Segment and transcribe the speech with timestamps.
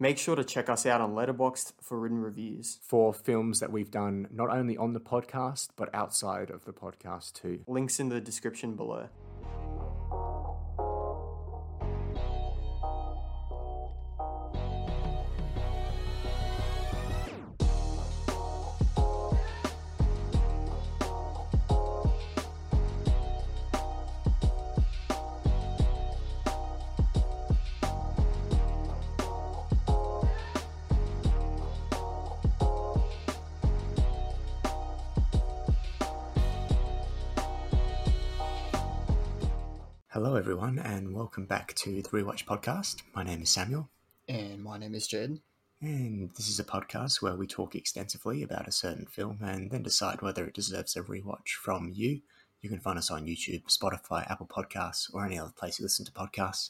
[0.00, 2.80] Make sure to check us out on Letterboxd for written reviews.
[2.82, 7.34] for films that we've done not only on the podcast but outside of the podcast
[7.34, 7.60] too.
[7.68, 9.08] Links in the description below.
[41.24, 42.96] Welcome back to the Rewatch Podcast.
[43.14, 43.88] My name is Samuel,
[44.28, 45.40] And my name is Jed.
[45.80, 49.82] and this is a podcast where we talk extensively about a certain film and then
[49.82, 52.20] decide whether it deserves a rewatch from you.
[52.60, 56.04] You can find us on YouTube, Spotify, Apple Podcasts, or any other place you listen
[56.04, 56.68] to podcasts.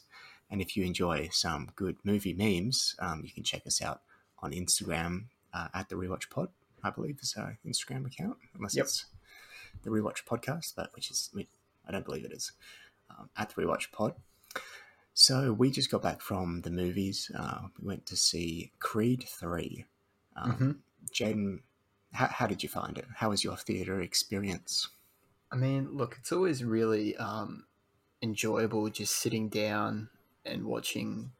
[0.49, 4.03] And if you enjoy some good movie memes, um, you can check us out
[4.39, 6.47] on Instagram uh, at the Rewatch Pod.
[6.81, 8.85] I believe is our Instagram account, unless Yep.
[8.85, 9.05] it's
[9.83, 11.29] the Rewatch Podcast, but which is
[11.85, 12.53] I don't believe it is
[13.09, 14.13] um, at the Rewatch Pod.
[15.17, 17.31] So we just got back from the movies.
[17.33, 19.85] Uh, we went to see Creed Three.
[20.35, 20.79] Um, Mhm.
[21.11, 21.61] Jaden,
[22.11, 23.05] how, how did you find it?
[23.15, 24.89] How was your theater experience?
[25.51, 27.65] I mean, look, it's always really um,
[28.21, 30.09] enjoyable just sitting down
[30.43, 31.31] and watching,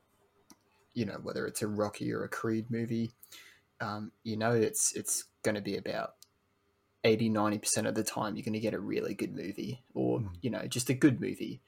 [0.93, 3.11] you know, whether it's a Rocky or a Creed movie.
[3.81, 6.15] Um, you know, it's it's going to be about
[7.03, 10.29] 80 90% of the time you're going to get a really good movie or, Mm.
[10.41, 11.61] you know, just a good movie.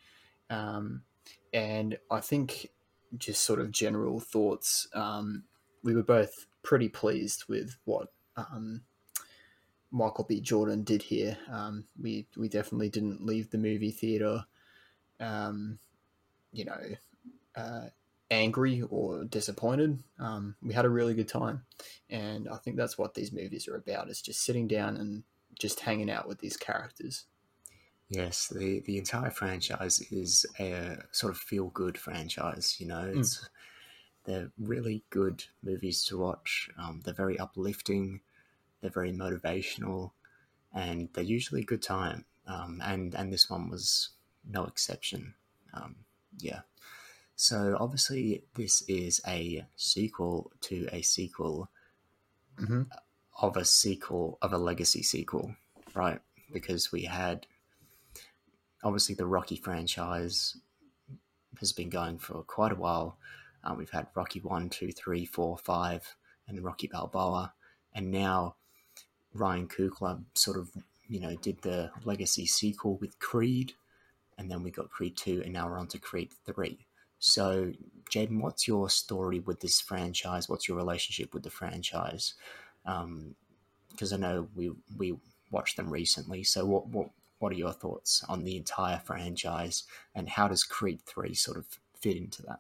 [0.50, 1.04] Um,
[1.54, 2.70] and I think
[3.18, 5.44] just sort of general thoughts, um,
[5.84, 8.82] we were both pretty pleased with what um,
[9.92, 10.42] Michael B.
[10.42, 11.38] Jordan did here.
[11.52, 14.46] Um, we we definitely didn't leave the movie theater,
[15.20, 15.80] um,
[16.52, 16.82] you know,
[17.56, 17.88] uh,
[18.30, 20.04] angry or disappointed.
[20.20, 21.64] Um, we had a really good time,
[22.10, 25.24] and I think that's what these movies are about: is just sitting down and
[25.58, 27.26] just hanging out with these characters.
[28.10, 32.78] Yes, the the entire franchise is a sort of feel good franchise.
[32.80, 33.50] You know, it's
[34.24, 36.70] they're really good movies to watch.
[36.78, 38.22] Um, they're very uplifting.
[38.82, 40.12] They're very motivational,
[40.74, 42.26] and they're usually a good time.
[42.48, 44.10] Um, and and this one was
[44.50, 45.34] no exception.
[45.74, 45.98] Um,
[46.40, 46.62] yeah.
[47.36, 51.70] So obviously, this is a sequel to a sequel
[52.60, 52.84] Mm-hmm.
[53.40, 55.56] of a sequel of a legacy sequel,
[55.94, 56.20] right?
[56.52, 57.46] Because we had
[58.88, 60.56] obviously the Rocky franchise
[61.60, 63.18] has been going for quite a while.
[63.62, 66.16] Uh, we've had Rocky one, two, three, four, five,
[66.48, 67.54] and Rocky Balboa,
[67.94, 68.56] and now
[69.34, 70.72] Ryan Coogler sort of
[71.10, 73.74] you know did the legacy sequel with Creed,
[74.38, 76.88] and then we got Creed two, and now we're on to Creed three.
[77.20, 77.74] So,
[78.10, 80.48] Jaden, what's your story with this franchise?
[80.48, 82.36] What's your relationship with the franchise?
[82.86, 85.18] Because I know we we
[85.52, 86.44] watched them recently.
[86.44, 87.10] So, what what
[87.40, 89.84] what are your thoughts on the entire franchise,
[90.16, 91.66] and how does Creed three sort of
[92.00, 92.60] fit into that?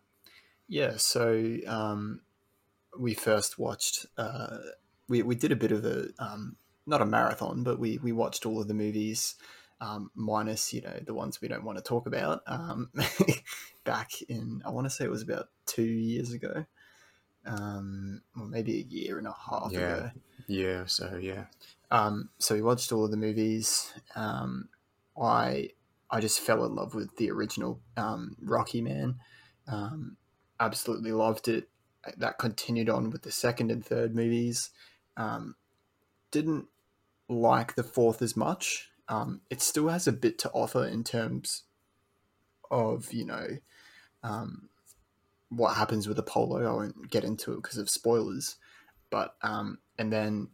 [0.67, 2.21] Yeah, so um,
[2.97, 4.05] we first watched.
[4.17, 4.57] Uh,
[5.07, 8.45] we we did a bit of a um, not a marathon, but we we watched
[8.45, 9.35] all of the movies,
[9.79, 12.41] um, minus you know the ones we don't want to talk about.
[12.47, 12.91] Um,
[13.85, 16.65] back in I want to say it was about two years ago,
[17.45, 19.77] um, or maybe a year and a half Yeah.
[19.77, 20.11] ago.
[20.47, 20.85] Yeah.
[20.85, 21.45] So yeah.
[21.91, 23.93] Um, so we watched all of the movies.
[24.15, 24.69] Um,
[25.21, 25.69] I
[26.09, 29.19] I just fell in love with the original um, Rocky Man.
[29.67, 30.17] Um,
[30.59, 31.69] absolutely loved it.
[32.17, 34.69] That continued on with the second and third movies.
[35.17, 35.55] Um,
[36.31, 36.67] didn't
[37.27, 38.89] like the fourth as much.
[39.09, 41.63] Um, it still has a bit to offer in terms
[42.69, 43.47] of you know
[44.23, 44.69] um,
[45.49, 46.65] what happens with Apollo.
[46.65, 48.55] I won't get into it because of spoilers.
[49.09, 50.49] But um, and then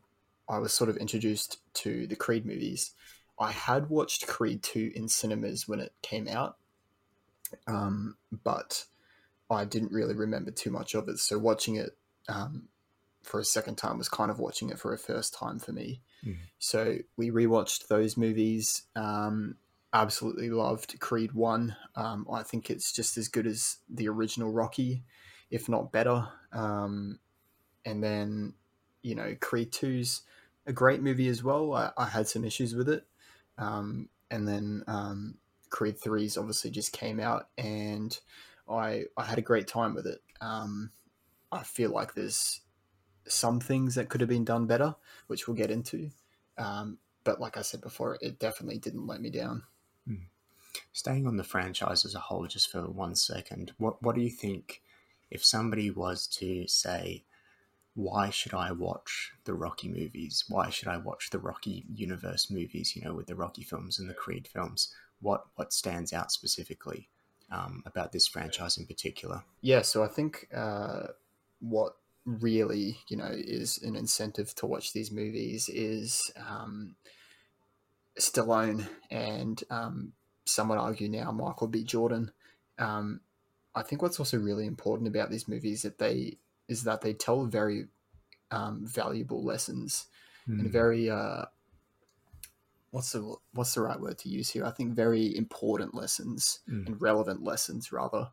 [0.49, 2.91] I was sort of introduced to the Creed movies.
[3.39, 6.57] I had watched Creed 2 in cinemas when it came out,
[7.67, 8.85] um, but
[9.49, 11.19] I didn't really remember too much of it.
[11.19, 12.69] So watching it um,
[13.23, 16.01] for a second time was kind of watching it for a first time for me.
[16.25, 16.37] Mhm.
[16.59, 18.83] So we rewatched those movies.
[18.95, 19.57] Um,
[19.93, 21.75] absolutely loved Creed 1.
[21.95, 25.03] Um, I think it's just as good as the original Rocky,
[25.51, 26.27] if not better.
[26.51, 27.19] Um,
[27.85, 28.53] and then,
[29.03, 30.21] you know, Creed 2's
[30.65, 31.73] a great movie as well.
[31.73, 33.05] I, I had some issues with it.
[33.57, 35.35] Um, and then um,
[35.69, 38.17] Creed 3's obviously just came out and
[38.67, 40.21] I, I had a great time with it.
[40.41, 40.91] Um,
[41.51, 42.61] I feel like there's
[43.27, 44.95] some things that could have been done better,
[45.27, 46.09] which we'll get into.
[46.57, 49.63] Um, but like I said before, it definitely didn't let me down.
[50.91, 54.29] Staying on the franchise as a whole, just for one second, what what do you
[54.29, 54.81] think
[55.29, 57.23] if somebody was to say,
[57.95, 60.45] why should I watch the Rocky movies?
[60.47, 62.95] Why should I watch the Rocky universe movies?
[62.95, 67.09] You know, with the Rocky films and the Creed films, what what stands out specifically
[67.51, 69.43] um, about this franchise in particular?
[69.61, 71.07] Yeah, so I think uh,
[71.59, 76.95] what really you know is an incentive to watch these movies is um,
[78.19, 80.13] Stallone and um,
[80.45, 81.83] some would argue now Michael B.
[81.83, 82.31] Jordan.
[82.79, 83.21] Um,
[83.75, 86.37] I think what's also really important about these movies is that they
[86.67, 87.87] is that they tell very
[88.51, 90.05] um, valuable lessons
[90.47, 90.59] mm.
[90.59, 91.45] and very uh,
[92.91, 94.65] what's the what's the right word to use here?
[94.65, 96.85] I think very important lessons mm.
[96.85, 98.29] and relevant lessons rather.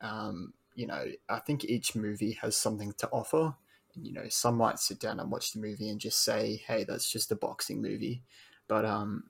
[0.00, 3.54] Um, you know, I think each movie has something to offer.
[3.94, 7.10] You know, some might sit down and watch the movie and just say, "Hey, that's
[7.10, 8.22] just a boxing movie,"
[8.68, 9.24] but um,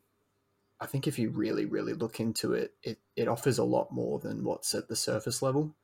[0.81, 4.19] I think if you really, really look into it, it, it offers a lot more
[4.19, 5.75] than what's at the surface level.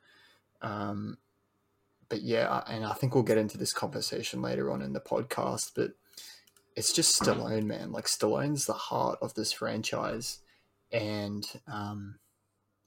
[0.60, 1.16] Um,
[2.12, 5.70] but yeah, and I think we'll get into this conversation later on in the podcast.
[5.74, 5.92] But
[6.76, 7.90] it's just Stallone, man.
[7.90, 10.40] Like Stallone's the heart of this franchise,
[10.92, 12.18] and um,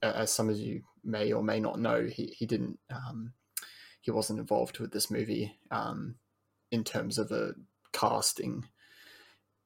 [0.04, 3.33] as some of you may or may not know, he he didn't um,
[4.00, 6.18] he wasn't involved with this movie um,
[6.69, 7.56] in terms of a
[7.94, 8.63] casting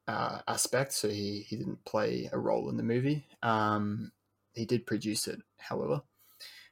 [0.07, 3.27] uh, aspect, so he, he didn't play a role in the movie.
[3.43, 4.13] Um,
[4.53, 6.03] he did produce it, however.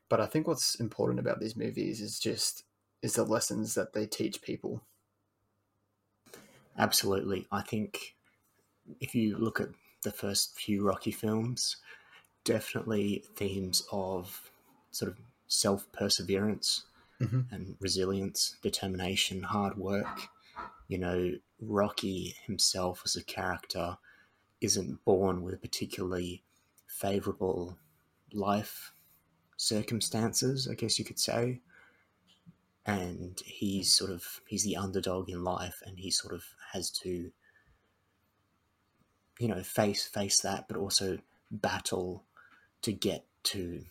[0.10, 2.64] But I think what's important about these movies is just
[3.02, 4.82] is the lessons that they teach people.
[6.78, 8.16] Absolutely, I think
[9.00, 9.70] if you look at
[10.04, 11.78] the first few Rocky films,
[12.44, 14.52] definitely themes of
[14.92, 15.18] sort of
[15.48, 16.84] self perseverance
[17.20, 17.42] mm-hmm.
[17.52, 20.30] and resilience, determination, hard work
[20.88, 23.98] you know, Rocky himself as a character
[24.62, 26.44] isn't born with particularly
[26.88, 27.78] favorable
[28.34, 28.94] life
[29.58, 31.60] circumstances, I guess you could say.
[32.88, 37.32] And he's sort of he's the underdog in life and he sort of has to
[39.40, 41.18] you know face face that but also
[41.52, 42.24] battle
[42.82, 43.84] to get to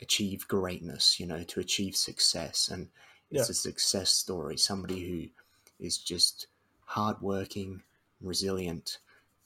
[0.00, 2.88] achieve greatness, you know, to achieve success and
[3.30, 3.52] it's yeah.
[3.52, 6.48] a success story, somebody who is just
[6.84, 7.82] hardworking,
[8.20, 8.98] resilient,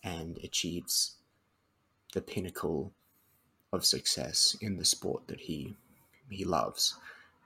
[0.02, 1.16] and achieves
[2.12, 2.92] the pinnacle
[3.72, 5.76] of success in the sport that he
[6.30, 6.96] he loves.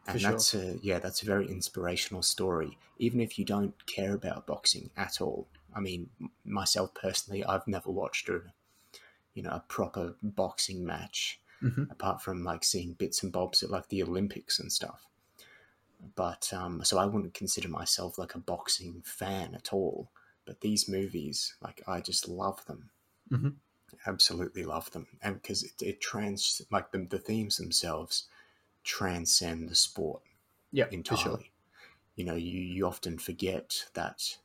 [0.07, 2.79] And For that's a yeah, that's a very inspirational story.
[2.99, 5.47] Even if you don't care about boxing at all.
[5.75, 6.11] I mean,
[6.45, 8.43] myself personally, I've never watched a
[9.35, 11.85] you know a proper boxing match mm-hmm.
[11.91, 15.07] apart from like seeing bits and bobs at like the Olympics and stuff
[16.15, 20.09] but um, so I wouldn't consider myself like a boxing fan at all.
[20.47, 22.91] But these movies, like I just love them,
[23.31, 23.49] mm-hmm.
[24.07, 28.27] absolutely love them, and because it, it trans like the, the themes themselves
[28.85, 30.23] transcend the sport,
[30.73, 31.23] yeah, entirely.
[31.23, 31.41] Sure.
[32.17, 34.37] You know, you you often forget that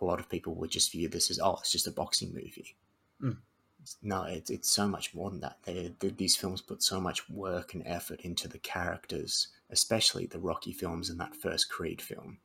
[0.00, 2.76] a lot of people would just view this as oh, it's just a boxing movie.
[3.22, 3.38] Mm
[4.02, 5.58] no, it's it's so much more than that.
[5.64, 10.38] They, they, these films put so much work and effort into the characters, especially the
[10.38, 12.38] Rocky films and that first Creed film,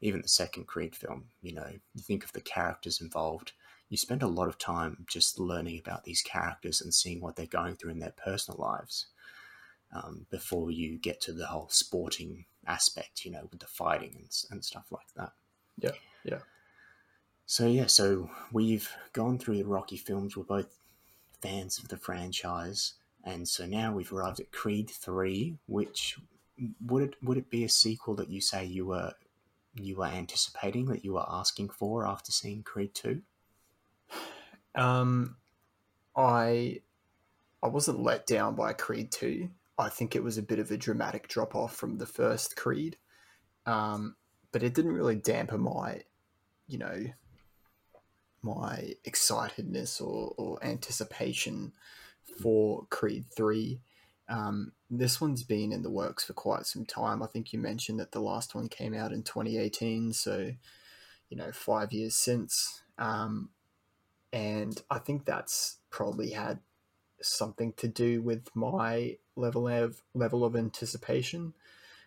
[0.00, 1.26] even the second Creed film.
[1.42, 3.52] You know, you think of the characters involved.
[3.88, 7.46] You spend a lot of time just learning about these characters and seeing what they're
[7.46, 9.06] going through in their personal lives
[9.94, 13.24] um, before you get to the whole sporting aspect.
[13.24, 15.32] You know, with the fighting and and stuff like that.
[15.78, 15.92] Yeah,
[16.24, 16.40] yeah.
[17.46, 20.36] So yeah, so we've gone through the Rocky films.
[20.36, 20.78] We're both
[21.40, 25.56] fans of the franchise, and so now we've arrived at Creed Three.
[25.66, 26.18] Which
[26.86, 29.12] would it would it be a sequel that you say you were
[29.74, 33.22] you were anticipating that you were asking for after seeing Creed Two?
[34.74, 35.36] Um,
[36.16, 36.80] I
[37.62, 39.50] I wasn't let down by Creed Two.
[39.78, 42.96] I think it was a bit of a dramatic drop off from the first Creed,
[43.66, 44.16] um,
[44.52, 46.02] but it didn't really dampen my,
[46.68, 47.04] you know,
[48.42, 51.72] my excitedness or, or anticipation
[52.40, 53.80] for Creed 3.
[54.28, 57.22] Um, this one's been in the works for quite some time.
[57.22, 60.52] I think you mentioned that the last one came out in 2018, so,
[61.30, 62.82] you know, five years since.
[62.98, 63.50] Um,
[64.32, 66.60] and I think that's probably had
[67.26, 71.54] something to do with my level of level of anticipation.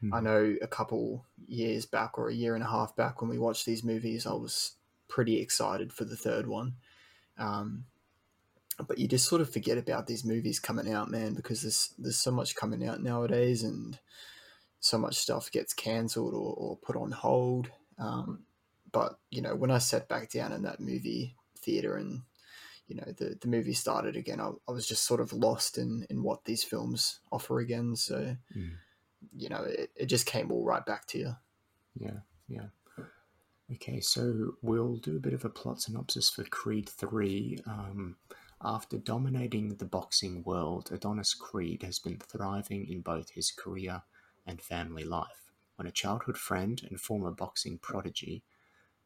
[0.04, 0.14] Mm-hmm.
[0.14, 3.40] I know a couple years back or a year and a half back when we
[3.40, 4.74] watched these movies, I was
[5.08, 6.76] pretty excited for the third one.
[7.38, 7.86] Um,
[8.88, 12.18] but you just sort of forget about these movies coming out, man, because there's there's
[12.18, 13.98] so much coming out nowadays, and
[14.80, 17.70] so much stuff gets cancelled or, or put on hold.
[17.98, 18.44] Um,
[18.92, 22.22] but you know, when I sat back down in that movie theater and
[22.88, 26.06] you know the the movie started again, I, I was just sort of lost in
[26.10, 27.96] in what these films offer again.
[27.96, 28.36] So.
[28.56, 28.72] Mm.
[29.36, 31.36] you know, it, it just came all right back to you.
[31.96, 32.68] Yeah, yeah.
[33.74, 37.60] Okay, so we'll do a bit of a plot synopsis for Creed 3.
[37.66, 38.16] Um,
[38.64, 44.04] after dominating the boxing world, Adonis Creed has been thriving in both his career
[44.46, 45.52] and family life.
[45.76, 48.44] When a childhood friend and former boxing prodigy,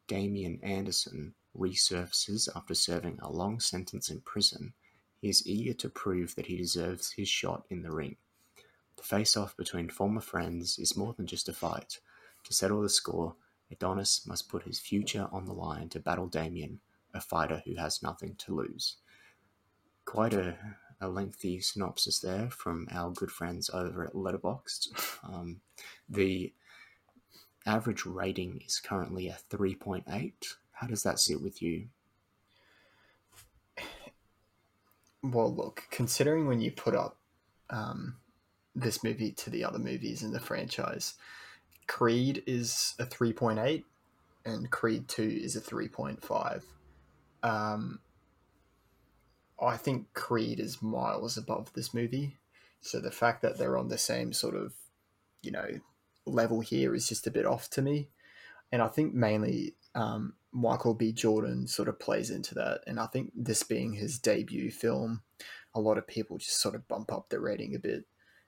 [0.06, 4.72] Damian Anderson, resurfaces after serving a long sentence in prison,
[5.20, 8.16] he is eager to prove that he deserves his shot in the ring.
[8.96, 11.98] The face off between former friends is more than just a fight.
[12.44, 13.36] To settle the score,
[13.70, 16.80] Adonis must put his future on the line to battle Damian,
[17.14, 18.96] a fighter who has nothing to lose.
[20.04, 20.56] Quite a,
[21.00, 24.88] a lengthy synopsis there from our good friends over at Letterboxd.
[25.24, 25.60] Um,
[26.08, 26.52] the
[27.64, 30.32] average rating is currently a 3.8.
[30.82, 31.86] How does that sit with you?
[35.22, 37.18] Well, look, considering when you put up
[37.70, 38.16] um,
[38.74, 41.14] this movie to the other movies in the franchise,
[41.86, 43.84] Creed is a 3.8
[44.44, 46.62] and Creed 2 is a 3.5.
[47.44, 48.00] Um,
[49.60, 52.38] I think Creed is miles above this movie.
[52.80, 54.74] So the fact that they're on the same sort of,
[55.42, 55.68] you know,
[56.26, 58.08] level here is just a bit off to me.
[58.72, 61.12] And I think mainly um, Michael B.
[61.12, 62.82] Jordan sort of plays into that.
[62.86, 65.22] And I think this being his debut film,
[65.74, 68.04] a lot of people just sort of bump up the rating a bit.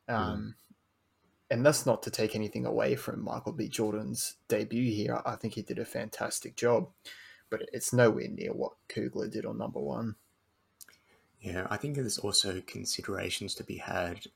[0.08, 0.54] Um, mm.
[1.50, 3.68] And that's not to take anything away from Michael B.
[3.68, 5.22] Jordan's debut here.
[5.24, 6.88] I think he did a fantastic job,
[7.50, 10.16] but it's nowhere near what Coogler did on number one.
[11.40, 14.26] Yeah, I think there's also considerations to be had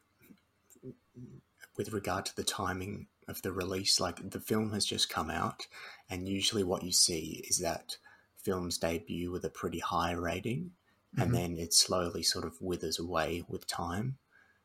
[1.77, 4.01] with regard to the timing of the release.
[4.01, 5.67] Like the film has just come out,
[6.11, 7.97] and usually what you see is that
[8.43, 10.71] films debut with a pretty high rating,
[11.15, 11.23] mm-hmm.
[11.23, 14.17] and then it slowly sort of withers away with time.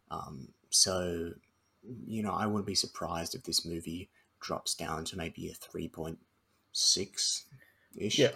[0.09, 1.31] Um, so,
[2.05, 5.87] you know, I wouldn't be surprised if this movie drops down to maybe a three
[5.87, 6.19] point
[6.71, 7.45] six
[7.95, 8.19] ish.
[8.19, 8.31] Yeah.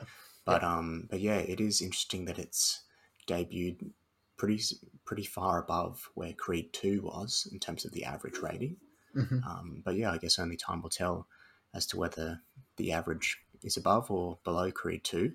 [0.45, 0.77] But yeah.
[0.77, 2.83] um, but yeah, it is interesting that it's
[3.27, 3.91] debuted
[4.37, 4.61] pretty
[5.05, 8.77] pretty far above where Creed Two was in terms of the average rating.
[9.17, 9.47] Mm-hmm.
[9.47, 11.27] Um, but yeah, I guess only time will tell
[11.73, 12.41] as to whether
[12.77, 15.33] the average is above or below Creed Two.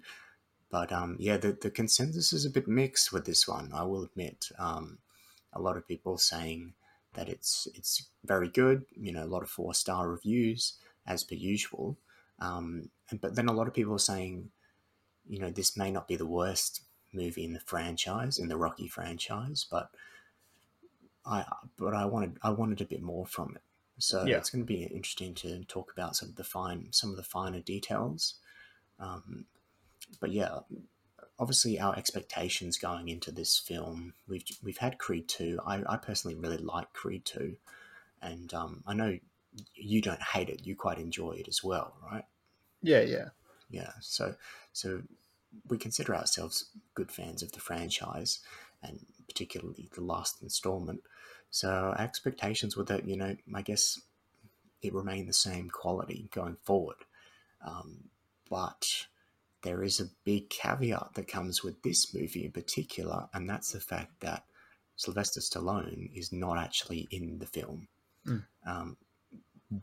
[0.70, 3.70] But um, yeah, the, the consensus is a bit mixed with this one.
[3.74, 4.98] I will admit, um,
[5.52, 6.72] a lot of people saying
[7.14, 8.84] that it's it's very good.
[8.96, 10.74] You know, a lot of four star reviews
[11.06, 11.98] as per usual.
[12.38, 14.50] Um, but then a lot of people are saying,
[15.28, 18.88] you know, this may not be the worst movie in the franchise, in the Rocky
[18.88, 19.90] franchise, but
[21.24, 21.44] I
[21.78, 23.62] but I wanted I wanted a bit more from it.
[24.02, 24.37] So yeah.
[24.37, 27.23] it's going to be interesting to talk about sort of the fine some of the
[27.23, 28.35] finer details.
[28.99, 29.47] Um,
[30.21, 30.59] but yeah,
[31.38, 35.61] obviously our expectations going into this film, we've we've had Creed two.
[35.64, 37.56] I, I personally really like Creed two,
[38.21, 39.18] and um, I know
[39.75, 40.66] you don't hate it.
[40.66, 42.25] You quite enjoy it as well, right?
[42.82, 43.28] Yeah, yeah,
[43.71, 43.92] yeah.
[44.00, 44.35] So
[44.73, 45.02] so
[45.68, 48.40] we consider ourselves good fans of the franchise
[48.82, 51.02] and particularly the last installment.
[51.52, 54.00] So our expectations were that, you know, I guess
[54.80, 56.97] it remained the same quality going forward.
[57.64, 58.09] Um,
[58.50, 59.06] but
[59.62, 63.80] there is a big caveat that comes with this movie in particular, and that's the
[63.80, 64.44] fact that
[64.97, 67.87] Sylvester Stallone is not actually in the film.
[68.26, 68.44] Mm.
[68.66, 68.97] Um,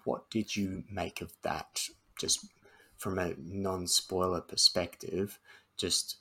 [0.03, 1.81] what did you make of that?
[2.19, 2.47] Just
[2.97, 5.37] from a non-spoiler perspective,
[5.77, 6.17] just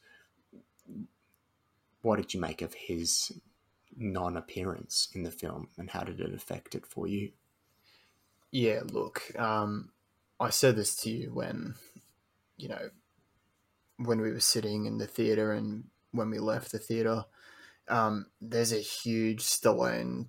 [2.03, 3.33] what did you make of his
[3.99, 7.33] non-appearance in the film, and how did it affect it for you?
[8.51, 9.91] Yeah, look, um,
[10.41, 11.75] I said this to you when,
[12.57, 12.91] you know,
[13.99, 17.25] when we were sitting in the theater and when we left the theater.
[17.89, 20.27] Um, there's a huge Stallone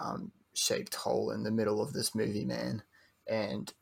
[0.00, 2.82] um, shaped hole in the middle of this movie, man,
[3.26, 3.72] and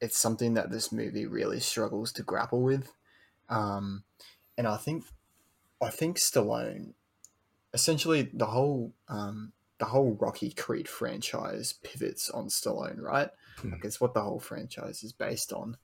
[0.00, 2.92] it's something that this movie really struggles to grapple with.
[3.48, 4.04] Um,
[4.56, 5.04] and I think,
[5.80, 6.94] I think Stallone,
[7.72, 13.30] essentially the whole, um, the whole Rocky Creed franchise pivots on Stallone, right?
[13.62, 13.72] Mm.
[13.72, 15.76] Like it's what the whole franchise is based on.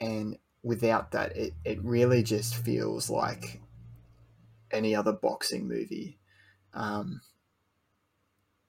[0.00, 3.60] And without that, it, it really just feels like
[4.70, 6.18] any other boxing movie.
[6.74, 7.22] Um,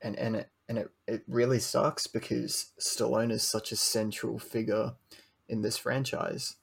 [0.02, 4.94] and and it and it, it really sucks because Stallone is such a central figure
[5.50, 6.56] in this franchise.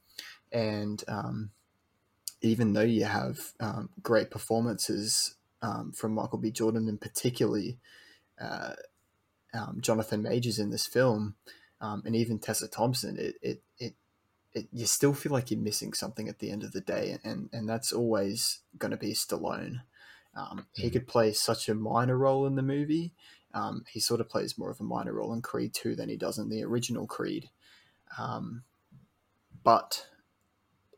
[0.51, 1.51] And um,
[2.41, 6.51] even though you have um, great performances um, from Michael B.
[6.51, 7.79] Jordan and particularly
[8.41, 8.73] uh,
[9.55, 11.35] um, Jonathan Majors in this film,
[11.81, 13.95] um, and even Tessa Thompson, it, it, it,
[14.53, 17.49] it, you still feel like you're missing something at the end of the day, and,
[17.53, 19.83] and that's always going to be Stallone.
[20.37, 20.93] Um, he hmm.
[20.93, 23.13] could play such a minor role in the movie,
[23.55, 26.17] Um, he sort of plays more of a minor role in Creed 2 than he
[26.17, 27.49] does in the original Creed.
[28.19, 28.63] Um,
[29.65, 30.07] but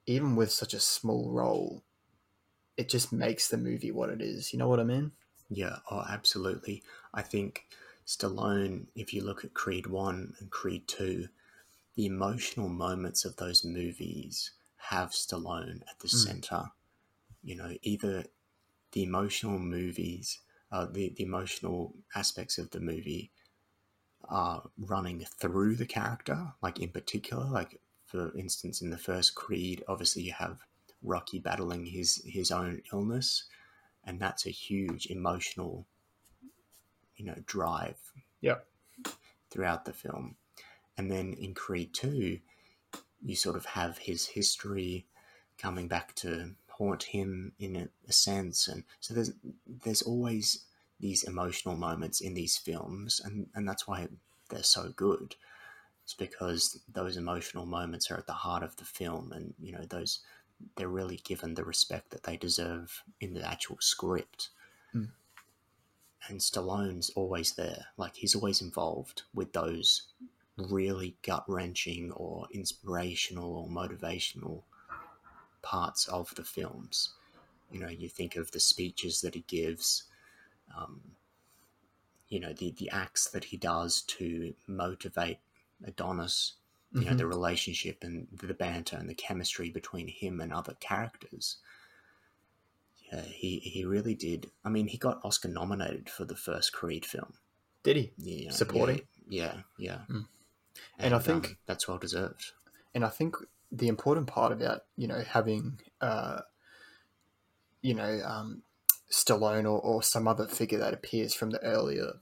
[0.07, 1.83] even with such a small role,
[2.81, 4.53] it just makes the movie what it is.
[4.53, 5.13] You know what I mean?
[5.51, 6.83] Yeah, oh, absolutely.
[7.13, 7.67] I think
[8.07, 11.29] Stallone, if you look at Creed 1 and Creed 2,
[11.97, 16.25] the emotional moments of those movies have Stallone at the Mm.
[16.25, 16.73] center.
[17.43, 18.25] You know, either
[18.93, 20.41] the emotional movies,
[20.73, 23.33] uh, the, the emotional aspects of the movie
[24.29, 29.85] are running through the character, like in particular, like for instance, in the first Creed,
[29.89, 30.65] obviously you have
[31.03, 33.45] Rocky battling his, his own illness,
[34.05, 35.87] and that's a huge emotional,
[37.17, 37.99] you know, drive
[38.41, 38.67] Yep.
[39.51, 40.37] throughout the film.
[40.97, 42.39] And then in Creed 2,
[43.23, 45.07] you sort of have his history
[45.59, 48.67] coming back to haunt him in a, a sense.
[48.69, 49.33] And so there's
[49.67, 50.65] there's always
[50.99, 54.09] these emotional moments in these films, and, and that's why
[54.49, 55.37] they're so good.
[56.05, 59.85] It's because those emotional moments are at the heart of the film, and you know
[59.89, 60.21] those
[60.77, 64.51] they're really given the respect that they deserve in the actual script.
[64.95, 65.09] Mm.
[66.29, 70.03] And Stallone's always there, like he's always involved with those
[70.57, 74.63] really gut wrenching or inspirational or motivational
[75.63, 77.11] parts of the films.
[77.71, 80.05] You know, you think of the speeches that he gives,
[80.77, 81.01] um,
[82.29, 85.39] you know, the, the acts that he does to motivate
[85.85, 86.55] Adonis,
[86.93, 87.19] you know, Mhm.
[87.19, 91.59] the relationship and the banter and the chemistry between him and other characters.
[93.13, 94.51] Yeah, he, he really did.
[94.65, 97.35] I mean, he got Oscar nominated for the first Creed film.
[97.83, 98.13] Did he?
[98.19, 99.03] Yeah, Supporting?
[99.29, 100.01] Yeah, yeah.
[100.09, 100.27] Mm.
[100.99, 102.53] And I think- um, that's well deserved.
[102.95, 103.37] And I think
[103.73, 106.41] the important part about you know having uh,
[107.83, 108.63] you know um,
[109.13, 112.15] Stallone or, or some other figure that appears from the earlier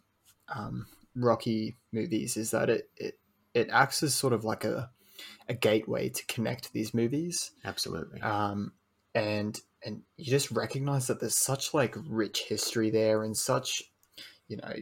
[0.55, 3.19] um, Rocky movies is that it, it
[3.59, 4.91] it acts as sort of like a
[5.49, 8.21] a gateway to connect these movies, Absolutely.
[8.21, 8.73] um,
[9.15, 13.83] and and you just recognize that there's such like rich history there and such
[14.49, 14.73] you know.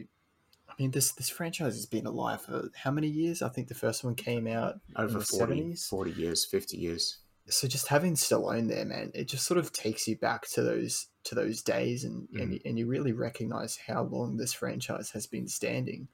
[0.69, 3.41] I mean, this this franchise has been alive for how many years?
[3.41, 5.87] I think the first one came out Over the 40, 70s?
[5.87, 7.17] 40 years, 50 years.
[7.47, 11.07] so just having Stallone there, man, it just sort of takes you back to those
[11.23, 15.47] to those days, and and, and you really recognize how long this franchise has been
[15.47, 16.09] standing.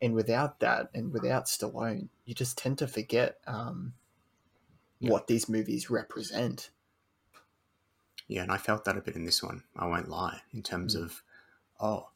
[0.00, 3.94] And without that, and without Stallone, you just tend to forget um,
[4.98, 5.10] Yeah.
[5.10, 6.70] what these movies represent.
[8.28, 9.62] Yeah, and I felt that a bit in this one.
[9.76, 10.42] I won't lie.
[10.52, 11.02] In terms Mm.
[11.04, 11.22] of,
[11.80, 12.10] oh,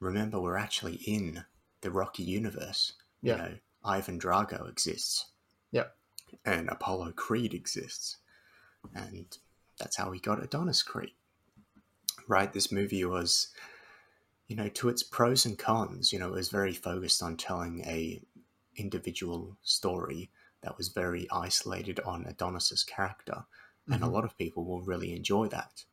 [0.00, 1.44] remember we're actually in
[1.80, 2.92] the Rocky universe.
[3.20, 3.36] Yeah.
[3.36, 5.26] You know, Ivan Drago exists.
[5.72, 5.96] Yep.
[6.44, 8.16] And Apollo Creed exists.
[8.94, 9.36] And
[9.78, 11.14] that's how we got Adonis Creed.
[12.28, 12.52] Right?
[12.52, 13.48] This movie was,
[14.48, 17.84] you know, to its pros and cons, you know, it was very focused on telling
[17.84, 18.20] a
[18.76, 20.30] individual story
[20.62, 23.44] that was very isolated on Adonis's character
[23.88, 24.12] and a Mhm.
[24.12, 25.84] lot of people will really enjoy that.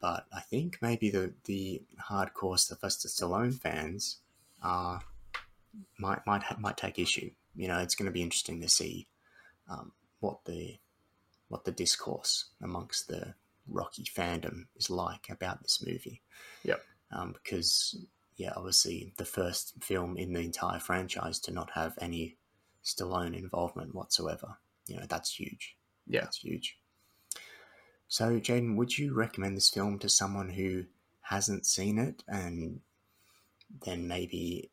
[0.00, 4.18] But I think maybe the the hardcore Sylvester Stallone fans
[4.62, 4.98] uh,
[5.98, 7.30] might might ha- might take issue.
[7.54, 9.06] You know, it's going to be interesting to see
[9.68, 10.78] um, what the
[11.48, 13.34] what the discourse amongst the
[13.68, 16.20] Rocky fandom is like about this movie.
[16.64, 16.84] Yep.
[17.12, 18.04] Um, because
[18.36, 22.36] yeah, obviously the first film in the entire franchise to not have any
[22.84, 24.58] Stallone involvement whatsoever.
[24.86, 25.76] You know, that's huge.
[26.06, 26.22] Yeah.
[26.22, 26.78] That's huge.
[28.08, 30.84] So, Jaden, would you recommend this film to someone who
[31.22, 32.22] hasn't seen it?
[32.28, 32.80] And
[33.86, 34.70] then maybe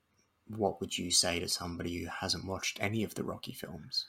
[0.47, 4.08] what would you say to somebody who hasn't watched any of the Rocky films?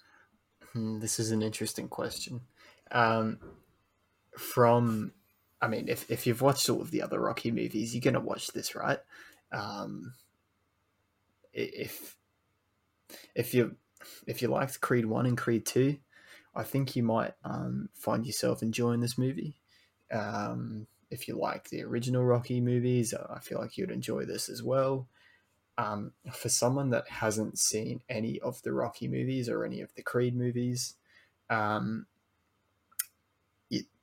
[0.73, 2.41] Hmm, this is an interesting question.
[2.91, 3.39] Um,
[4.37, 5.13] from,
[5.63, 8.49] I mean, if, if you've watched all of the other Rocky movies, you're gonna watch
[8.49, 8.99] this, right?
[9.53, 10.15] Um,
[11.53, 12.17] if
[13.35, 13.77] if you
[14.27, 15.99] if you liked Creed one and Creed two,
[16.55, 19.57] I think you might um, find yourself enjoying this movie.
[20.11, 24.63] Um, if you like the original Rocky movies, I feel like you'd enjoy this as
[24.63, 25.09] well.
[25.77, 30.03] Um, for someone that hasn't seen any of the Rocky movies or any of the
[30.03, 30.95] Creed movies,
[31.49, 32.07] um,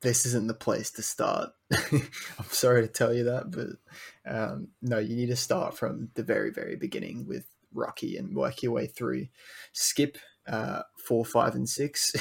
[0.01, 1.49] this isn't the place to start.
[1.91, 6.23] I'm sorry to tell you that, but um, no, you need to start from the
[6.23, 9.27] very, very beginning with Rocky and work your way through.
[9.73, 12.11] Skip uh, four, five, and six.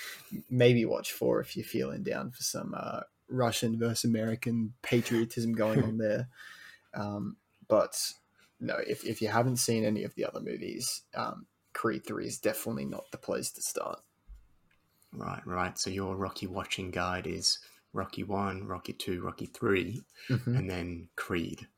[0.50, 5.82] Maybe watch four if you're feeling down for some uh, Russian versus American patriotism going
[5.82, 6.28] on there.
[6.94, 7.96] Um, but
[8.60, 12.38] no, if, if you haven't seen any of the other movies, um, Creed 3 is
[12.38, 14.00] definitely not the place to start.
[15.12, 15.78] Right, right.
[15.78, 17.58] So your Rocky watching guide is
[17.92, 20.58] Rocky 1, Rocky 2, Rocky 3, Mhm.
[20.58, 21.68] and then Creed.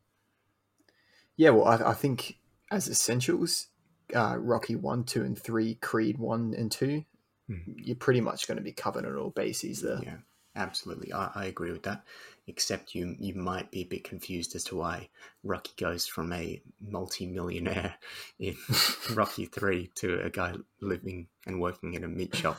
[1.36, 2.38] Yeah, well, I, I think
[2.70, 3.68] as essentials,
[4.14, 7.04] uh, Rocky one, two, and three, Creed one and two,
[7.50, 7.74] Mhm.
[7.76, 9.98] you're pretty much going to be covering on all bases there.
[10.02, 10.18] Yeah,
[10.54, 11.12] absolutely.
[11.12, 12.04] I, I agree with that.
[12.46, 15.08] Except you you might be a bit confused as to why
[15.42, 17.94] Rocky goes from a multi-millionaire
[18.38, 18.56] in
[19.14, 22.58] Rocky Three to a guy living and working in a meat shop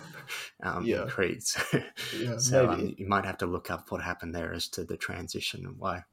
[0.63, 1.01] um, Yeah.
[1.03, 1.43] in Creed.
[1.43, 1.61] So,
[2.11, 4.97] Yeah, so um, you might have to look up what happened there as to the
[4.97, 6.03] transition and why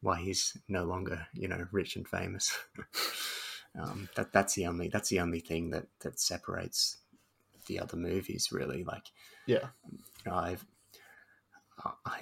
[0.00, 2.56] why he's no longer you know rich and famous.
[3.78, 6.96] um, that that's the only that's the only thing that that separates
[7.66, 8.84] the other movies really.
[8.84, 9.04] Like
[9.46, 9.68] Yeah,
[10.30, 10.64] I've,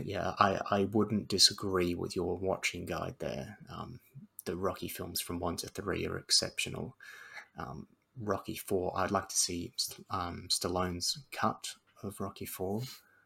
[0.02, 3.58] yeah, I, I wouldn't disagree with your watching guide there.
[3.72, 4.00] Um,
[4.44, 6.96] the Rocky films from one to three are exceptional.
[7.58, 7.86] Um,
[8.20, 9.72] Rocky four, I'd like to see
[10.10, 11.68] um, Stallone's cut
[12.02, 12.82] of Rocky 4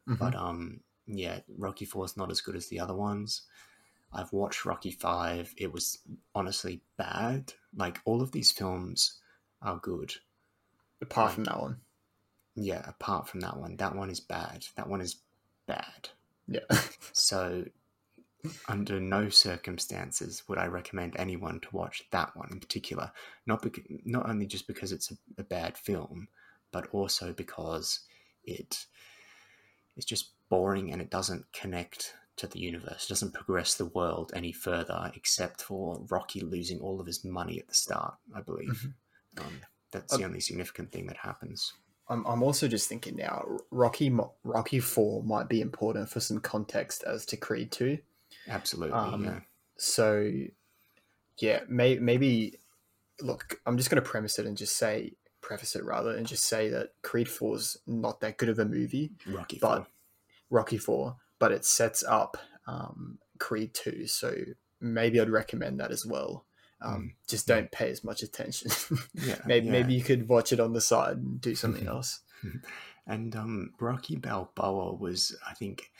[0.09, 0.19] Mhm.
[0.19, 3.43] but um, yeah, Rocky four is not as good as the other ones.
[4.13, 5.53] I've watched Rocky five.
[5.57, 5.99] It was
[6.35, 7.53] honestly bad.
[7.77, 9.19] Like all of these films
[9.63, 10.15] are good.
[11.03, 11.81] apart from that one.
[12.57, 14.67] Yeah, apart from that one, that one is bad.
[14.77, 15.17] That one is
[15.67, 16.09] bad.
[16.51, 16.61] Yeah,
[17.13, 17.65] So,
[18.69, 23.13] under no circumstances would I recommend anyone to watch that one in particular.
[23.47, 26.29] Not bec- not only just because it's a, a bad film,
[26.73, 28.01] but also because
[28.45, 28.87] it
[29.97, 33.05] it's just boring and it doesn't connect to the universe.
[33.05, 37.59] It doesn't progress the world any further, except for Rocky losing all of his money
[37.59, 38.15] at the start.
[38.35, 38.89] I believe
[39.39, 39.61] um,
[39.93, 41.75] that's the Uh, only significant thing that happens.
[42.11, 43.47] I'm, I'm also just thinking now.
[43.71, 44.13] Rocky
[44.45, 47.99] Rocky four might be important for some context as to Creed two.
[48.49, 49.41] Absolutely, Um, yeah.
[49.77, 50.31] So,
[51.39, 52.59] yeah, may, maybe
[53.23, 53.61] look.
[53.65, 56.69] I'm just going to premise it and just say preface it rather and just say
[56.69, 59.13] that Creed four is not that good of a movie.
[59.27, 59.87] Rocky but- Four.
[60.51, 64.07] Rocky Four, but it sets up um, Creed Two.
[64.09, 64.35] So
[64.81, 66.45] maybe I'd recommend that as well.
[66.83, 68.71] Um, Just don't pay as much attention.
[69.15, 69.73] Yeah, maybe yeah.
[69.73, 72.21] maybe you could watch it on the side and do something else.
[73.07, 75.91] And um, Rocky Balboa was, I think,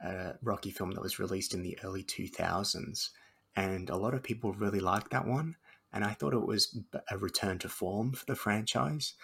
[0.00, 3.10] a Rocky film that was released in the early 2000s.
[3.56, 5.56] And a lot of people really liked that one.
[5.92, 6.78] And I thought it was
[7.10, 9.14] a return to form for the franchise,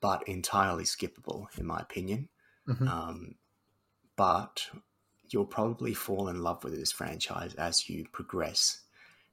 [0.00, 2.28] but entirely skippable, in my opinion.
[2.66, 2.88] Mhm.
[2.88, 3.34] Um,
[4.16, 4.66] but
[5.28, 8.82] you'll probably fall in love with this franchise as you progress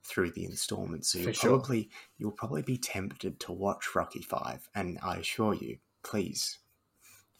[0.07, 1.11] through the installments.
[1.11, 1.49] So you'll sure.
[1.59, 6.59] probably you'll probably be tempted to watch Rocky Five, and I assure you, please,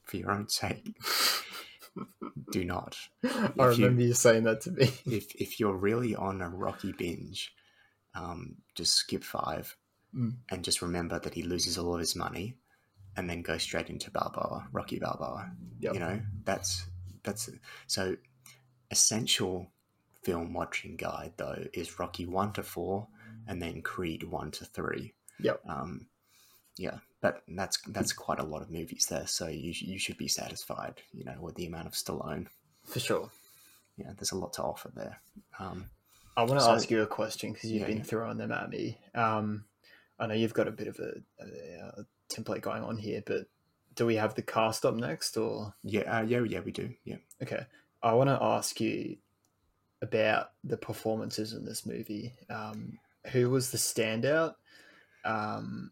[0.04, 0.96] for your own sake,
[2.52, 2.98] do not.
[3.24, 4.90] I If you- remember you saying that to me.
[5.06, 7.54] If if you're really on a Rocky binge,
[8.16, 9.76] um, just skip five,
[10.16, 10.38] Mm.
[10.50, 12.56] and just remember that he loses all of his money,
[13.18, 15.52] and then go straight into Balboa, Rocky Balboa.
[15.80, 15.94] Yep.
[15.94, 16.86] You know, that's
[17.24, 17.50] that's
[17.88, 18.16] so
[18.90, 19.70] essential
[20.28, 23.08] film watching guide though is Rocky one to four,
[23.48, 25.13] and then Creed one to three.
[25.40, 25.62] Yep.
[25.70, 26.08] Um,
[26.78, 30.28] yeah, but that's that's quite a lot of movies there, so you you should be
[30.28, 32.48] satisfied, you know, with the amount of Stallone.
[32.86, 33.30] For sure.
[33.98, 35.20] Yeah, there's a lot to offer there.
[35.60, 35.86] Um,
[36.36, 38.04] I want to So- ask you a question because you've Yeah, been yeah.
[38.04, 39.00] throwing them at me.
[39.16, 39.63] Um,
[40.20, 43.48] I know you've got a bit of a, a, uh template going on here, but
[43.96, 45.74] do we have the cast up next or?
[45.84, 46.94] yeah, uh, yeah, yeah, we do.
[47.06, 47.18] Yeah.
[47.42, 47.66] Okay.
[48.04, 49.18] I want to ask you
[50.02, 52.34] about the performances in this movie.
[52.50, 53.00] Um,
[53.32, 54.56] who was the standout?
[55.26, 55.92] Um,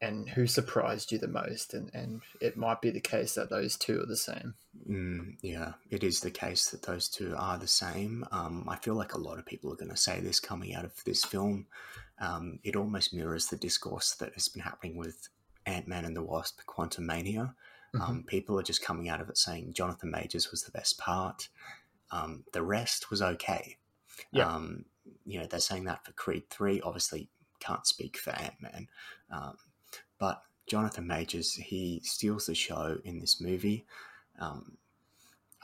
[0.00, 1.74] and who surprised you the most?
[1.74, 4.54] And, and it might be the case that those two are the same.
[4.88, 8.24] Mm, yeah, it is the case that those two are the same.
[8.30, 10.84] Um, I feel like a lot of people are going to say this coming out
[10.84, 11.66] of this film.
[12.20, 15.28] Um, it almost mirrors the discourse that has been happening with
[15.66, 17.54] Ant Man and the Wasp, Quantumania.
[18.00, 21.48] Um, people are just coming out of it saying Jonathan Majors was the best part.
[22.10, 23.76] Um, the rest was okay.
[24.32, 24.48] Yeah.
[24.48, 24.84] Um,
[25.24, 26.80] you know, they're saying that for Creed 3.
[26.80, 27.28] Obviously,
[27.60, 28.88] can't speak for Ant Man.
[29.30, 29.56] Um,
[30.18, 33.86] but Jonathan Majors, he steals the show in this movie.
[34.38, 34.76] Um,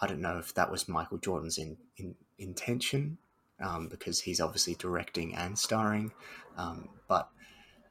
[0.00, 3.18] I don't know if that was Michael Jordan's in, in, intention
[3.60, 6.12] um, because he's obviously directing and starring.
[6.56, 7.28] Um, but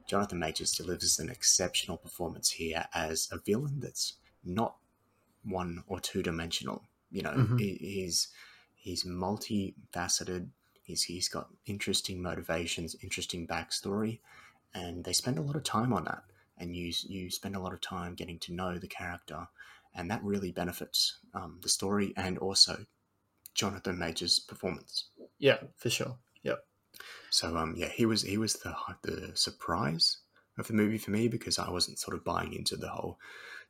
[0.07, 4.13] Jonathan Majors delivers an exceptional performance here as a villain that's
[4.43, 4.75] not
[5.43, 6.83] one or two dimensional.
[7.13, 7.58] You know, Mhm.
[7.58, 8.30] he's
[8.76, 10.49] he's multifaceted.
[10.84, 14.19] He's he's got interesting motivations, interesting backstory,
[14.73, 16.23] and they spend a lot of time on that.
[16.58, 19.47] And you you spend a lot of time getting to know the character,
[19.95, 22.86] and that really benefits um, the story and also
[23.56, 25.10] Jonathan Majors' performance.
[25.38, 26.17] Yeah, for sure.
[26.43, 26.65] Yep.
[27.30, 30.19] So um yeah, he was he was the the surprise
[30.58, 33.19] of the movie for me because I wasn't sort of buying into the whole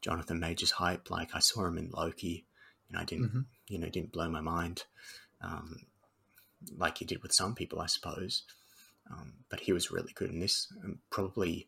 [0.01, 1.09] Jonathan Majors hype.
[1.09, 2.45] Like I saw him in Loki,
[2.93, 3.45] and I didn't Mhm.
[3.67, 4.83] you know didn't blow my mind,
[5.41, 5.85] um,
[6.77, 8.43] like he did with some people, I suppose.
[9.11, 11.67] Um, but he was really good in this, and probably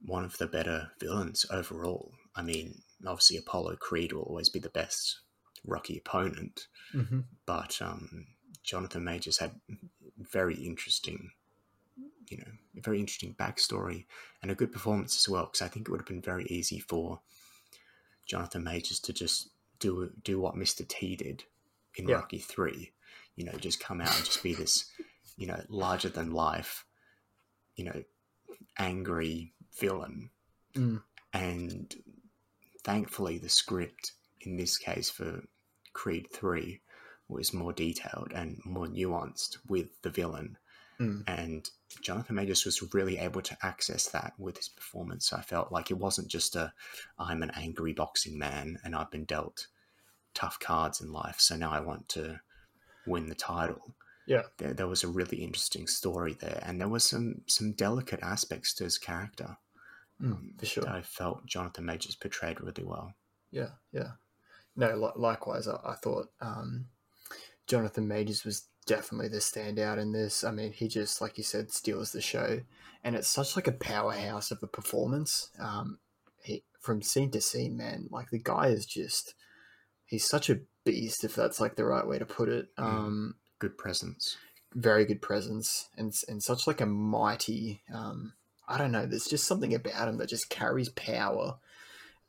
[0.00, 2.12] one of the better villains overall.
[2.34, 5.20] I mean, obviously Apollo Creed will always be the best
[5.64, 7.20] Rocky opponent, Mm-hmm.
[7.44, 8.26] but um,
[8.62, 9.60] Jonathan Majors had
[10.18, 11.32] very interesting,
[12.28, 14.06] you know, a very interesting backstory
[14.42, 15.46] and a good performance as well.
[15.46, 17.20] Because I think it would have been very easy for
[18.26, 21.44] Jonathan Majors to just do do what Mister T did
[21.94, 22.16] in Yeah.
[22.16, 22.92] Rocky Three,
[23.36, 24.90] you know, just come out and just be this,
[25.36, 26.84] you know, larger than life,
[27.74, 28.04] you know,
[28.78, 30.30] angry villain,
[30.74, 31.02] Mm.
[31.32, 31.94] and
[32.82, 35.46] thankfully the script in this case for
[35.92, 36.80] Creed 3
[37.28, 40.58] was more detailed and more nuanced with the villain.
[41.00, 41.24] Mm.
[41.26, 41.70] And
[42.00, 45.32] Jonathan Majors was really able to access that with his performance.
[45.32, 46.72] I felt like it wasn't just a,
[47.18, 49.68] I'm an angry boxing man and I've been dealt
[50.34, 52.40] tough cards in life, so now I want to
[53.06, 53.94] win the title.
[54.26, 54.42] Yeah.
[54.58, 58.74] There, there was a really interesting story there, and there was some some delicate aspects
[58.74, 59.56] to his character
[60.22, 60.88] Mm, for sure.
[60.88, 63.12] I felt Jonathan Majors portrayed really well.
[63.50, 64.12] Yeah, yeah.
[64.74, 66.86] No, li- likewise, I, I thought um,
[67.66, 70.44] Jonathan Majors was definitely the standout in this.
[70.44, 72.60] I mean, he just, like you said, steals the show,
[73.04, 75.50] and it's such like a powerhouse of a performance.
[75.58, 75.98] Um,
[76.42, 78.08] he from scene to scene, man.
[78.10, 79.34] Like the guy is just,
[80.04, 82.74] he's such a beast, if that's like the right way to put it.
[82.76, 82.84] Mm.
[82.84, 84.36] Um, Good presence.
[84.74, 87.80] very good presence, and and such like a mighty.
[87.92, 88.34] Um,
[88.68, 89.06] I don't know.
[89.06, 91.56] There's just something about him that just carries power.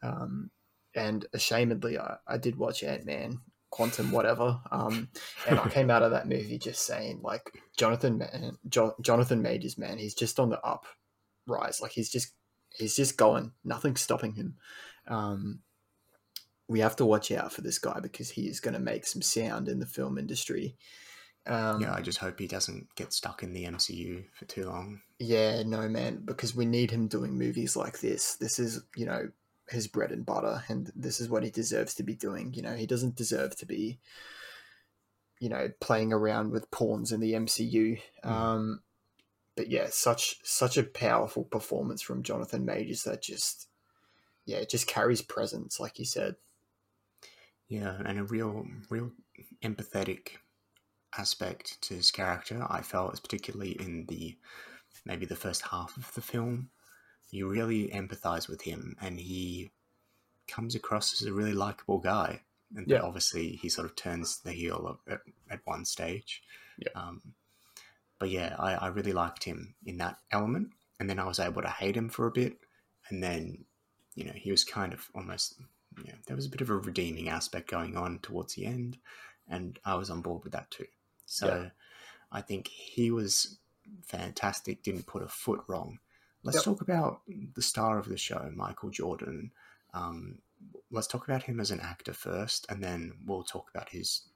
[0.01, 0.51] Um,
[0.95, 4.59] and ashamedly, I, I did watch Ant Man, Quantum, whatever.
[4.71, 5.09] Um,
[5.47, 9.77] and I came out of that movie just saying, like, Jonathan, man, jo- Jonathan Majors,
[9.77, 10.85] man, he's just on the up
[11.45, 11.81] rise.
[11.81, 12.33] Like, he's just,
[12.75, 13.51] he's just going.
[13.63, 14.55] Nothing's stopping him.
[15.07, 15.59] Um,
[16.67, 19.21] we have to watch out for this guy because he is going to make some
[19.21, 20.75] sound in the film industry.
[21.45, 25.01] Um, yeah, I just hope he doesn't get stuck in the MCU for too long.
[25.19, 28.35] Yeah, no, man, because we need him doing movies like this.
[28.35, 29.29] This is, you know,
[29.69, 32.53] his bread and butter, and this is what he deserves to be doing.
[32.53, 33.99] You know, he doesn't deserve to be,
[35.39, 37.99] you know, playing around with pawns in the MCU.
[38.23, 38.29] Mm.
[38.29, 38.81] Um,
[39.55, 43.67] but yeah, such such a powerful performance from Jonathan Majors that just,
[44.45, 46.35] yeah, it just carries presence, like you said.
[47.67, 49.11] Yeah, and a real, real
[49.61, 50.37] empathetic
[51.17, 52.65] aspect to his character.
[52.69, 54.37] I felt, particularly in the
[55.05, 56.69] maybe the first half of the film,
[57.29, 59.71] you really empathize with him, and he
[60.47, 62.41] comes across as a really likable guy.
[62.75, 63.01] And Yeah.
[63.01, 66.43] obviously, he sort of turns the heel at, at one stage.
[66.77, 66.89] Yeah.
[66.95, 67.21] Um,
[68.19, 71.61] but yeah, I, I really liked him in that element, and then I was able
[71.61, 72.57] to hate him for a bit,
[73.09, 73.65] and then
[74.15, 75.59] you know he was kind of almost
[75.97, 78.97] you know, there was a bit of a redeeming aspect going on towards the end,
[79.47, 80.87] and I was on board with that too.
[81.25, 81.69] So Yeah.
[82.31, 83.57] I think he was
[84.03, 85.99] fantastic, didn't put a foot wrong.
[86.43, 86.65] Let's Yep.
[86.65, 89.51] talk about the star of the show, Michael Jordan.
[89.93, 90.41] Um,
[90.91, 94.29] let's talk about him as an actor first, and then we'll talk about his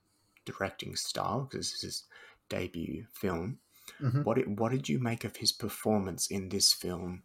[0.45, 2.03] directing style because this is his
[2.49, 3.59] debut film.
[3.99, 4.25] Mhm.
[4.25, 7.23] What did, what did you make of his performance in this film,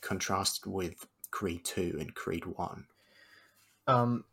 [0.00, 2.88] contrasted with Creed Two and Creed One?
[3.86, 4.24] Um,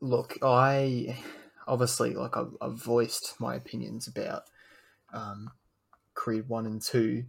[0.00, 1.22] look, I
[1.66, 4.44] obviously like I've, I've voiced my opinions about
[5.12, 5.50] um,
[6.14, 7.26] Creed one and two.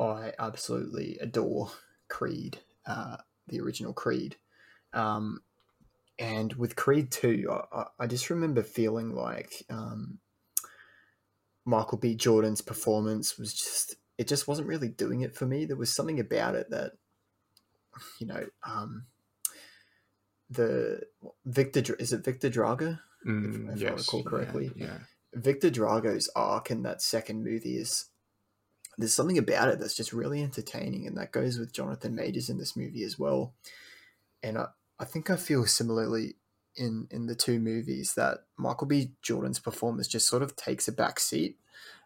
[0.00, 1.70] I absolutely adore
[2.08, 4.36] Creed, uh, the original Creed,
[4.92, 5.42] um,
[6.18, 10.18] and with Creed two, I, I- just remember feeling like um,
[11.64, 12.14] Michael B.
[12.14, 15.64] Jordan's performance was just it just wasn't really doing it for me.
[15.64, 16.92] There was something about it that
[18.18, 18.46] you know.
[18.64, 19.06] Um,
[20.50, 21.02] the
[21.44, 22.98] Viktor, is it Viktor Drago?
[23.26, 24.72] Mm, if I recall correctly.
[24.74, 24.98] Yeah,
[25.32, 28.06] Viktor Drago's arc in that second movie is
[28.98, 32.58] there's something about it that's just really entertaining, and that goes with Jonathan Majors in
[32.58, 33.54] this movie as well.
[34.42, 34.66] And I,
[34.98, 36.36] I think I feel similarly
[36.76, 39.12] in in the two movies that Michael B.
[39.22, 41.58] Jordan's performance just sort of takes a back seat,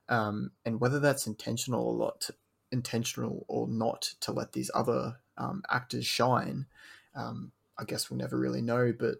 [0.08, 2.30] um, and whether that's intentional or not,
[2.70, 6.66] intentional or not, to let these other um, actors shine,
[7.14, 8.92] um, I guess we'll never really know.
[8.96, 9.16] But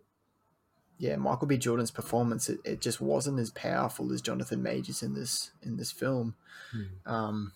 [0.99, 1.57] yeah, Michael B.
[1.57, 5.91] Jordan's performance it, it just wasn't as powerful as Jonathan Majors in this in this
[5.91, 6.35] film.
[6.71, 7.13] Hmm.
[7.13, 7.53] Um,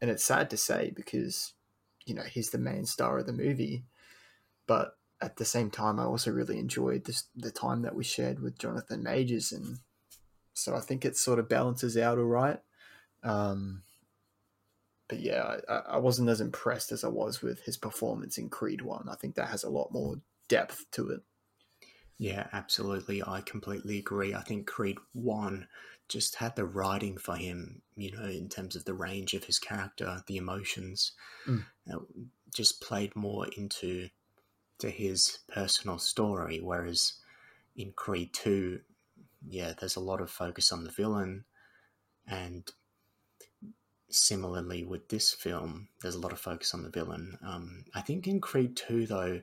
[0.00, 1.54] and it's sad to say because
[2.04, 3.84] you know he's the main star of the movie,
[4.66, 8.40] but at the same time, I also really enjoyed this the time that we shared
[8.40, 9.78] with Jonathan Majors, and
[10.52, 12.60] so I think it sort of balances out all right.
[13.22, 13.82] Um,
[15.08, 18.82] but yeah, I, I wasn't as impressed as I was with his performance in Creed
[18.82, 19.08] One.
[19.10, 20.16] I think that has a lot more
[20.48, 21.20] depth to it.
[22.18, 23.22] Yeah, absolutely.
[23.22, 24.34] I completely agree.
[24.34, 25.68] I think Creed 1,
[26.08, 29.58] just had the writing for him, you know, in terms of the range of his
[29.58, 31.12] character, the emotions,
[31.46, 31.66] Mm.
[31.92, 31.98] uh,
[32.54, 34.08] just played more into
[34.78, 36.60] to his personal story.
[36.60, 37.14] Whereas
[37.76, 38.82] in Creed Two,
[39.48, 41.44] yeah, there's a lot of focus on the villain,
[42.26, 42.70] and
[44.10, 47.38] similarly with this film, there's a lot of focus on the villain.
[47.42, 49.42] Um, I think in Creed Two, though,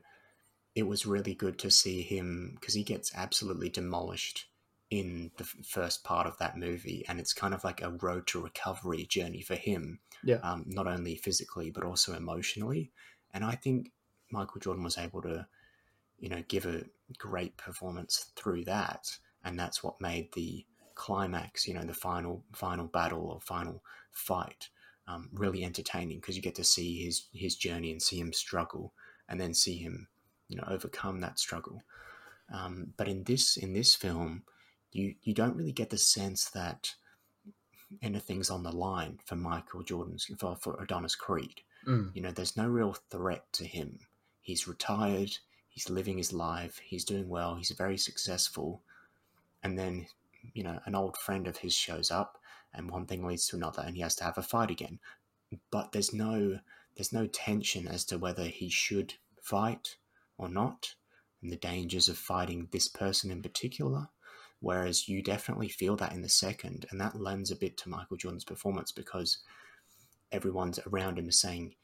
[0.76, 4.46] it was really good to see him because he gets absolutely demolished
[4.90, 8.42] in the first part of that movie, and it's kind of like a road to
[8.42, 10.00] recovery journey for him.
[10.24, 10.38] Yeah.
[10.44, 12.92] Um, not only physically but also emotionally,
[13.34, 13.92] and I think
[14.32, 15.48] Michael Jordan was able to,
[16.20, 16.84] you know, give a
[17.18, 22.86] great performance through that, and that's what made the climax, you know, the final final
[22.86, 24.70] battle or final fight,
[25.08, 28.94] um, really entertaining because you get to see his his journey and see him struggle,
[29.28, 30.08] and then see him,
[30.54, 31.82] you know, overcome that struggle.
[32.54, 34.44] Um, but in this in this film,
[34.92, 36.94] you you don't really get the sense that
[38.04, 41.62] anything's on the line for Michael Jordan's for, for Adonis Creed.
[41.88, 42.16] Mm.
[42.16, 44.00] You know, there's no real threat to him.
[44.42, 45.36] He's retired.
[45.70, 46.80] He's living his life.
[46.84, 47.56] He's doing well.
[47.56, 48.84] He's very successful.
[49.64, 50.06] And then,
[50.54, 52.38] you know, an old friend of his shows up,
[52.76, 55.00] and one thing leads to another, and he has to have a fight again.
[55.72, 56.60] But there's no
[56.96, 59.98] there's no tension as to whether he should fight
[60.38, 60.96] or not,
[61.42, 64.10] and the dangers of fighting this person in particular.
[64.60, 68.16] Whereas you definitely feel that in the second, and that lends a bit to Michael
[68.16, 69.40] Jordan's performance because
[70.32, 71.76] everyone's around him is saying,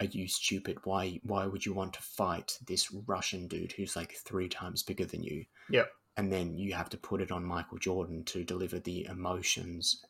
[0.00, 0.78] "Are you stupid?
[0.84, 1.20] Why?
[1.22, 5.22] Why would you want to fight this Russian dude who's like three times bigger than
[5.22, 5.88] you?" Yep.
[6.16, 10.04] And then you have to put it on Michael Jordan to deliver the emotions,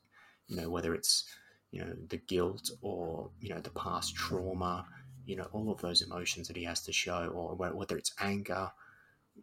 [0.48, 1.24] you know, whether it's
[1.70, 4.87] you know the guilt or you know the past trauma,
[5.31, 8.73] you know, all of those emotions that he has to show, or whether it's anger,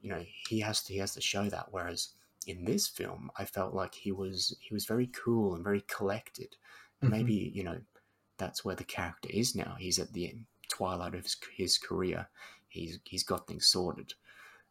[0.02, 1.68] you know, he has to he has to show that.
[1.72, 2.10] Whereas
[2.46, 6.58] in this film, I felt like he was he was very cool and very collected.
[7.02, 7.10] Mhm.
[7.10, 7.80] maybe you know
[8.38, 9.76] that's where the character is now.
[9.80, 10.36] He's at the
[10.68, 12.28] twilight of his, his career.
[12.68, 14.14] He's he's got things sorted.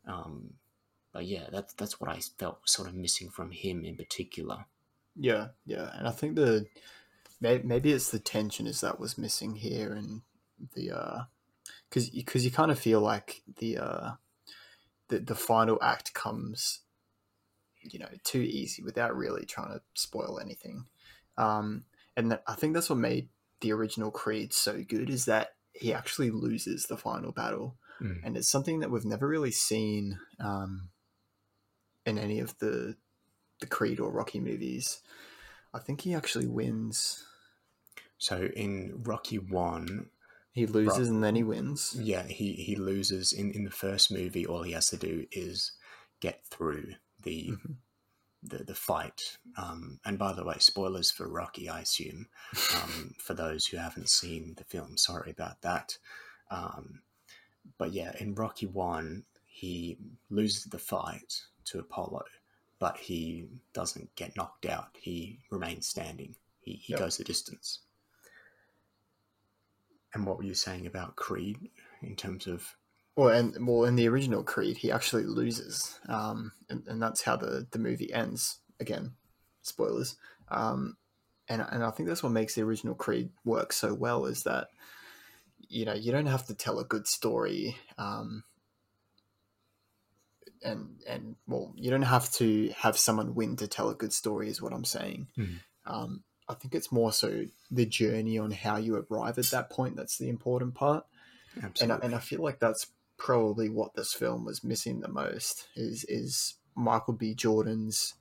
[0.07, 0.53] Um,
[1.13, 4.67] but yeah, that's that's what I felt sort of missing from him in particular.
[5.19, 6.67] Yeah, yeah, and I think the
[7.41, 10.21] maybe, maybe it's the tension is that was missing here, and
[10.75, 11.25] the uh,
[11.89, 14.11] because because you kind of feel like the uh,
[15.09, 16.81] the the final act comes,
[17.81, 20.87] you know, too easy without really trying to spoil anything,
[21.37, 21.85] um,
[22.17, 23.29] and that, I think that's what made
[23.61, 28.21] the original Creed so good is that he actually loses the final battle, Mm.
[28.25, 30.91] and it's something that we've never really seen um,
[32.05, 32.97] in any of the
[33.61, 35.01] the Creed or Rocky movies.
[35.73, 37.25] I think he actually wins.
[38.19, 40.11] So in Rocky One,
[40.57, 41.95] He loses and then he wins.
[42.01, 44.47] yeah, he he loses in in the first movie.
[44.47, 45.73] All he has to do is
[46.21, 47.77] get through the Mhm.
[48.43, 49.37] the, the fight.
[49.57, 52.29] Um, and by the way, spoilers for Rocky, I assume,
[52.75, 54.97] um, for those who haven't seen the film.
[54.97, 55.99] Sorry about that.
[56.51, 57.03] Um,
[57.77, 59.99] but yeah, in Rocky 1, he
[60.31, 62.25] loses the fight to Apollo,
[62.79, 64.91] but he doesn't get knocked out.
[64.97, 67.01] He remains standing, he, he Yep.
[67.01, 67.81] goes the distance.
[70.17, 71.59] And what were you saying about Creed
[72.03, 72.75] in terms of.
[73.17, 77.37] Well, and well, in the original Creed, he actually loses, um, and, and that's how
[77.37, 78.59] the, the movie ends.
[78.81, 79.13] Again,
[79.61, 80.17] spoilers.
[80.49, 80.97] Um,
[81.51, 84.69] and and I think that's what makes the original Creed work so well is that
[85.69, 88.43] you know you don't have to tell a good story, um,
[90.63, 94.49] and and well, you don't have to have someone win to tell a good story.
[94.49, 95.29] Is what I'm saying.
[95.37, 95.61] Mhm.
[95.85, 99.97] Um, I think it's more so the journey on how you arrive at that point
[99.97, 101.05] that's the important part
[101.81, 105.69] and I, and I feel like that's probably what this film was missing the most
[105.75, 107.35] is is Michael B.
[107.35, 108.15] Jordan's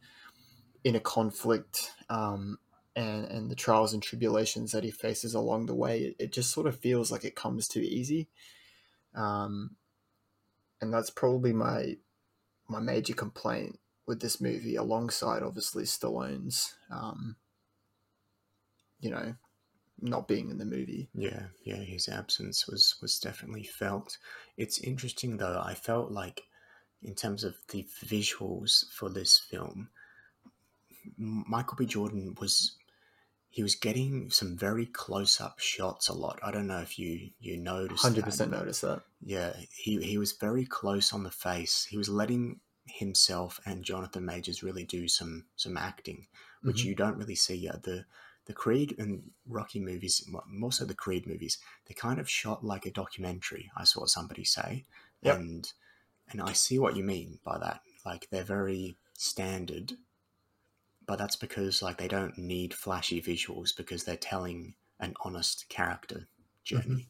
[0.84, 2.60] inner conflict um,
[2.96, 6.00] and and the trials and tribulations that he faces along the way.
[6.00, 8.30] It, it just sort of feels like it comes too easy,
[9.14, 9.72] um,
[10.80, 11.98] and that's probably my
[12.68, 17.36] my major complaint with this movie, alongside obviously Stallone's, um,
[19.00, 19.36] you know,
[20.02, 21.10] not being in the movie.
[21.14, 24.18] Yeah, yeah, his absence was was definitely felt.
[24.58, 25.62] It's interesting though.
[25.64, 26.43] I felt like,
[27.02, 29.89] in terms of the visuals for this film,
[31.18, 31.86] Michael B.
[31.86, 32.76] Jordan was
[33.50, 36.39] he was getting some very close up shots a lot.
[36.43, 38.02] I don't know if you you noticed.
[38.02, 39.02] Hundred percent but notice that.
[39.22, 41.86] Yeah, he he was very close on the face.
[41.89, 46.28] He was letting himself and Jonathan Majors really do some some acting,
[46.64, 46.86] which Mhm.
[46.86, 47.68] you don't really see.
[47.68, 48.06] at the
[48.46, 52.86] the Creed and Rocky movies, most of the Creed movies, they're kind of shot like
[52.86, 53.72] a documentary.
[53.76, 54.86] I saw somebody say,
[55.22, 55.38] Yep.
[55.38, 55.74] and
[56.32, 57.82] and I see what you mean by that.
[58.06, 59.93] Like they're very standard,
[61.06, 66.28] but that's because like they don't need flashy visuals because they're telling an honest character
[66.64, 67.10] journey,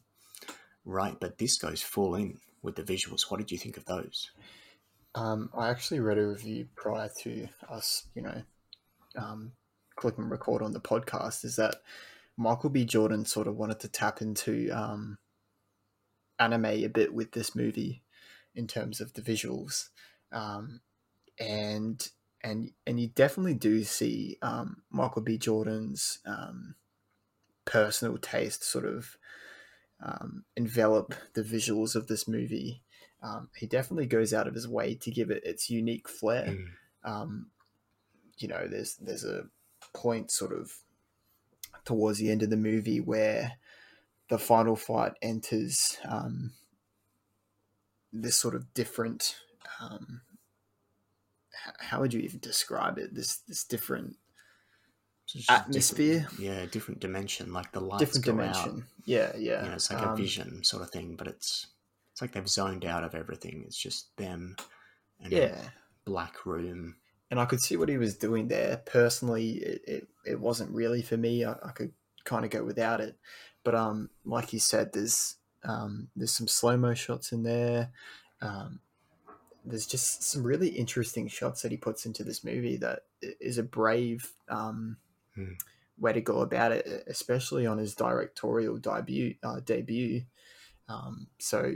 [0.84, 1.18] right?
[1.18, 3.30] But this goes full in with the visuals.
[3.30, 4.30] What did you think of those?
[5.14, 8.42] Um, I actually read a review prior to us, you know,
[9.16, 9.52] um,
[9.96, 11.44] clicking record on the podcast.
[11.44, 11.76] Is that
[12.36, 12.84] Michael B.
[12.84, 15.18] Jordan sort of wanted to tap into um,
[16.38, 18.02] anime a bit with this movie
[18.54, 19.88] in terms of the visuals,
[20.32, 20.80] um,
[21.38, 22.08] and
[22.42, 25.38] and and you definitely do see um, Michael B.
[25.38, 26.74] Jordan's um,
[27.64, 29.16] personal taste sort of
[30.02, 32.82] um, envelop the visuals of this movie.
[33.22, 36.46] Um, he definitely goes out of his way to give it its unique flair.
[36.46, 36.66] Mm.
[37.04, 37.46] Um,
[38.38, 39.44] you know, there's there's a
[39.92, 40.72] point sort of
[41.84, 43.52] towards the end of the movie where
[44.28, 46.52] the final fight enters um,
[48.12, 49.36] this sort of different.
[49.80, 50.22] Um,
[51.78, 53.14] how would you even describe it?
[53.14, 54.16] This this different
[55.48, 57.52] atmosphere, different- yeah, different dimension.
[57.52, 58.78] Like the lights different dimension.
[58.78, 58.84] out.
[59.04, 59.62] Yeah, yeah.
[59.62, 61.66] You know, it's like Um, a vision sort of thing, but it's
[62.12, 63.62] it's like they've zoned out of everything.
[63.66, 64.56] It's just them
[65.20, 65.68] and a Yeah,
[66.04, 66.96] black room.
[67.30, 68.82] And I could see what he was doing there.
[68.86, 71.44] Personally, it, it, it wasn't really for me.
[71.44, 71.92] I, I could
[72.24, 73.16] kind of go without it,
[73.64, 77.90] but um, like you said, there's um, there's some slow mo shots in there.
[78.40, 78.80] Um,
[79.64, 83.62] there's just some really interesting shots that he puts into this movie that is a
[83.64, 84.98] brave um,
[85.34, 85.52] Hmm.
[85.98, 89.34] way to go about it, especially on his directorial debut.
[89.42, 90.22] Uh, debut.
[90.88, 91.74] Um, so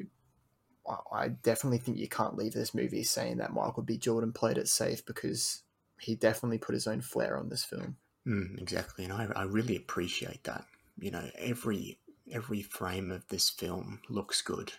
[1.13, 3.97] I- definitely think you can't leave this movie saying that Michael B.
[3.97, 5.63] Jordan played it safe because
[6.01, 7.97] he definitely put his own flair on this film.
[8.27, 10.65] Mm, exactly, and I, I really appreciate that.
[10.99, 11.99] You know, every
[12.31, 14.73] every frame of this film looks good.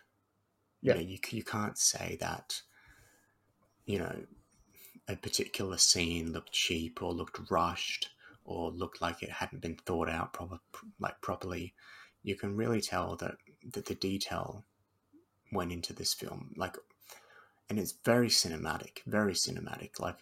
[0.81, 0.95] Yeah.
[0.95, 2.61] You know, you you can't say that.
[3.85, 4.15] You know,
[5.07, 8.09] a particular scene looked cheap or looked rushed
[8.45, 10.59] or looked like it hadn't been thought out proper
[10.99, 11.73] like properly.
[12.23, 13.35] You can really tell that
[13.73, 14.65] that the detail
[15.51, 16.77] went into this film, like,
[17.69, 19.99] and it's very cinematic, very cinematic.
[19.99, 20.17] Like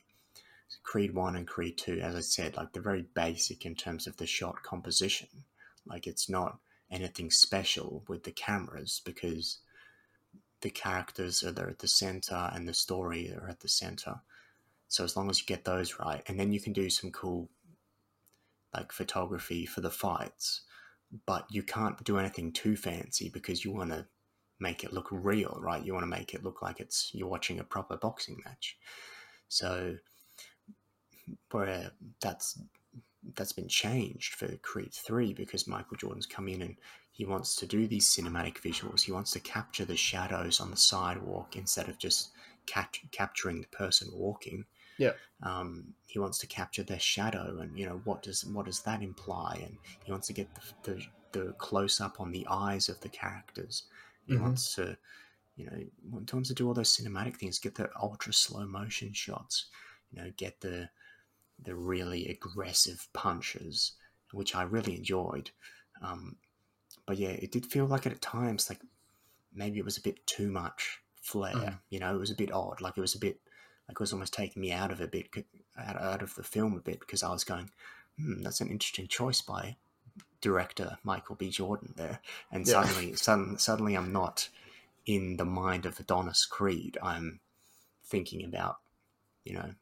[0.83, 4.17] Creed 1 and Creed 2, as I said, like they're very basic in terms of
[4.17, 5.27] the shot composition.
[5.85, 6.59] Like it's not
[6.91, 9.59] anything special with the cameras because
[10.61, 14.21] the characters are there at the center and the story are at the center.
[14.87, 17.49] So as long as you get those right, and then you can do some cool
[18.73, 20.61] like photography for the fights,
[21.25, 24.05] but you can't do anything too fancy because you want to
[24.59, 25.83] make it look real, right?
[25.83, 28.77] You want to make it look like it's you're watching a proper boxing match.
[29.47, 29.97] So
[31.51, 31.91] where
[32.21, 32.59] that's
[33.35, 36.75] that's been changed for Creed 3 because Michael Jordan's come in and
[37.11, 39.01] he wants to do these cinematic visuals.
[39.01, 42.29] He wants to capture the shadows on the sidewalk instead of just
[42.65, 44.63] cap- capturing the person walking.
[44.97, 45.11] Yeah.
[45.43, 49.01] Um, he wants to capture their shadow and you know what does what does that
[49.01, 51.01] imply and he wants to get the, the,
[51.31, 53.83] the close up on the eyes of the characters.
[54.29, 54.39] He Mhm.
[54.39, 54.97] wants to
[55.57, 59.67] you know wants to do all those cinematic things, get the ultra slow motion shots,
[60.11, 60.89] you know, get the
[61.59, 63.93] the really aggressive punches,
[64.31, 65.51] which I really enjoyed.
[66.01, 66.37] Um,
[67.05, 68.81] but yeah, it did feel like at times like
[69.53, 71.53] maybe it was a bit too much flair.
[71.53, 71.79] Mhm.
[71.89, 72.81] You know, it was a bit odd.
[72.81, 73.41] Like it was a bit
[73.87, 75.29] like it was almost taking me out of a bit,
[75.77, 77.71] out, out of the film a bit because I was going,
[78.17, 79.77] hmm, that's an interesting choice by
[80.41, 81.49] director Michael B.
[81.49, 82.19] Jordan there.
[82.51, 82.83] And Yeah.
[82.83, 84.49] suddenly, sudden, suddenly, I'm not
[85.05, 86.97] in the mind of Adonis Creed.
[87.01, 87.39] I'm
[88.05, 88.77] thinking about,
[89.43, 89.75] you know,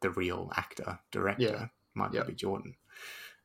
[0.00, 1.66] the real actor, director, Yeah.
[1.94, 2.24] Michael Yeah.
[2.24, 2.34] B.
[2.34, 2.76] Jordan.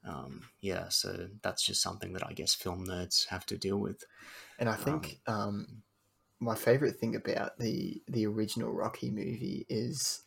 [0.03, 4.05] Um, yeah, so that's just something that I guess film nerds have to deal with.
[4.59, 5.83] And I think um,
[6.39, 10.23] my favorite thing about the the original Rocky movie is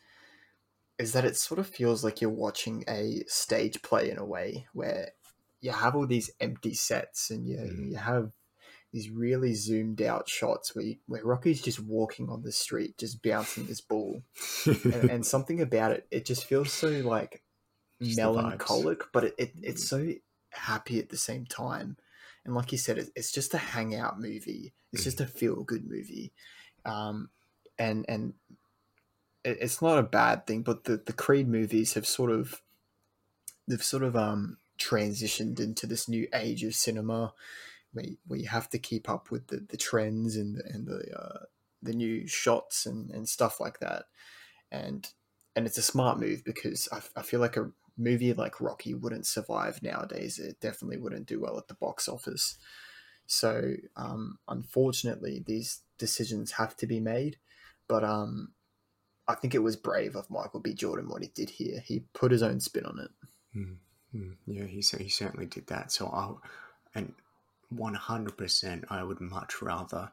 [0.99, 4.67] is that it sort of feels like you're watching a stage play in a way
[4.75, 5.13] where
[5.61, 7.91] you have all these empty sets and you Mhm.
[7.91, 8.33] you have
[8.93, 13.23] these really zoomed out shots where you, where Rocky's just walking on the street just
[13.23, 14.25] bouncing his ball.
[14.91, 17.45] And, and something about it it just feels so like
[18.01, 20.13] Just melancholic but it, it it's so
[20.51, 21.97] happy at the same time.
[22.45, 24.75] And like you said it, it's just a hangout movie.
[24.93, 26.33] It's just a feel good movie.
[26.85, 27.31] Um
[27.79, 28.35] and and
[29.45, 32.63] it, it's not a bad thing but the the creed movies have sort of
[33.67, 37.33] they've sort of um transitioned into this new age of cinema
[37.93, 41.19] where, where you have to keep up with the, the trends and the, and the
[41.19, 41.45] uh,
[41.83, 44.05] the new shots and, and stuff like that
[44.71, 45.13] and
[45.57, 49.27] and it's a smart move because I, I feel like a movie like Rocky wouldn't
[49.27, 50.39] survive nowadays.
[50.39, 52.57] It definitely wouldn't do well at the box office.
[53.27, 57.37] So um, unfortunately, these decisions have to be made.
[57.89, 58.53] But um,
[59.29, 60.75] I think it was brave of Michael B.
[60.75, 61.81] Jordan what he did here.
[61.85, 63.11] He put his own spin on it.
[63.57, 63.77] Mm,
[64.47, 65.93] yeah, he he certainly did that.
[65.93, 67.13] So I and
[67.69, 70.11] one hundred percent, I would much rather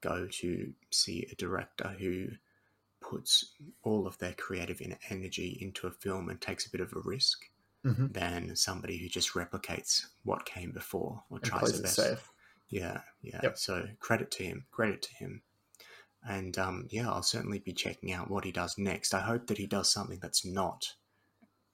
[0.00, 2.28] go to see a director who
[3.00, 4.80] puts all of their creative
[5.10, 7.46] energy into a film and takes a bit of a risk
[7.82, 8.08] Mm-hmm.
[8.12, 11.94] than somebody who just replicates what came before or And tries their best.
[11.96, 12.30] safe.
[12.68, 13.40] Yeah, yeah.
[13.42, 13.56] Yep.
[13.56, 14.66] So credit to him.
[14.70, 15.40] Credit to him.
[16.22, 19.14] And um, yeah, I'll certainly be checking out what he does next.
[19.14, 20.92] I hope that he does something that's not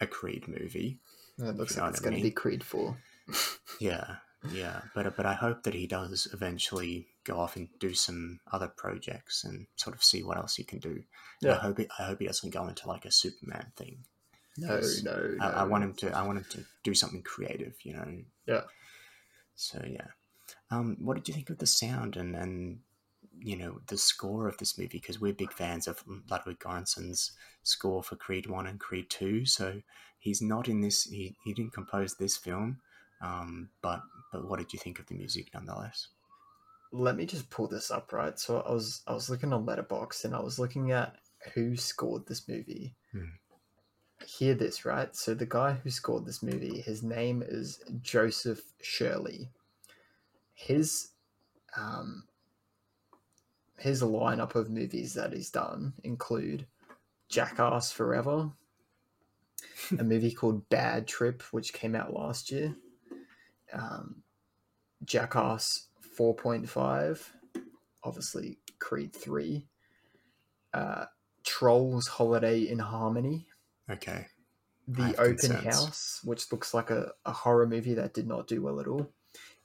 [0.01, 1.01] a Creed movie.
[1.39, 2.97] It looks like it's going to be Creed 4.
[3.81, 4.17] Yeah,
[4.53, 4.83] yeah.
[4.95, 9.45] But but I hope that he does eventually go off and do some other projects
[9.45, 11.03] and sort of see what else he can do.
[11.43, 14.05] And I hope he, I hope he doesn't go into like a Superman thing.
[14.57, 15.45] No, no, no.
[15.45, 16.17] I, I want him to.
[16.17, 17.75] I want him to do something creative.
[17.83, 18.07] You know.
[18.47, 18.63] Yeah.
[19.57, 20.07] So yeah,
[20.71, 22.79] um, what did you think of the sound and and
[23.41, 24.99] you know the score of this movie?
[24.99, 27.33] Because we're big fans of Ludwig Göransson's
[27.63, 29.45] score for Creed One and Creed Two.
[29.45, 29.83] So
[30.19, 31.05] he's not in this.
[31.05, 32.81] He, he didn't compose this film.
[33.21, 36.09] Um, but but what did you think of the music nonetheless?
[36.93, 38.39] Let me just pull this up, right?
[38.39, 41.17] So I was I was looking on Letterboxd and I was looking at
[41.55, 42.95] who scored this movie.
[43.13, 43.25] Hmm.
[44.27, 45.15] Hear this, right?
[45.15, 49.51] So the guy who scored this movie, his name is Joseph Shirley.
[50.55, 51.11] His
[51.77, 52.25] um
[53.79, 56.67] his lineup of movies that he's done include
[57.29, 58.51] Jackass Forever,
[59.99, 62.75] a movie called Bad Trip, which came out last year,
[63.73, 64.23] um,
[65.05, 67.21] Jackass 4.5,
[68.05, 69.65] obviously Creed 3,
[70.75, 71.05] uh,
[71.45, 73.47] Trolls Holiday in Harmony,
[73.89, 74.27] Okay.
[74.89, 75.65] The Open concerns.
[75.65, 79.11] House, which looks like a, a horror movie that did not do well at all,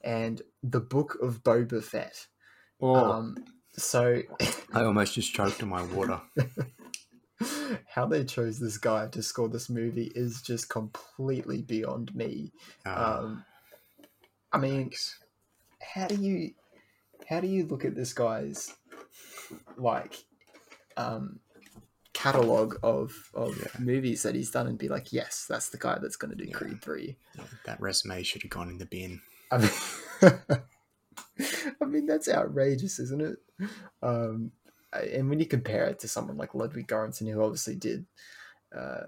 [0.00, 2.26] and The Book of Boba Fett.
[2.80, 3.36] Oh, Um,
[3.76, 4.22] so
[4.72, 6.20] I almost just choked on my water.
[7.88, 12.52] how they chose this guy to score this movie is just completely beyond me.
[12.86, 13.44] Uh, Um,
[14.52, 15.18] I mean, thanks.
[15.80, 16.52] how do you
[17.28, 18.74] how do you look at this guy's
[19.76, 20.16] like
[20.96, 21.40] um
[22.12, 23.80] catalog of of Yeah.
[23.80, 26.50] movies that he's done and be like, yes, that's the guy that's going to do
[26.50, 26.56] Yeah.
[26.56, 27.16] Creed three.
[27.64, 29.20] That resume should have gone in the bin.
[29.50, 29.70] I mean,
[31.80, 33.36] I mean that's outrageous, isn't it?
[34.02, 34.52] Um,
[34.92, 38.04] and when you compare it to someone like Ludwig Göransson, who obviously did
[38.76, 39.04] uh,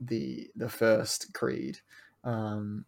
[0.00, 1.78] the the first Creed,
[2.24, 2.84] um,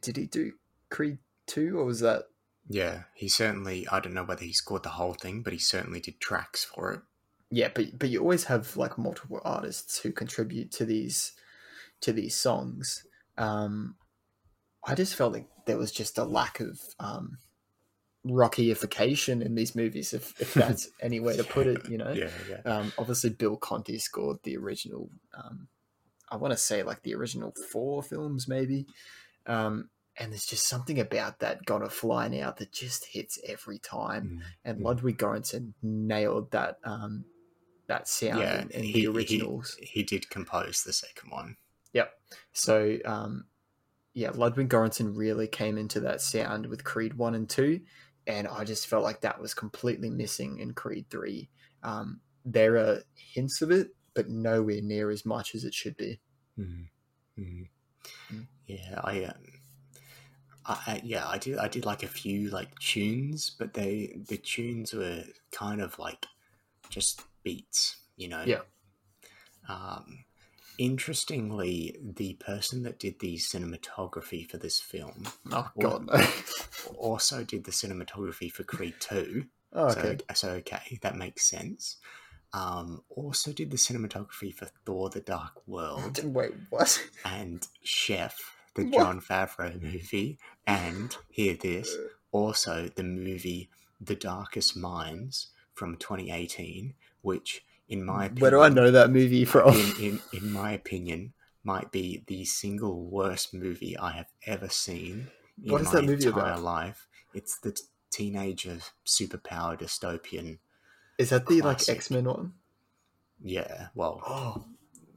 [0.00, 0.52] did he do
[0.90, 2.24] Creed two or was that?
[2.68, 3.86] Yeah, he certainly.
[3.90, 6.92] I don't know whether he scored the whole thing, but he certainly did tracks for
[6.92, 7.00] it.
[7.50, 11.32] Yeah, but but you always have like multiple artists who contribute to these
[12.00, 13.06] to these songs.
[13.36, 13.96] Um,
[14.86, 17.38] I just felt like there was just a lack of um,
[18.26, 21.88] rockyification in these movies, if if that's any way to put it.
[21.88, 22.60] You know, Yeah, yeah.
[22.70, 25.08] um, obviously Bill Conti scored the original.
[25.36, 25.68] Um,
[26.30, 28.86] I want to say like the original four films, maybe.
[29.46, 34.24] Um, and there's just something about that "Gonna Fly Now" that just hits every time
[34.24, 34.42] Mm.
[34.64, 34.84] and Mm.
[34.84, 37.24] Ludwig Göransson nailed that um,
[37.88, 39.76] that sound yeah, in, in he, the originals.
[39.80, 41.56] He, he did compose the second one.
[41.92, 42.12] Yep.
[42.52, 43.46] So um,
[44.14, 47.80] yeah, Ludwig Göransson really came into that sound with Creed one and two,
[48.26, 51.48] and I just felt like that was completely missing in Creed three.
[51.82, 56.20] Um, there are hints of it, but nowhere near as much as it should be.
[56.58, 56.88] Mm.
[57.38, 57.68] Mm.
[58.32, 58.46] Mm.
[58.66, 59.34] Yeah, I, um,
[60.66, 61.58] I, I, yeah, I did.
[61.58, 66.26] I did like a few like tunes, but they the tunes were kind of like
[66.88, 68.42] just beats, you know.
[68.46, 68.60] Yeah.
[69.68, 70.24] Um,
[70.78, 76.26] interestingly, the person that did the cinematography for this film Oh God, no.
[76.98, 79.46] also did the cinematography for Creed Two.
[79.72, 80.18] oh, okay.
[80.30, 81.96] So, so okay, that makes sense.
[82.52, 87.02] Um, also did the cinematography for Thor: The Dark World Wait, what?
[87.24, 88.38] and Chef,
[88.76, 88.92] the What?
[88.94, 92.08] Jon Favreau movie, and hear this, Uh.
[92.30, 93.70] also the movie
[94.00, 99.44] The Darkest Minds from 2018, which, in my opinion, Where do I know that movie
[99.44, 99.74] from?
[99.74, 101.32] in, in, in my opinion,
[101.62, 105.28] might be the single worst movie I have ever seen
[105.62, 106.62] in What is my that movie entire about?
[106.62, 107.08] life.
[107.34, 110.58] It's the t- teenager superpower dystopian.
[111.18, 112.52] Is that the like X Men one?
[113.42, 114.64] Yeah, well, Oh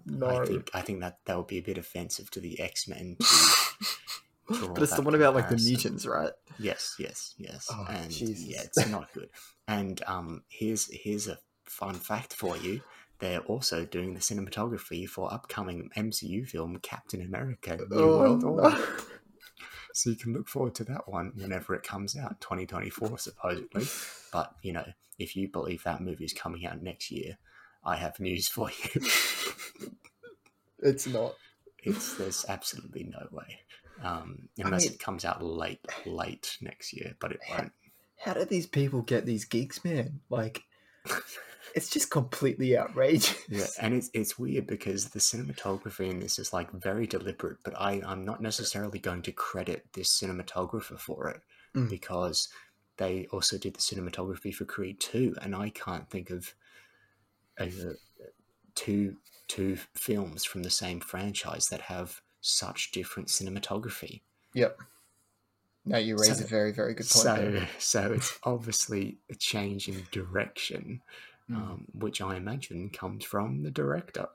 [0.05, 0.28] no!
[0.30, 3.18] I think I think that that would be a bit offensive to the X Men.
[4.49, 6.32] but it's the one about like the mutants, right?
[6.59, 7.68] Yes, yes, yes.
[7.72, 8.45] Oh, and Jesus.
[8.47, 9.30] yeah, it's not good.
[9.68, 11.38] And um, here's here's a
[11.70, 12.82] fun fact for you.
[13.20, 18.49] They're also doing the cinematography for upcoming MCU film Captain America: New Oh, World no.
[18.49, 18.78] Order.
[19.93, 23.88] So you can look forward to that one whenever it comes out, 2024 supposedly.
[24.32, 24.86] But you know,
[25.18, 27.39] if you believe that movie is coming out next year,
[27.84, 29.01] I have news for you.
[30.84, 31.34] It's not.
[31.84, 33.59] it's there's absolutely no way.
[34.03, 37.72] Um, unless mean- it comes out late, late next year, but it won't.
[38.20, 40.20] How do these people get these gigs, man?
[40.30, 40.61] Like,
[41.78, 43.34] it's just completely outrageous.
[43.49, 47.73] Yeah, and it's it's weird because the cinematography in this is like very deliberate, but
[47.80, 51.41] I I'm not necessarily going to credit this cinematographer for it
[51.75, 51.89] Mm.
[51.89, 52.49] because
[52.97, 56.53] they also did the cinematography for Creed Two, and I can't think of
[57.59, 57.65] uh,
[58.75, 59.17] two
[59.47, 64.21] two films from the same franchise that have such different cinematography.
[64.53, 64.78] Yep.
[65.86, 67.23] No, you raise So- a very, very good point.
[67.23, 67.69] So there.
[67.80, 71.01] so it's obviously a change in direction,
[71.50, 71.56] Mm.
[71.56, 74.28] um, which I imagine comes from the director.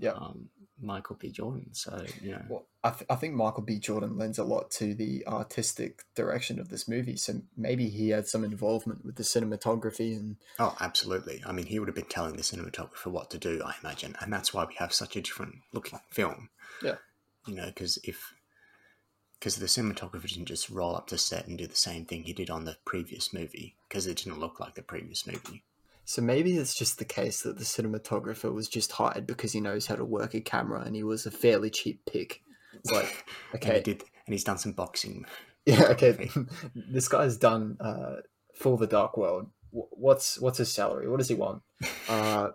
[0.00, 0.16] Yep.
[0.16, 0.48] um,
[0.80, 1.30] Michael B.
[1.30, 1.70] Jordan.
[1.72, 3.78] So you know, Well, I, th- I think Michael B.
[3.78, 7.16] Jordan lends a lot to the artistic direction of this movie.
[7.16, 11.42] So maybe he had some involvement with the cinematography and oh, absolutely.
[11.44, 14.32] I mean, he would have been telling the cinematographer what to do, I imagine, and
[14.32, 16.50] that's why we have such a different looking film.
[16.82, 16.96] Yeah.
[17.46, 18.34] you know, because if
[19.38, 22.32] because the cinematographer didn't just roll up to set and do the same thing he
[22.32, 25.62] did on the previous movie, because it didn't look like the previous movie.
[26.08, 29.86] So maybe it's just the case that the cinematographer was just hired because he knows
[29.86, 32.40] how to work a camera and he was a fairly cheap pick.
[32.72, 33.26] It's like,
[33.60, 35.26] And he okay, did, and he's done some boxing.
[35.66, 36.30] yeah, okay,
[36.74, 38.22] this guy's done uh,
[38.56, 39.50] Thor the Dark World.
[39.70, 41.10] What's what's his salary?
[41.10, 41.60] What does he want?
[42.08, 42.52] Uh,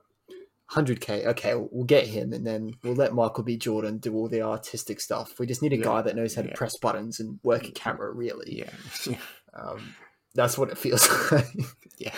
[0.72, 1.28] 100k.
[1.28, 3.56] Okay, we'll get him, and then we'll let Michael B.
[3.56, 5.38] Jordan do all the artistic stuff.
[5.38, 7.72] We just need a Yeah, guy that knows how to press buttons and work a
[7.72, 8.12] camera.
[8.12, 8.72] Really, Yeah,
[9.06, 9.18] yeah,
[9.54, 9.96] um,
[10.34, 11.46] that's what it feels like.
[12.00, 12.16] yeah.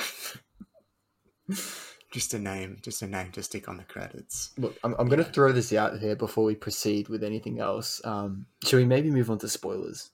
[2.11, 4.51] just a name, just a name to stick on the credits.
[4.57, 8.01] Look, I'm, I'm going to throw this out here before we proceed with anything else.
[8.03, 10.11] Um, should we maybe move on to spoilers?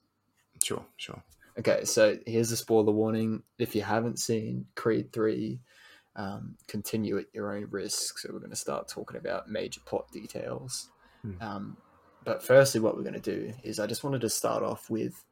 [0.64, 1.22] Sure, sure.
[1.60, 3.44] Okay, so here's a spoiler warning.
[3.60, 5.60] If you haven't seen Creed 3,
[6.16, 8.20] um, continue at your own risk.
[8.20, 10.90] So we're going to start talking about major plot details.
[11.22, 11.42] Hmm.
[11.42, 11.78] Um,
[12.24, 15.24] but firstly, what we're going to do is I just wanted to start off with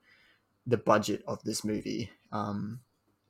[0.65, 2.09] the budget of this movie.
[2.31, 2.79] Um,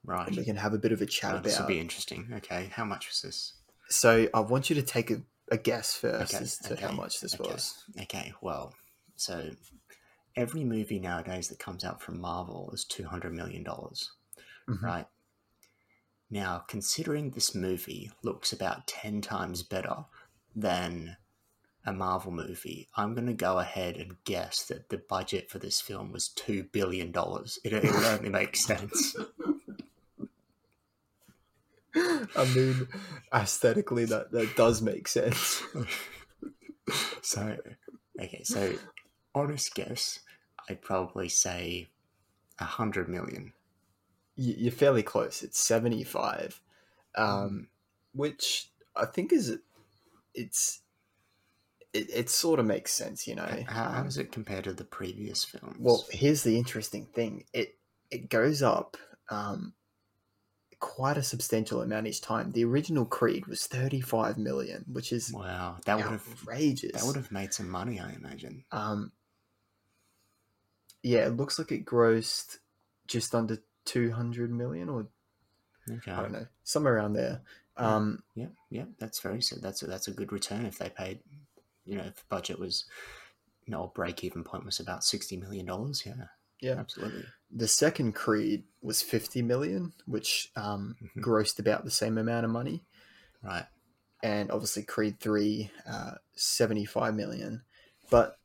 [0.10, 0.28] Right.
[0.28, 2.30] and we can have a bit of a chat Oh, this will be interesting.
[2.38, 3.54] Okay, how much was this?
[3.90, 7.20] So I want you to take a, a guess first Okay, as to how much
[7.22, 7.44] this okay.
[7.52, 7.84] was.
[8.02, 8.74] Okay, well,
[9.16, 9.52] so
[10.36, 14.12] every movie nowadays that comes out from Marvel is two hundred million dollars,
[14.68, 14.82] Mhm.
[14.82, 15.06] right?
[16.32, 20.06] Now, considering this movie looks about ten times better
[20.56, 21.18] than
[21.86, 25.80] a Marvel movie, I'm going to go ahead and guess that the budget for this
[25.82, 27.58] film was two billion dollars.
[27.64, 29.16] It, it only make sense.
[31.96, 32.88] I mean,
[33.34, 35.64] aesthetically, that, that does make sense.
[37.22, 37.58] so,
[38.22, 38.74] okay, so
[39.34, 40.20] honest guess,
[40.70, 41.88] I'd probably say
[42.60, 43.54] a hundred million.
[44.36, 45.44] You're fairly close.
[45.44, 46.62] It's 75,
[47.16, 47.68] um,
[48.14, 49.58] which I think is
[50.34, 50.82] it's
[51.94, 53.64] it, it sort of makes sense, you know.
[53.68, 55.76] How, how does it compare to the previous films?
[55.80, 57.46] Well, here's the interesting thing.
[57.54, 57.76] It
[58.12, 58.98] it goes up
[59.30, 59.74] um,
[60.80, 62.52] quite a substantial amount each time.
[62.52, 66.94] The original Creed was 35 million, which is wow, that would have outrageous.
[66.94, 68.64] that would have made some money, I imagine.
[68.72, 69.12] Um,
[71.04, 72.58] yeah, it looks like it grossed
[73.08, 75.08] just under 200 million, or
[75.92, 77.42] Okay, I don't know, somewhere around there.
[77.78, 79.56] Um, yeah, yeah, that's very so.
[79.58, 81.20] That's a, that's a good return if they paid.
[81.86, 82.86] You know, if the budget was,
[83.66, 86.04] you know, break even point was about sixty million dollars.
[86.06, 86.26] Yeah,
[86.62, 86.74] yeah.
[86.74, 87.24] absolutely.
[87.52, 91.24] The second Creed was 50 million, which um, Mhm.
[91.24, 92.86] grossed about the same amount of money.
[93.44, 93.66] Right.
[94.22, 97.64] and obviously Creed three, uh, 75 million.
[98.10, 98.38] But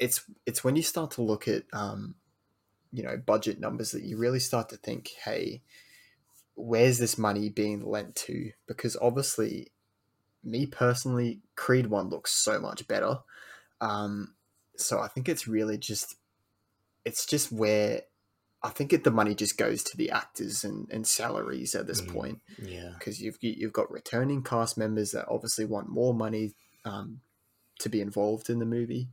[0.00, 2.16] it's it's when you start to look at um,
[2.92, 5.62] you know budget numbers that you really start to think, hey,
[6.56, 8.50] where's this money being lent to?
[8.66, 9.70] Because obviously,
[10.42, 13.20] me personally, Creed one looks so much better.
[13.80, 14.34] Um,
[14.76, 16.16] so I think it's really just
[17.04, 18.02] it's just where
[18.66, 22.00] I think it, the money just goes to the actors and, and salaries at this
[22.02, 22.12] Mhm.
[22.12, 22.94] point Yeah.
[22.98, 26.54] because you've you've got returning cast members that obviously want more money
[26.84, 27.20] um,
[27.80, 29.08] to be involved in the movie,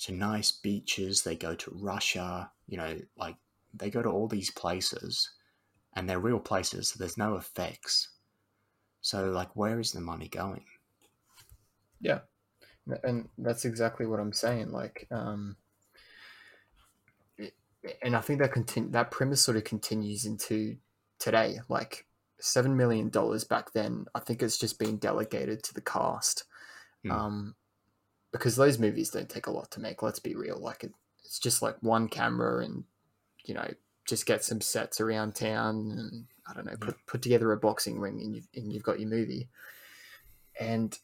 [0.00, 1.22] to nice beaches.
[1.22, 2.50] They go to Russia.
[2.66, 3.36] You know, like
[3.72, 5.30] they go to all these places,
[5.94, 6.88] and they're real places.
[6.88, 8.10] So there's no effects.
[9.00, 10.64] So, like, where is the money going?
[12.00, 12.20] Yeah,
[13.04, 14.70] and that's exactly what I'm saying.
[14.72, 15.56] Like, um,
[18.02, 20.76] and I think that continue that premise sort of continues into
[21.18, 21.60] today.
[21.68, 22.06] Like
[22.40, 26.44] seven million dollars back then, I think it's just been delegated to the cast,
[27.04, 27.10] Hmm.
[27.10, 27.54] um,
[28.32, 30.02] because those movies don't take a lot to make.
[30.02, 30.58] Let's be real.
[30.58, 30.92] Like it,
[31.24, 32.84] it's just like one camera and
[33.44, 33.68] you know
[34.06, 37.98] just get some sets around town and I don't know put put together a boxing
[37.98, 39.48] ring and you've and you've got your movie.
[40.58, 40.96] And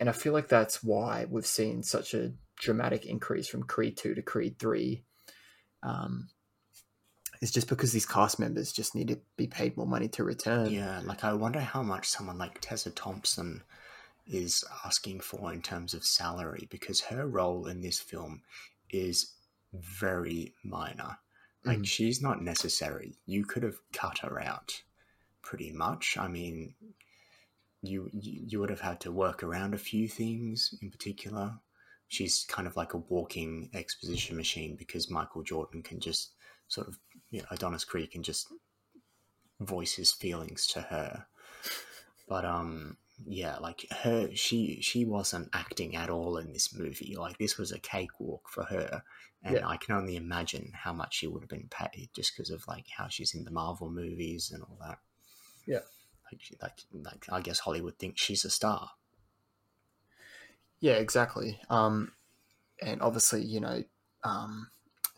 [0.00, 4.14] and I feel like that's why we've seen such a dramatic increase from Creed two
[4.14, 5.02] to Creed three.
[5.82, 6.28] Um,
[7.40, 10.70] it's just because these cast members just need to be paid more money to return.
[10.70, 13.62] Yeah, like I wonder how much someone like Tessa Thompson
[14.26, 18.42] is asking for in terms of salary because her role in this film
[18.90, 19.32] is
[19.72, 21.18] very minor.
[21.64, 21.86] Like Mhm.
[21.86, 23.18] she's not necessary.
[23.26, 24.82] You could have cut her out
[25.42, 26.16] pretty much.
[26.16, 26.74] I mean,
[27.82, 31.58] you you, you would have had to work around a few things in particular.
[32.08, 36.32] She's kind of like a walking exposition machine because Michael Jordan can just
[36.68, 36.98] sort of,
[37.30, 38.48] you know, Adonis Creed can just
[39.60, 41.26] voice his feelings to her.
[42.28, 42.96] But um
[43.26, 47.16] yeah, like her she she wasn't acting at all in this movie.
[47.16, 49.02] Like this was a cakewalk for her.
[49.44, 49.68] And Yeah.
[49.68, 52.86] I can only imagine how much she would have been paid just because of like
[52.96, 54.98] how she's in the Marvel movies and all that.
[55.66, 55.80] Yeah.
[56.30, 58.90] Like, she- like, like I guess Hollywood thinks she's a star.
[60.80, 61.60] Yeah, exactly.
[61.70, 62.12] Um,
[62.80, 63.82] and obviously, you know,
[64.24, 64.68] um,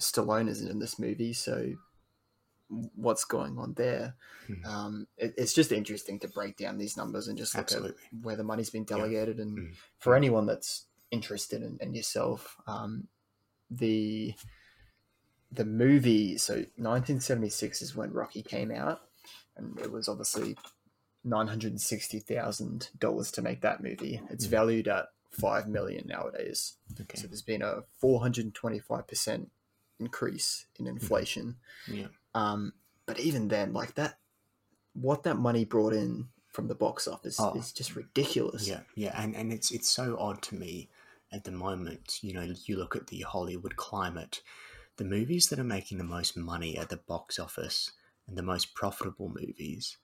[0.00, 1.74] Stallone isn't in this movie, so
[2.94, 4.14] what's going on there?
[4.48, 4.64] Mhm.
[4.66, 7.90] Um, it, it's just interesting to break down these numbers and just look Absolutely.
[8.12, 9.40] at where the money's been delegated.
[9.40, 9.74] And Mhm.
[9.98, 13.08] for anyone that's interested in, in yourself, um,
[13.70, 14.34] the
[15.52, 16.38] the movie.
[16.38, 19.00] So 1976 is when Rocky came out,
[19.56, 20.56] and it was obviously
[21.24, 24.20] nine hundred and sixty thousand dollars to make that movie.
[24.30, 24.50] It's Mhm.
[24.50, 26.76] valued at five million nowadays.
[27.00, 27.18] Okay.
[27.20, 29.50] So there's been a four hundred and twenty five percent
[29.98, 31.58] increase in inflation.
[31.86, 32.08] Yeah.
[32.34, 32.72] Um,
[33.06, 34.18] but even then, like that,
[34.94, 37.56] what that money brought in from the box office Oh.
[37.56, 38.66] is just ridiculous.
[38.68, 40.88] Yeah, yeah, and, and it's it's so odd to me
[41.32, 42.18] at the moment.
[42.22, 44.42] You know, you look at the Hollywood climate,
[44.96, 47.92] the movies that are making the most money at the box office
[48.26, 49.96] and the most profitable movies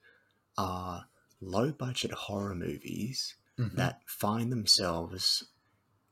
[0.58, 1.06] are
[1.40, 3.76] low budget horror movies Mhm.
[3.76, 5.44] that find themselves,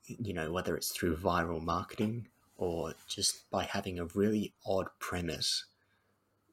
[0.06, 5.64] you know, whether it's through viral marketing or just by having a really odd premise,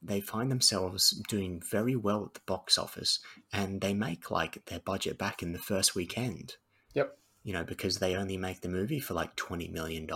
[0.02, 3.20] they find themselves doing very well at the box office
[3.54, 6.56] and they make like their budget back in the first weekend.
[6.94, 7.18] Yep.
[7.44, 10.08] You know, because they only make the movie for like $20 million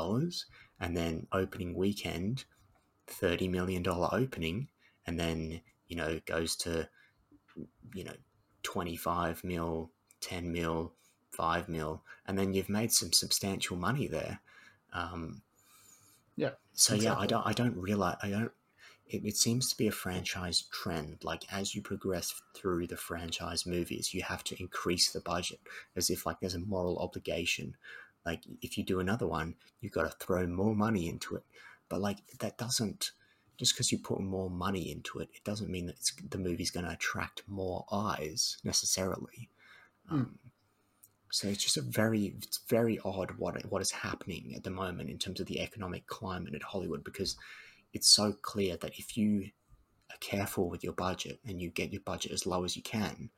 [0.79, 2.45] and then opening weekend,
[3.07, 4.67] $30 million opening,
[5.07, 6.89] and then, you know, goes to,
[7.93, 8.15] you know,
[8.63, 10.93] 25 mil, 10 mil,
[11.31, 14.39] 5 mil, and then you've made some substantial money there.
[14.93, 15.41] Um,
[16.35, 18.51] Yeah, So yeah, I don't, I don't realize, I don't.
[19.07, 21.23] It, it seems to be a franchise trend.
[21.23, 25.59] Like as you progress through the franchise movies, you have to increase the budget,
[25.95, 27.75] as if like there's a moral obligation.
[28.25, 31.43] Like if you do another one, you've got to throw more money into it.
[31.89, 33.11] But like that doesn't.
[33.57, 36.71] Just because you put more money into it, it doesn't mean that it's, the movie's
[36.71, 39.49] going to attract more eyes necessarily.
[40.09, 40.15] Hmm.
[40.15, 40.39] Um,
[41.31, 45.09] So it's just a very, it's very odd what what is happening at the moment
[45.09, 47.35] in terms of the economic climate at Hollywood because
[47.95, 49.49] it's so clear that if you
[50.11, 53.29] are careful with your budget and you get your budget as low as you can,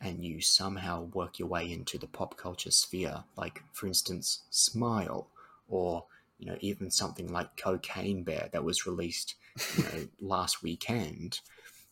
[0.00, 5.28] and you somehow work your way into the pop culture sphere, like for instance, Smile,
[5.68, 6.06] or
[6.38, 9.34] you know even something like Cocaine Bear that was released
[9.76, 11.40] you know last weekend.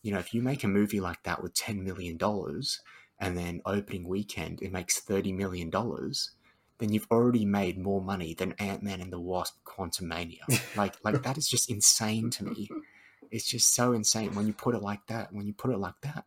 [0.02, 2.80] You know, if you make a movie like that with ten million dollars,
[3.20, 6.30] and then opening weekend it makes thirty million dollars,
[6.78, 10.40] then you've already made more money than Ant Man and the Wasp: Quantumania.
[10.76, 12.68] Like, like that is just insane to me.
[13.30, 15.32] It's just so insane when you put it like that.
[15.32, 16.24] When you put it like that,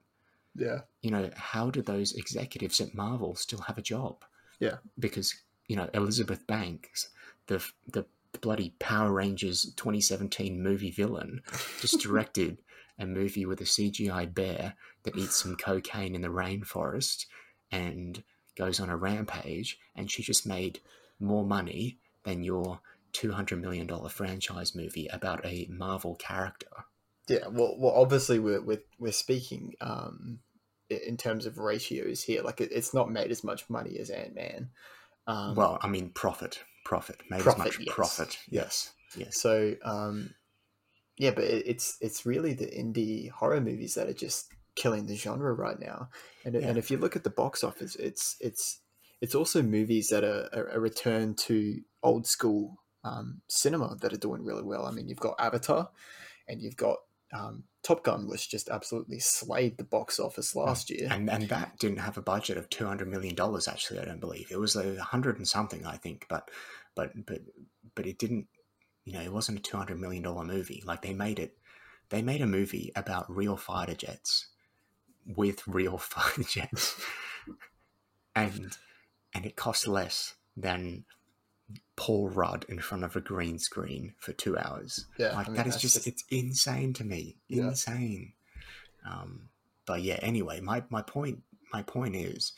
[0.56, 0.82] Yeah.
[1.02, 4.24] you know, how do those executives at Marvel still have a job?
[4.60, 4.78] Yeah.
[5.00, 5.34] Because,
[5.68, 7.10] you know, Elizabeth Banks,
[7.48, 8.06] the the
[8.40, 11.42] bloody Power Rangers 2017 movie villain,
[11.80, 12.62] just directed
[13.00, 17.26] a movie with a CGI bear that eats some cocaine in the rainforest
[17.72, 18.24] and
[18.62, 20.80] goes on a rampage, and she just made
[21.20, 22.80] more money than your
[23.14, 26.68] $200 million franchise movie about a Marvel character.
[27.28, 30.40] Yeah, well, well, obviously we're we're, we're speaking um,
[30.90, 32.44] in terms of ratios here.
[32.44, 34.70] Like it, it's not made as much money as Ant Man.
[35.26, 37.96] Um, Well, I mean, profit, profit, made Profit, as much yes.
[37.96, 38.38] profit.
[38.50, 39.40] Yes, yes.
[39.42, 40.36] so um,
[41.18, 45.16] yeah, but it, it's it's really the indie horror movies that are just killing the
[45.16, 46.10] genre right now.
[46.46, 46.68] And Yeah.
[46.68, 48.80] and if you look at the box office, it's it's
[49.22, 54.18] it's also movies that are a, a return to old school um, cinema that are
[54.18, 54.86] doing really well.
[54.86, 55.90] I mean, you've got Avatar,
[56.48, 56.98] and you've got
[57.34, 61.08] um, Top Gun, which just absolutely slayed the box office last year.
[61.10, 63.68] And and that didn't have a budget of two hundred million dollars.
[63.68, 65.86] Actually, I don't believe it was a hundred and something.
[65.86, 66.50] I think, but
[66.96, 67.42] but but
[67.96, 68.48] but it didn't.
[69.04, 70.84] You know, it wasn't a two hundred million dollar movie.
[70.86, 71.58] Like they made it.
[72.10, 74.48] They made a movie about real fighter jets
[75.26, 77.00] with real fighter jets,
[78.36, 78.78] and
[79.34, 81.06] and it costs less than
[81.96, 85.06] Paul Rudd in front of a green screen for two hours.
[85.18, 87.70] Yeah, like I mean, that is just, just- it's insane to me Yeah.
[87.70, 88.34] insane
[89.10, 89.50] um,
[89.86, 91.42] but yeah anyway my, my point
[91.74, 92.54] my point is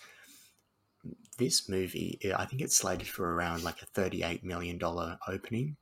[1.38, 5.78] this movie i think it's slated for around like a 38 million dollar opening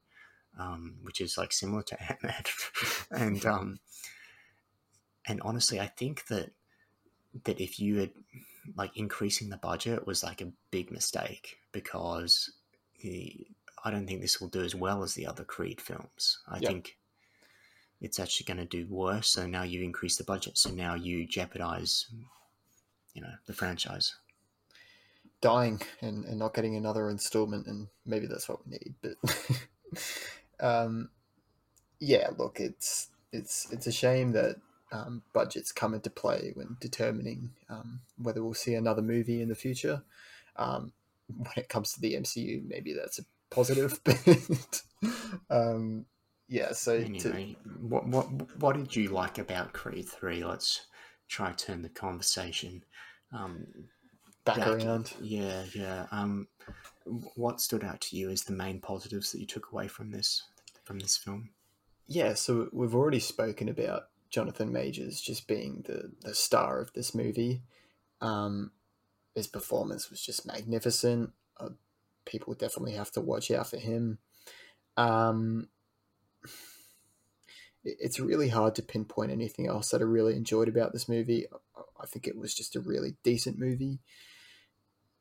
[0.60, 2.44] um, which is like similar to ant-man
[3.12, 3.80] and um,
[5.28, 6.52] and honestly i think that
[7.46, 8.12] that if you had
[8.78, 12.52] like increasing the budget was like a big mistake because
[13.02, 13.48] the,
[13.84, 16.40] I don't think this will do as well as the other Creed films.
[16.48, 16.72] I Yep.
[16.72, 16.98] think
[18.02, 19.30] it's actually going to do worse.
[19.30, 20.58] So now you increase the budget.
[20.58, 22.08] So now you jeopardize,
[23.14, 24.16] you know, the franchise.
[25.42, 29.18] dying and, and not getting another installment and maybe that's what we need but
[30.60, 31.10] um
[32.00, 34.58] yeah look it's it's it's a shame that
[34.92, 39.56] um, budgets come into play when determining um, whether we'll see another movie in the
[39.56, 40.04] future
[40.58, 40.92] um,
[41.36, 44.82] when it comes to the MCU maybe that's a positive but
[45.50, 46.06] um,
[46.48, 48.26] yeah so to, what what
[48.58, 50.44] what did you like about Creed Three?
[50.44, 50.88] Let's
[51.28, 52.84] try turn the conversation
[53.34, 53.66] um,
[54.46, 56.08] back back- around Yeah, yeah.
[56.12, 56.48] Um,
[57.36, 60.44] what stood out to you as the main positives that you took away from this
[60.84, 61.50] from this film?
[62.08, 67.14] yeah, so we've already spoken about Jonathan Majors just being the, the star of this
[67.14, 67.62] movie.
[68.22, 68.72] Um,
[69.36, 71.32] his performance was just magnificent.
[71.60, 71.70] Uh,
[72.26, 74.18] people definitely have to watch out for him.
[74.98, 75.68] Um,
[77.84, 81.48] it- it's really hard to pinpoint anything else that I really enjoyed about this movie.
[82.00, 84.00] I- think it was just a really decent movie.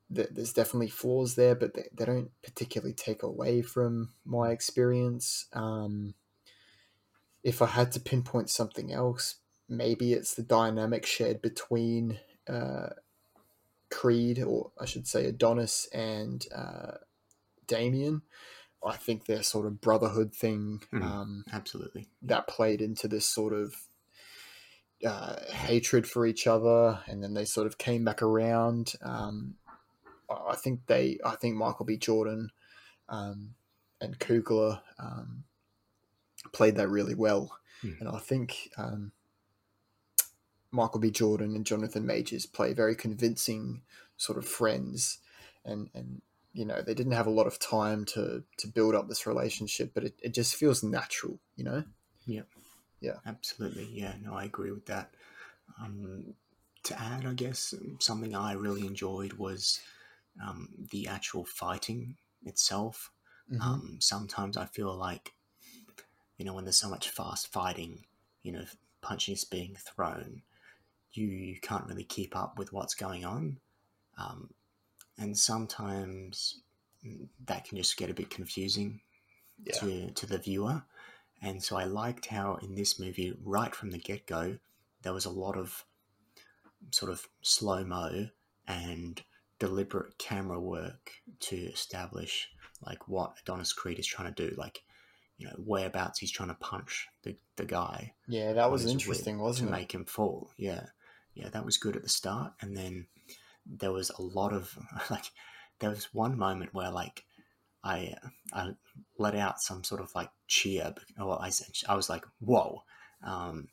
[0.09, 5.47] There- There's definitely flaws there, but they, they don't particularly take away from my experience.
[5.53, 6.15] Um,
[7.43, 9.37] if I had to pinpoint something else,
[9.69, 12.19] maybe it's the dynamic shared between
[12.49, 12.91] uh,
[13.91, 16.93] Creed, or I should say Adonis and uh,
[17.67, 18.23] Damien.
[18.85, 21.03] I think their sort of brotherhood thing Mhm.
[21.03, 22.09] um, Absolutely.
[22.23, 23.75] that played into this sort of
[25.05, 28.95] uh, hatred for each other, and then they sort of came back around.
[29.03, 29.57] Um,
[30.29, 31.97] I I think they, I think Michael B.
[31.97, 32.51] Jordan
[33.09, 33.55] um,
[34.01, 35.45] and Coogler um,
[36.53, 38.01] played that really well, Hmm.
[38.01, 39.13] and I think um,
[40.73, 41.11] Michael B.
[41.13, 43.83] Jordan and Jonathan Majors play very convincing
[44.17, 45.19] sort of friends,
[45.65, 46.23] and and
[46.53, 49.93] you know they didn't have a lot of time to to build up this relationship,
[49.95, 51.85] but it, it just feels natural, you know.
[52.27, 52.43] Yeah,
[53.01, 53.87] yeah, absolutely.
[53.87, 55.15] Yeah, no, I agree with that.
[55.81, 56.35] Um,
[56.85, 59.81] to add, I guess, something I really enjoyed was
[60.43, 63.13] um, the actual fighting itself.
[63.49, 63.61] Mhm.
[63.63, 65.35] Um, sometimes I feel like,
[66.41, 68.07] you know, when there's so much fast fighting,
[68.43, 68.65] you know,
[69.03, 70.41] punches being thrown,
[71.13, 73.59] you, you can't really keep up with what's going on.
[74.17, 74.49] Um,
[75.19, 76.63] and sometimes
[77.45, 79.03] that can just get a bit confusing
[79.67, 79.75] Yeah.
[79.81, 80.83] to to the viewer.
[81.43, 84.57] And so I liked how in this movie, right from the get go,
[85.03, 85.85] there was a lot of
[86.91, 88.31] sort of slow mo
[88.67, 89.23] and
[89.59, 92.49] deliberate camera work to establish
[92.87, 94.85] like what Adonis Creed is trying to do, like
[95.41, 99.69] you know whereabouts he's trying to punch the, the guy Yeah, that was interesting, wasn't
[99.69, 99.79] to it?
[99.79, 100.51] make him fall.
[100.57, 100.87] Yeah,
[101.35, 103.07] yeah, that was good at the start, and then
[103.67, 104.79] there was a lot of
[105.11, 105.27] like
[105.81, 107.25] there was one moment where like
[107.85, 108.15] I
[108.53, 108.73] I
[109.19, 110.95] let out some sort of like cheer.
[111.21, 112.83] Or I said I was like whoa.
[113.25, 113.69] Um,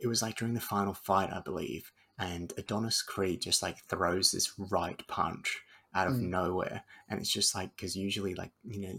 [0.00, 4.32] it was like during the final fight, I believe, and Adonis Creed just like throws
[4.32, 5.60] this right punch
[5.94, 6.30] out of Mm.
[6.30, 8.98] nowhere, and it's just like because usually like you know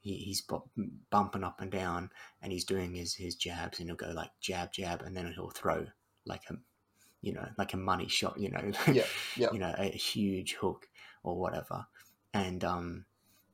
[0.00, 0.62] he, he's bu-
[1.10, 2.10] bumping up and down
[2.42, 5.50] and he's doing his his jabs and he'll go like jab jab and then he'll
[5.50, 5.86] throw
[6.26, 6.54] like a
[7.20, 9.04] you know like a money shot you know Yeah,
[9.36, 9.48] yeah.
[9.52, 10.88] you know a huge hook
[11.22, 11.86] or whatever.
[12.32, 13.04] And um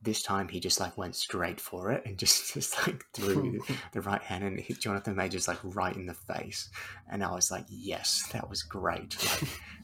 [0.03, 3.61] this time he just like went straight for it and just just like threw
[3.93, 6.69] the right hand and hit Jonathan Majors like right in the face.
[7.11, 9.17] And I was like yes that was great.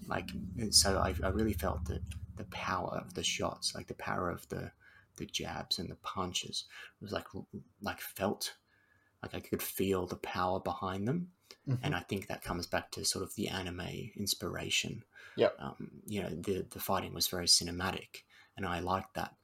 [0.09, 0.31] Like like
[0.71, 2.01] so I, I really felt the
[2.37, 4.71] the power of the shots like the power of the
[5.17, 6.65] the jabs and the punches
[7.01, 7.27] It was like
[7.81, 8.55] like felt
[9.23, 11.33] like I could feel the power behind them
[11.69, 11.79] Mhm.
[11.83, 15.05] and I think that comes back to sort of the anime inspiration.
[15.37, 15.51] Yeah.
[15.61, 18.25] Um, you know, the the fighting was very cinematic,
[18.57, 19.37] and I liked that.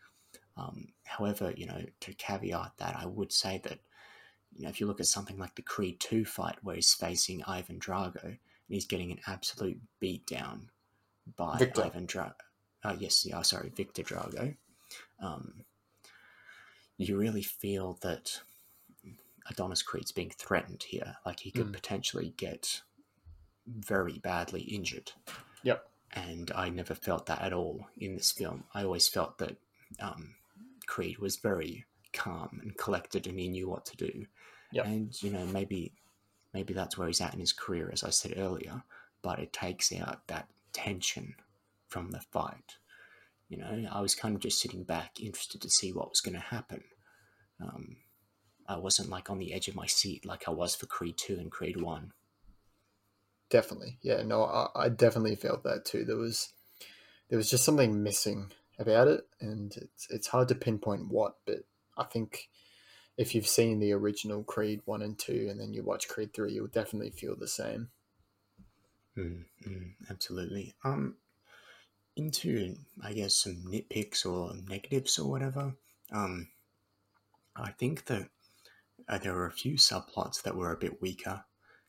[0.56, 3.78] Um, however, you know, to caveat that, I would say that
[4.56, 7.44] you know if you look at something like the Creed Two fight, where he's facing
[7.44, 8.38] Ivan Drago and
[8.68, 10.70] he's getting an absolute beat down
[11.36, 11.84] by Viktor.
[11.84, 12.34] Ivan Drago.
[12.82, 14.56] Uh, yes, yeah, sorry, Viktor Drago.
[15.20, 15.64] Um,
[16.96, 18.40] you really feel that
[19.50, 21.16] Adonis Creed's being threatened here.
[21.24, 21.72] Like he could Mm.
[21.72, 22.82] potentially get
[23.66, 25.12] very badly injured.
[25.62, 25.88] Yep.
[26.12, 28.64] And I never felt that at all in this film.
[28.74, 29.56] I always felt that
[30.00, 30.34] um,
[30.86, 34.26] Creed was very calm and collected, and he knew what to do.
[34.72, 34.86] Yep.
[34.86, 35.92] And you know, maybe
[36.54, 38.82] maybe that's where he's at in his career, as I said earlier.
[39.22, 41.34] But it takes out that tension
[41.88, 42.76] from the fight.
[43.48, 46.34] You know, I was kind of just sitting back, interested to see what was going
[46.34, 46.84] to happen.
[47.60, 47.96] Um,
[48.68, 51.34] I wasn't like on the edge of my seat like I was for Creed 2
[51.38, 52.12] and Creed 1.
[53.48, 54.22] Definitely, yeah.
[54.22, 56.04] No, I, I definitely felt that too.
[56.04, 56.52] There was
[57.30, 61.36] there was just something missing about it, and it's it's hard to pinpoint what.
[61.46, 61.60] But
[61.96, 62.50] I think
[63.16, 66.52] if you've seen the original Creed one and two, and then you watch Creed three,
[66.52, 67.88] you'll definitely feel the same.
[69.16, 70.74] Mm, mm, absolutely.
[70.84, 71.16] Um,
[72.18, 75.74] into I guess some nitpicks or negatives or whatever.
[76.12, 76.48] Um,
[77.56, 78.28] I think that
[79.08, 81.44] uh, there were a few subplots that were a bit weaker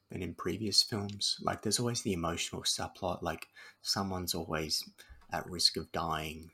[0.09, 1.37] than in previous films.
[1.41, 3.47] Like, there's always the emotional subplot, like
[3.81, 4.83] someone's always
[5.31, 6.51] at risk of dying.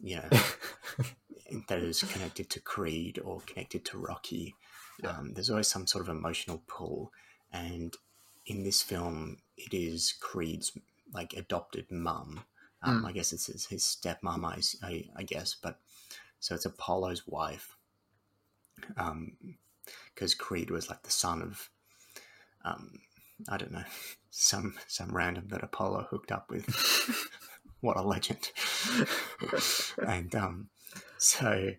[0.00, 0.28] You know,
[1.68, 4.54] that is connected to Creed or connected to Rocky.
[5.02, 5.10] Yeah.
[5.10, 7.12] Um, there's always some sort of emotional pull,
[7.52, 7.94] and
[8.46, 10.72] in this film, it is Creed's
[11.12, 12.44] like adopted mum.
[12.82, 13.08] Um, Mm.
[13.08, 15.80] I guess it's his, his stepmom, I, I- I guess, but
[16.40, 17.76] so it's Apollo's wife.
[18.96, 19.36] Um,
[20.14, 21.70] because Creed was like the son of,
[22.64, 23.00] um,
[23.48, 23.84] I don't know,
[24.30, 26.66] some some random that Apollo hooked up with.
[27.80, 28.50] what a legend!
[30.06, 30.68] and um,
[31.18, 31.70] so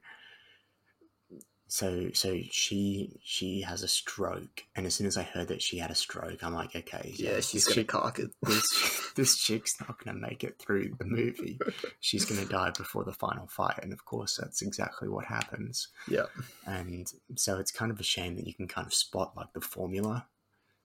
[1.74, 5.80] so so she she has a stroke, and as soon as I heard that she
[5.80, 8.30] had a stroke, I'm like, okay, yeah, she's this gonna cock it.
[8.44, 11.58] this this chick's not gonna make it through the movie.
[12.00, 15.88] She's gonna die before the final fight, and of course, that's exactly what happens.
[16.08, 16.26] Yeah,
[16.68, 19.62] And so it's kind of a shame that you can kind of spot like the
[19.62, 20.28] formula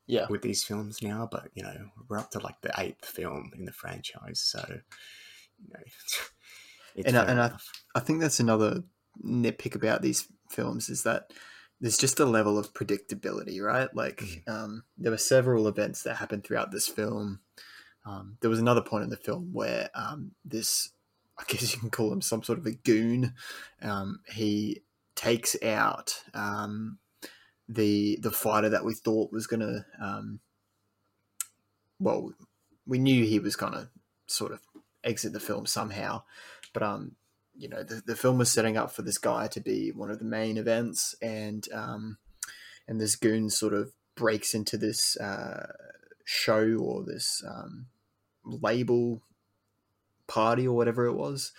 [0.07, 1.76] yeah, with these films now, but you know,
[2.09, 5.80] we're up to like the eighth film in the franchise, so you know,
[6.95, 7.59] it's And I- and I-
[7.95, 8.84] I think that's another
[9.22, 11.32] nitpick about these films is that
[11.80, 13.94] there's just a level of predictability, right?
[13.94, 14.49] Like, Mhm.
[14.49, 17.40] um, there were several events that happened throughout this film.
[18.05, 20.90] Um, there was another point in the film where um, this,
[21.38, 23.34] I guess you can call him some sort of a goon.
[23.80, 24.82] Um, he
[25.14, 26.99] takes out um,
[27.68, 29.84] the the fighter that we thought was gonna.
[30.01, 30.40] Um,
[32.01, 32.32] well,
[32.86, 33.90] we knew he was gonna
[34.26, 34.61] sort of
[35.05, 36.22] exit the film somehow,
[36.72, 37.16] but um,
[37.59, 40.20] you know, the, the film was setting up for this guy to be one of
[40.20, 42.18] the main events, and um,
[42.86, 45.72] and this goon sort of breaks into this uh,
[46.24, 47.86] show or this um,
[48.44, 49.22] label
[50.28, 51.52] party or whatever it was,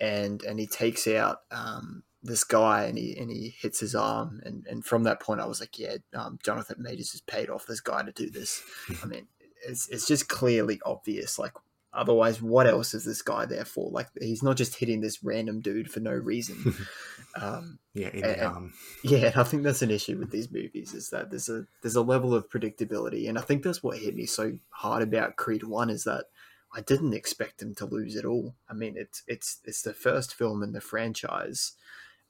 [0.00, 4.40] and and he takes out um, this guy and he and he hits his arm,
[4.42, 7.66] and and from that point I was like, yeah, um, Jonathan Majors has paid off
[7.66, 8.62] this guy to do this.
[9.02, 9.26] I mean,
[9.68, 11.52] it's it's just clearly obvious, like.
[11.96, 13.90] Otherwise, what else is this guy there for?
[13.90, 16.74] Like, he's not just hitting this random dude for no reason.
[17.34, 18.72] um, Yeah, in And- arm.
[19.02, 21.96] yeah, and I think that's an issue with these movies is that there's a there's
[21.96, 25.62] a level of predictability, and I think that's what hit me so hard about Creed
[25.64, 26.26] One is that
[26.74, 28.54] I didn't expect him to lose at all.
[28.68, 31.72] I mean, it's it's it's the first film in the franchise,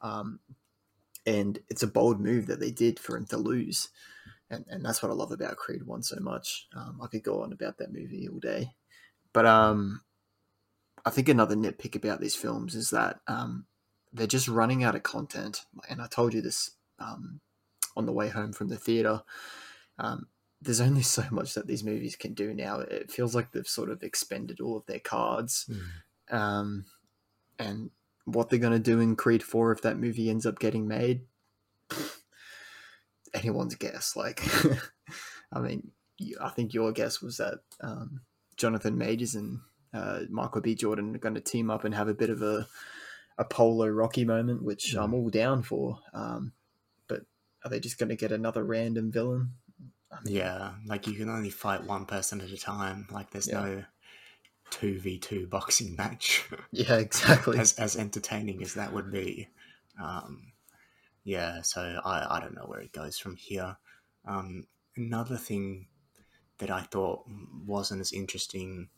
[0.01, 0.41] um,
[1.25, 3.89] and it's a bold move that they did for him to lose,
[4.51, 6.69] and and that's what I love about Creed One so much.
[6.77, 8.73] Um, I could go on about that movie all day,
[9.37, 10.01] but um,
[11.05, 13.67] I think another nitpick about these films is that um,
[14.11, 15.67] they're just running out of content.
[15.91, 17.41] And I told you this um,
[17.95, 19.21] on the way home from the theater.
[19.99, 20.29] Um,
[20.63, 22.79] there's only so much that these movies can do now.
[22.79, 25.69] It feels like they've sort of expended all of their cards.
[26.31, 26.35] Mm.
[26.35, 26.85] Um,
[27.59, 27.91] and
[28.25, 31.27] what they're going to do in Creed 4 if that movie ends up getting made,
[33.35, 34.17] anyone's guess.
[34.17, 34.43] Like,
[35.53, 35.91] I mean,
[36.41, 38.23] I think your guess was that um,
[38.57, 39.61] Jonathan Majors and
[39.93, 40.75] uh, Michael B.
[40.75, 42.67] Jordan are going to team up and have a bit of a
[43.39, 45.99] Apollo Rocky moment, which I'm all down for.
[46.15, 46.53] Um,
[47.09, 47.23] but
[47.65, 49.53] are they just going to get another random villain?
[50.11, 53.07] I mean, Yeah, like you can only fight one person at a time.
[53.11, 53.61] Like there's Yeah.
[53.61, 53.85] no
[54.71, 56.45] two v two boxing match.
[56.73, 57.59] yeah, exactly.
[57.59, 59.49] as as entertaining as that would be.
[60.03, 60.53] Um,
[61.25, 63.77] yeah, so I, I don't know where it goes from here.
[64.25, 65.89] Um, another thing
[66.59, 67.25] that I thought
[67.67, 68.89] wasn't as interesting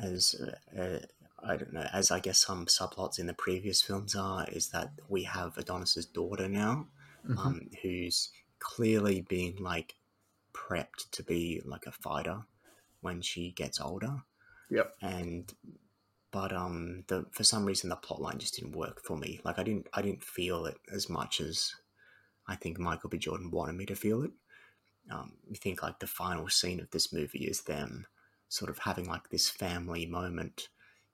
[0.00, 0.98] as uh, uh,
[1.44, 4.92] I don't know, as I guess some subplots in the previous films are, is that
[5.08, 6.86] we have Adonis's daughter now,
[7.26, 7.36] Mhm.
[7.38, 8.30] um, who's
[8.60, 9.96] clearly being like
[10.52, 12.42] prepped to be like a fighter
[13.00, 14.22] when she gets older
[14.70, 14.96] Yep.
[15.02, 15.54] and
[16.30, 19.58] but um the for some reason the plot line just didn't work for me like
[19.58, 21.74] i didn't i didn't feel it as much as
[22.46, 24.30] i think michael b jordan wanted me to feel it
[25.10, 28.06] um you think like the final scene of this movie is them
[28.48, 30.68] sort of having like this family moment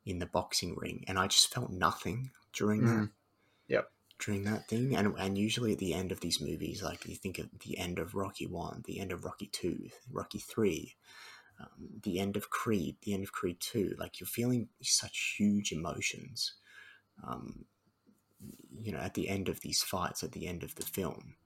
[0.04, 3.12] in the boxing ring and i just felt nothing during that Mhm.
[3.68, 3.92] Yep.
[4.18, 7.38] during that thing and and usually at the end of these movies like you think
[7.38, 10.96] of the end of rocky 1 the end of rocky 2 rocky 3
[11.60, 15.72] um, the end of Creed, the end of Creed 2, like you're feeling such huge
[15.72, 16.54] emotions,
[17.24, 17.66] um,
[18.70, 21.36] you know, at the end of these fights, at the end of the film.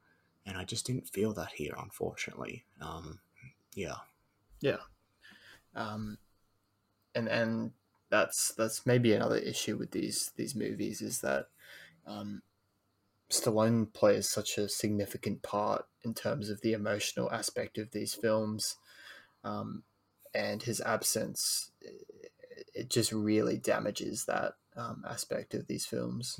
[0.44, 2.64] And I just didn't feel that here, unfortunately.
[2.80, 3.20] Um,
[3.74, 3.96] yeah.
[4.60, 4.78] Yeah.
[5.74, 6.18] Um,
[7.14, 7.72] and and
[8.10, 11.46] that's that's maybe another issue with these these movies is that
[12.06, 12.42] um,
[13.30, 18.76] Stallone plays such a significant part in terms of the emotional aspect of these films,
[19.44, 19.84] um,
[20.34, 22.06] and his absence it-
[22.74, 26.36] it just really damages that um, aspect of these films.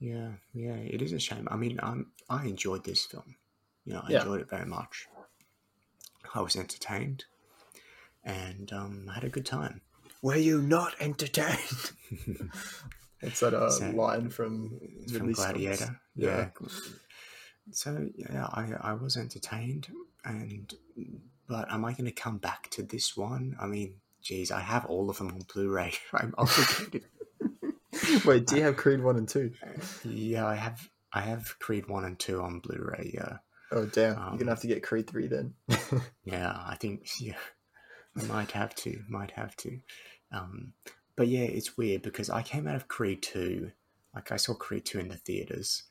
[0.00, 1.48] Yeah, yeah, it is a shame.
[1.50, 3.36] I mean, um, I enjoyed this film.
[3.84, 4.18] You know, I Yeah.
[4.20, 5.08] enjoyed it very much.
[6.34, 7.24] I was entertained
[8.24, 9.80] and um, I had a good time.
[10.22, 11.92] Were you not entertained?
[13.22, 14.78] it's that uh, So- line from
[15.12, 16.00] from Gladiator.
[16.14, 16.50] Yeah.
[16.60, 16.68] Yeah.
[17.70, 19.88] So yeah, I I was entertained,
[20.24, 20.72] and
[21.46, 23.56] but am I going to come back to this one?
[23.60, 25.92] I mean, geez, I have all of them on Blu-ray.
[26.14, 27.04] I'm obligated.
[28.24, 29.52] Wait, do you have Creed one and two?
[30.04, 33.12] yeah, I have I have Creed one and two on Blu-ray.
[33.14, 33.38] Yeah,
[33.72, 34.14] Oh damn!
[34.16, 35.54] You're Um, gonna have to get Creed three then.
[36.24, 37.36] yeah, I think yeah,
[38.16, 39.78] I might have to, might have to.
[40.32, 40.72] Um,
[41.16, 43.72] but yeah, it's weird because I came out of Creed two,
[44.14, 45.84] like I saw Creed two in the theaters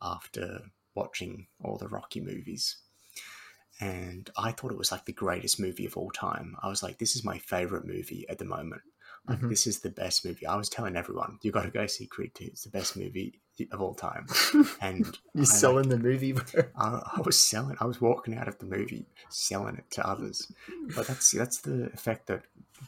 [0.00, 0.62] after
[0.94, 2.76] watching all the Rocky movies,
[3.80, 6.56] and I thought it was like the greatest movie of all time.
[6.62, 8.82] I was like, this is my favorite movie at the moment.
[9.28, 9.50] Like Mhm.
[9.50, 10.46] this is the best movie.
[10.46, 12.46] I was telling everyone, you got to go see Creed two.
[12.46, 13.40] It's the best movie
[13.70, 14.26] of all time.
[14.80, 16.34] And You're I, selling like, the movie.
[16.76, 17.76] I, I was selling.
[17.80, 20.50] I was walking out of the movie selling it to others.
[20.96, 22.42] But that's that's the effect that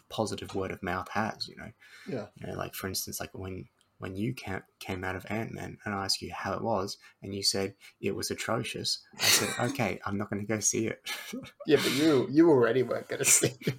[0.09, 1.47] positive word of mouth has.
[1.47, 1.71] You know,
[2.09, 2.27] Yeah.
[2.35, 5.95] you know, like for instance, like when when you came out of Ant Man and
[5.95, 8.99] I asked you how it was, and you said it was atrocious.
[9.21, 11.09] I said, okay, I'm not going to go see it.
[11.67, 13.53] Yeah, but you you already weren't gonna see.
[13.61, 13.75] it.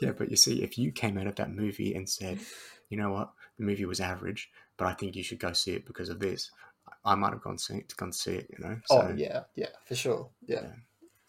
[0.00, 2.38] Yeah, but you see, if you came out of that movie and said,
[2.88, 5.86] you know what, the movie was average, but I think you should go see it
[5.86, 6.50] because of this,
[7.04, 8.50] I might have gone see gone see it.
[8.50, 8.76] You know.
[8.90, 10.28] oh yeah, yeah, for sure.
[10.46, 10.66] Yeah.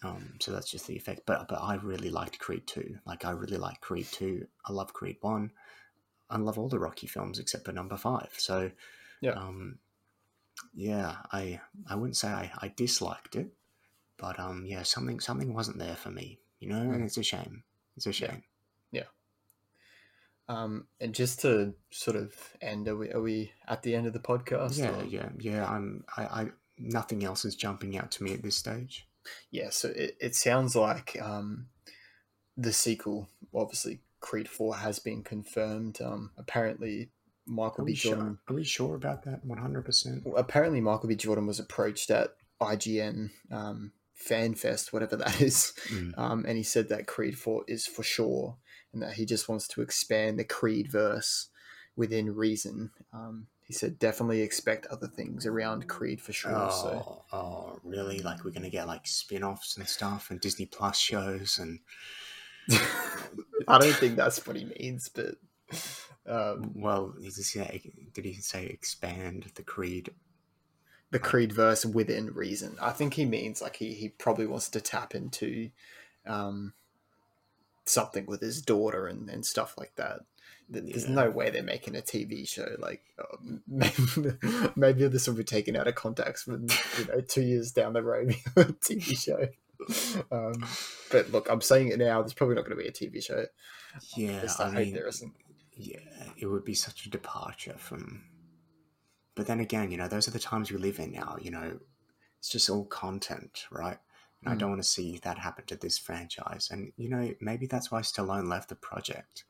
[0.03, 1.21] Um, so that's just the effect.
[1.25, 2.97] But but I really liked Creed two.
[3.05, 4.47] Like I really like Creed two.
[4.65, 5.51] I love Creed one.
[6.29, 8.29] I love all the Rocky films except for number five.
[8.37, 8.71] So
[9.21, 9.31] Yeah.
[9.33, 9.79] um,
[10.73, 13.47] yeah, I I wouldn't say I, I disliked it,
[14.17, 16.39] but um, yeah, something something wasn't there for me.
[16.59, 17.05] You know, and Mm.
[17.05, 17.63] it's a shame.
[17.97, 18.43] It's a shame.
[20.47, 22.31] Um, and just to sort of
[22.61, 24.77] end, are we are we at the end of the podcast?
[24.77, 25.65] Yeah, or- yeah, yeah.
[25.65, 26.47] I'm I, I
[26.77, 29.07] nothing else is jumping out to me at this stage.
[29.49, 29.69] yeah.
[29.71, 31.67] So it, it sounds like um,
[32.55, 35.99] the sequel obviously Creed Four has been confirmed.
[35.99, 37.09] Um, apparently,
[37.47, 37.93] Michael Are B.
[37.93, 38.37] Jordan.
[38.47, 38.53] sure?
[38.53, 39.43] Are we sure about that?
[39.45, 40.27] One hundred percent.
[40.37, 41.15] Apparently, Michael B.
[41.15, 46.15] Jordan was approached at IGN um, Fan Fest, whatever that is, Mm.
[46.19, 48.57] um, and he said that Creed Four is for sure,
[48.95, 51.49] and that he just wants to expand the Creed verse
[51.95, 52.89] within reason.
[53.13, 56.51] Um, he said definitely expect other things around Creed for sure.
[56.55, 58.19] Oh, So oh, really?
[58.19, 61.79] Like we're gonna get like spin-offs and stuff, and Disney Plus shows, and
[63.67, 65.35] I don't think that's what he means, but
[66.27, 67.69] um, well, is this, yeah,
[68.13, 70.09] did he say expand the Creed?
[71.11, 72.75] the Creed verse within reason.
[72.81, 75.69] I think he means like he, he probably wants to tap into
[76.25, 76.73] um,
[77.85, 80.21] something with his daughter and, and stuff like that.
[80.71, 81.15] Th- There's Yeah.
[81.15, 82.67] no way they're making a TV show.
[82.79, 83.03] Like
[83.67, 84.31] maybe,
[84.75, 86.67] maybe this will be taken out of context when
[86.99, 89.47] you know two years down the road, a TV show.
[90.31, 90.65] Um,
[91.11, 92.21] but look, I'm saying it now.
[92.21, 93.45] There's probably not going to be a TV show.
[94.15, 95.33] Yeah, I I hope mean, there isn't.
[95.77, 95.99] yeah,
[96.37, 98.23] it would be such a departure from.
[99.35, 101.37] But then again, you know, those are the times we live in now.
[101.41, 101.79] You know,
[102.39, 103.97] it's just all content, right?
[104.45, 104.59] And I Mm.
[104.59, 106.69] don't want to see that happen to this franchise.
[106.71, 109.43] And you know, maybe that's why Stallone left the project.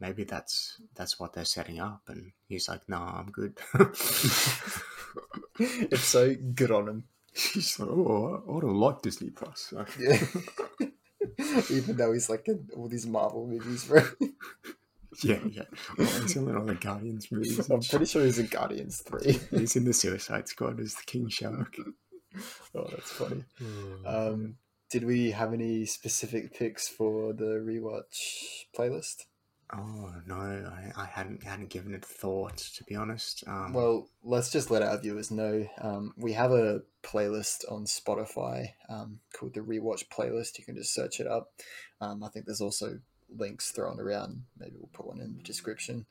[0.00, 3.58] Maybe that's that's what they're setting up, and he's like, "Nah, I'm good."
[5.58, 7.04] if so, good on him.
[7.34, 10.24] he's like, "Oh, I don't like Disney Plus." Yeah.
[11.70, 14.02] Even though he's like in all these Marvel movies, bro.
[15.22, 15.62] yeah, yeah.
[15.98, 17.68] Oh, he's in all the Guardians movies.
[17.70, 19.40] I'm pretty sure he's in Guardians 3.
[19.50, 21.76] He's in the Suicide Squad as the King Shark.
[22.74, 23.44] oh, that's funny.
[24.06, 24.56] Um,
[24.90, 29.24] did we have any specific picks for the rewatch playlist?
[29.74, 33.44] oh no, I, I hadn't hadn't given it thought to be honest.
[33.46, 35.66] Um, Well, let's just let our viewers know.
[35.80, 40.58] Um, we have a playlist on Spotify um, called the Rewatch Playlist.
[40.58, 41.52] You can just search it up.
[42.00, 42.98] Um, I think there's also
[43.28, 44.44] links thrown around.
[44.58, 46.06] Maybe we'll put one in the description.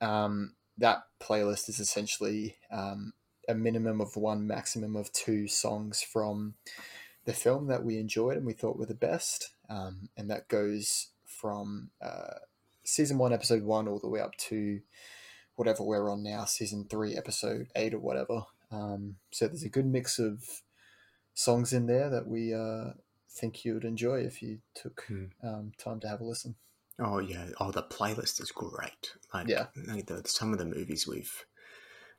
[0.00, 3.12] Um, that playlist is essentially um,
[3.48, 6.54] a minimum of one, maximum of two songs from
[7.24, 9.50] the film that we enjoyed and we thought were the best.
[9.68, 12.38] Um, and that goes from uh,
[12.84, 14.80] season one, episode one, all the way up to
[15.56, 18.42] whatever we're on now, season three, episode eight, or whatever.
[18.70, 20.62] Um, so there's a good mix of
[21.34, 22.90] songs in there that we uh,
[23.30, 25.24] think you'd enjoy if you took Hmm.
[25.42, 26.54] um, time to have a listen.
[27.00, 29.14] oh yeah, oh the playlist is great.
[29.32, 29.66] Like, Yeah.
[29.88, 31.44] like the, some of the movies we've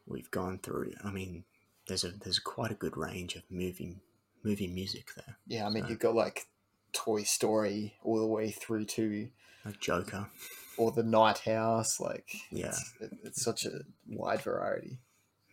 [0.05, 0.93] we've gone through.
[1.03, 1.45] I mean,
[1.87, 3.97] there's a there's quite a good range of movie
[4.43, 5.37] movie music there.
[5.47, 6.47] Yeah, I mean, So- you've got like
[6.93, 9.29] Toy Story all the way through to
[9.65, 10.29] Like Joker.
[10.77, 11.99] or the Night House.
[11.99, 12.67] Like, Yeah.
[12.67, 14.99] it's, it, it's such a wide variety.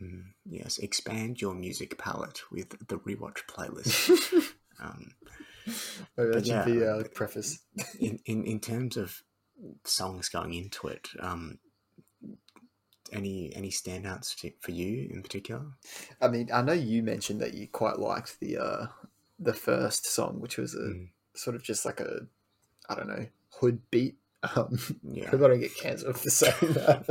[0.00, 4.10] Mm, yes, expand your music palette with the rewatch playlist.
[4.80, 5.12] um,
[6.16, 7.60] Maybe that should be yeah, a preface.
[8.00, 9.22] in, in in terms of
[9.84, 11.58] songs going into it, um,
[13.12, 15.62] any any standouts for you in particular?
[16.20, 18.86] I mean, I know you mentioned that you quite liked the uh,
[19.38, 22.26] the first song, which was a Mm, sort of just like a,
[22.88, 23.26] I don't know,
[23.60, 24.16] hood beat.
[24.56, 27.08] Um, yeah, I don't get cancelled for saying that.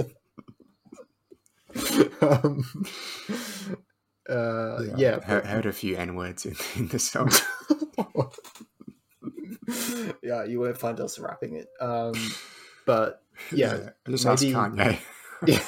[2.22, 2.64] um,
[4.30, 7.32] uh, yeah, I heard, heard a few n words in, in the song.
[10.24, 11.68] yeah, you won't find us rapping it.
[11.80, 12.14] Um,
[12.86, 15.00] but yeah, just ask maybe- Kanye.
[15.48, 15.60] yeah.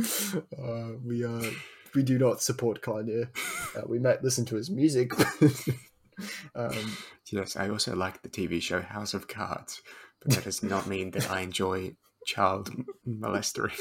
[0.00, 1.50] Uh, we uh,
[1.94, 3.28] we do not support Kanye.
[3.76, 5.12] Uh, we might listen to his music.
[6.54, 6.96] um,
[7.30, 9.82] Yes, I also like the TV show House of Cards,
[10.20, 13.72] but that does not mean that I enjoy child m- molestering.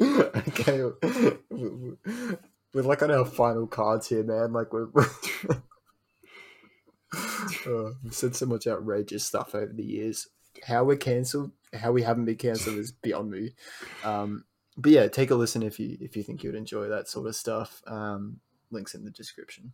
[0.00, 1.96] okay, we- we-
[2.74, 4.52] we're like on our final cards here, man.
[4.52, 4.88] Like we're.
[4.92, 5.02] we're
[7.66, 10.28] uh, we've said so much outrageous stuff over the years.
[10.66, 13.54] How we're cancelled, how we haven't been cancelled is beyond me.
[14.04, 14.44] Um,
[14.76, 17.36] but yeah, take a listen if you if you think you'd enjoy that sort of
[17.36, 17.82] stuff.
[17.86, 18.40] Um,
[18.70, 19.72] links in the description.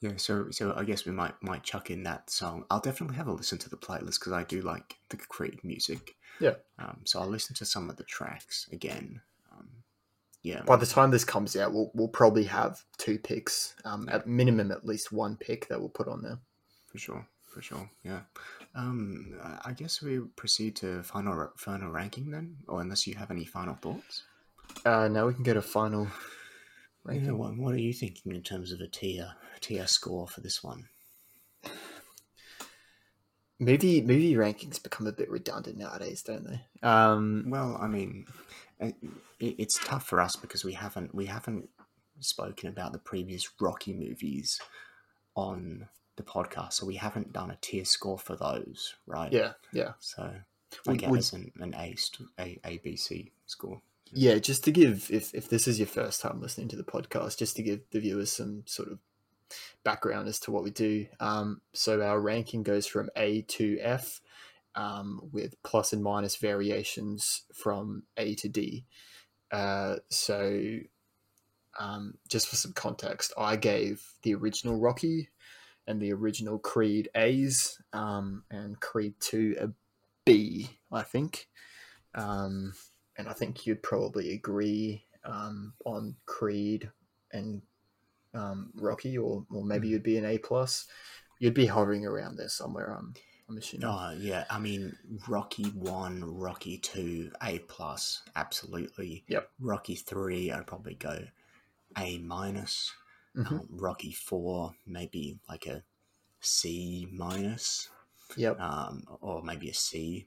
[0.00, 2.64] Yeah, so so I guess we might might chuck in that song.
[2.70, 6.16] I'll definitely have a listen to the playlist because I do like the Creed music.
[6.40, 6.54] Yeah.
[6.78, 9.20] Um, so I'll listen to some of the tracks again.
[9.52, 9.68] Um,
[10.42, 10.62] yeah.
[10.62, 14.72] By the time this comes out, we'll we'll probably have two picks, um, at minimum
[14.72, 16.38] at least one pick that we'll put on there.
[16.90, 17.90] for sure, for sure.
[18.04, 18.20] Yeah.
[18.74, 23.44] Um, I- guess we proceed to final final ranking then, or unless you have any
[23.44, 24.22] final thoughts.
[24.86, 26.04] Uh, now we can get a final.
[27.04, 27.38] Yeah, ranking.
[27.38, 30.88] what, what are you thinking in terms of a tier tier score for this one?
[33.58, 36.60] Movie movie rankings become a bit redundant nowadays, don't they?
[36.82, 38.26] Um, Well, I mean,
[38.80, 38.94] it,
[39.38, 41.68] it's tough for us because we haven't we haven't
[42.20, 44.60] spoken about the previous Rocky movies
[45.36, 49.32] on the podcast, so we haven't done a tier score for those, right?
[49.32, 49.92] Yeah, yeah.
[50.00, 50.30] So
[50.86, 51.96] Would- like would- as an, an A,
[52.38, 53.80] a A B C score.
[54.14, 57.38] Yeah, just to give if if this is your first time listening to the podcast,
[57.38, 58.98] just to give the viewers some sort of
[59.84, 61.06] background as to what we do.
[61.18, 64.20] Um, so our ranking goes from A to F,
[64.74, 68.84] um, with plus and minus variations from A to D.
[69.50, 70.78] Uh, so,
[71.78, 75.28] um, just for some context, I gave the original Rocky
[75.86, 79.68] and the original Creed A's, um, and Creed Two a
[80.24, 81.48] B, I think.
[82.14, 82.74] Um,
[83.16, 86.90] and I think you'd probably agree um, on Creed
[87.32, 87.62] and
[88.34, 89.90] um, Rocky, or or maybe Mm.
[89.90, 90.86] you'd be an A plus.
[91.38, 92.94] You'd be hovering around there somewhere.
[92.96, 93.14] I'm
[93.48, 93.86] I'm assuming.
[93.86, 94.96] Oh yeah, I mean
[95.28, 99.24] Rocky one, Rocky two, A plus, absolutely.
[99.28, 99.50] Yep.
[99.60, 101.24] Rocky three, I'd probably go
[101.98, 102.92] A minus.
[103.36, 103.50] Mhm.
[103.52, 105.82] Um, Rocky four, maybe like a
[106.40, 107.88] C minus,
[108.36, 108.60] Yep.
[108.60, 110.26] um, or maybe a C.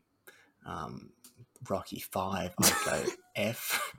[0.65, 1.11] Um,
[1.69, 3.06] Rocky five, I'd go
[3.36, 3.94] F.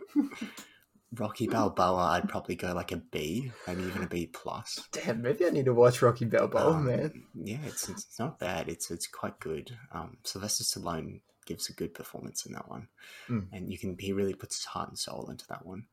[1.14, 4.86] Rocky Balboa, I'd probably go like a B, maybe even a B plus.
[4.90, 7.22] Damn, maybe I need to watch Rocky Balboa, Um, man.
[7.34, 8.68] Yeah, it's it's not bad.
[8.68, 9.78] It's it's quite good.
[9.92, 12.88] Um, Sylvester Stallone gives a good performance in that one,
[13.28, 13.48] Mm.
[13.52, 15.86] and you can he really puts his heart and soul into that one.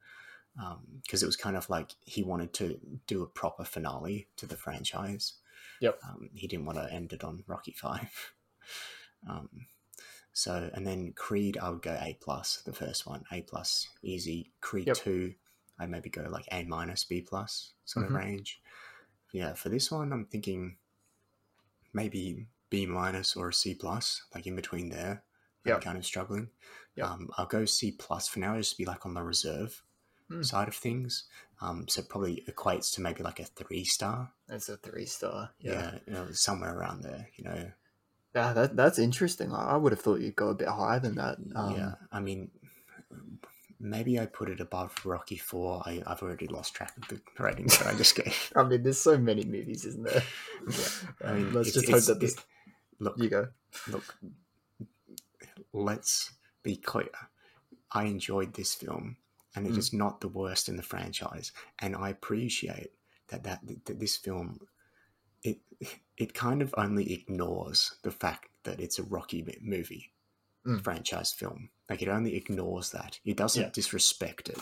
[1.01, 4.55] Because it was kind of like he wanted to do a proper finale to the
[4.57, 5.33] franchise.
[5.81, 5.99] Yep.
[6.07, 8.33] Um, he didn't want to end it on Rocky Five.
[9.27, 9.49] Um,
[10.31, 12.61] so and then Creed, I would go A plus.
[12.65, 14.51] The first one, A plus, easy.
[14.61, 14.95] Creed Yep.
[14.97, 15.33] two,
[15.79, 18.09] I'd maybe go like A minus, B plus sort Mhm.
[18.09, 18.61] of range.
[19.31, 20.77] Yeah, for this one, I'm thinking
[21.93, 25.23] maybe B minus or a C plus, like in between there.
[25.65, 26.49] I'm kind of struggling.
[26.95, 27.07] Yep.
[27.07, 29.81] Um, I'll go C plus for now, just be like on the reserve
[30.33, 30.43] Hmm.
[30.43, 31.25] side of things.
[31.61, 34.31] Um, so it probably equates to maybe like a three star.
[34.47, 35.51] That's a three star.
[35.59, 35.99] Yeah, Yeah.
[36.07, 37.27] you know, somewhere around there.
[37.37, 37.71] You know,
[38.35, 39.51] Yeah, that, that's interesting.
[39.53, 41.37] I, I would have thought you'd go a bit higher than that.
[41.55, 41.93] Um, yeah.
[42.11, 42.51] I mean,
[43.79, 45.83] maybe I put it above Rocky Four.
[45.85, 48.51] I, I've already lost track of the ratings that I just gave.
[48.55, 50.23] I mean, there's so many movies, isn't there?
[51.23, 52.33] I Um, mean, let's it's- just hope it's- that this.
[52.33, 52.43] it-
[52.99, 53.47] look, You go.
[53.89, 54.15] look,
[55.71, 56.31] let's
[56.63, 57.09] be clear.
[57.91, 59.17] I enjoyed this film,
[59.55, 59.99] and it is Mm.
[59.99, 61.51] not the worst in the franchise.
[61.79, 62.91] And I appreciate
[63.27, 64.67] that that, that this film,
[65.43, 65.59] it
[66.17, 70.11] it kind of only ignores the fact that it's a Rocky movie,
[70.65, 70.83] Mm.
[70.83, 71.69] franchise film.
[71.89, 73.19] Like it only ignores that.
[73.25, 73.69] It doesn't Yeah.
[73.69, 74.59] disrespect it.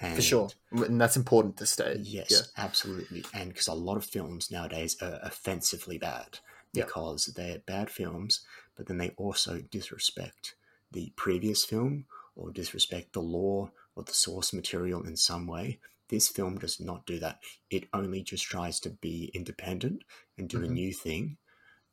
[0.00, 0.50] And For sure.
[0.70, 2.00] And that's important to state.
[2.00, 2.42] Yes, Yeah.
[2.56, 3.24] absolutely.
[3.34, 6.38] And because a lot of films nowadays are offensively bad
[6.72, 6.84] Yeah.
[6.84, 8.40] because they're bad films,
[8.76, 10.54] but then they also disrespect
[10.92, 12.06] the previous film
[12.36, 15.80] or disrespect the lore or the source material in some way.
[16.08, 17.40] This film does not do that.
[17.70, 20.04] It only just tries to be independent
[20.36, 20.68] and do a Mhm.
[20.68, 21.38] new thing.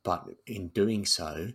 [0.02, 1.52] But in doing so,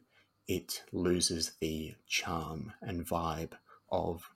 [0.47, 3.53] it loses the charm and vibe
[3.91, 4.30] of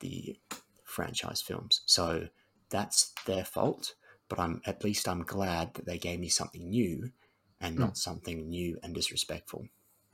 [0.00, 0.36] the
[0.84, 1.82] franchise films.
[1.86, 2.28] So
[2.70, 3.94] that's their fault.
[4.28, 7.12] But I'm at least I'm glad that they gave me something new
[7.60, 7.78] and Mm.
[7.78, 9.68] not something new and disrespectful.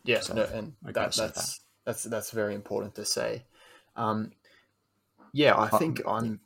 [0.04, 3.44] Yeah, So, no, and that, that's that's that's very important to say.
[3.96, 4.32] Um,
[5.32, 6.40] yeah, I think I'm.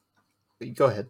[0.74, 1.08] Go ahead.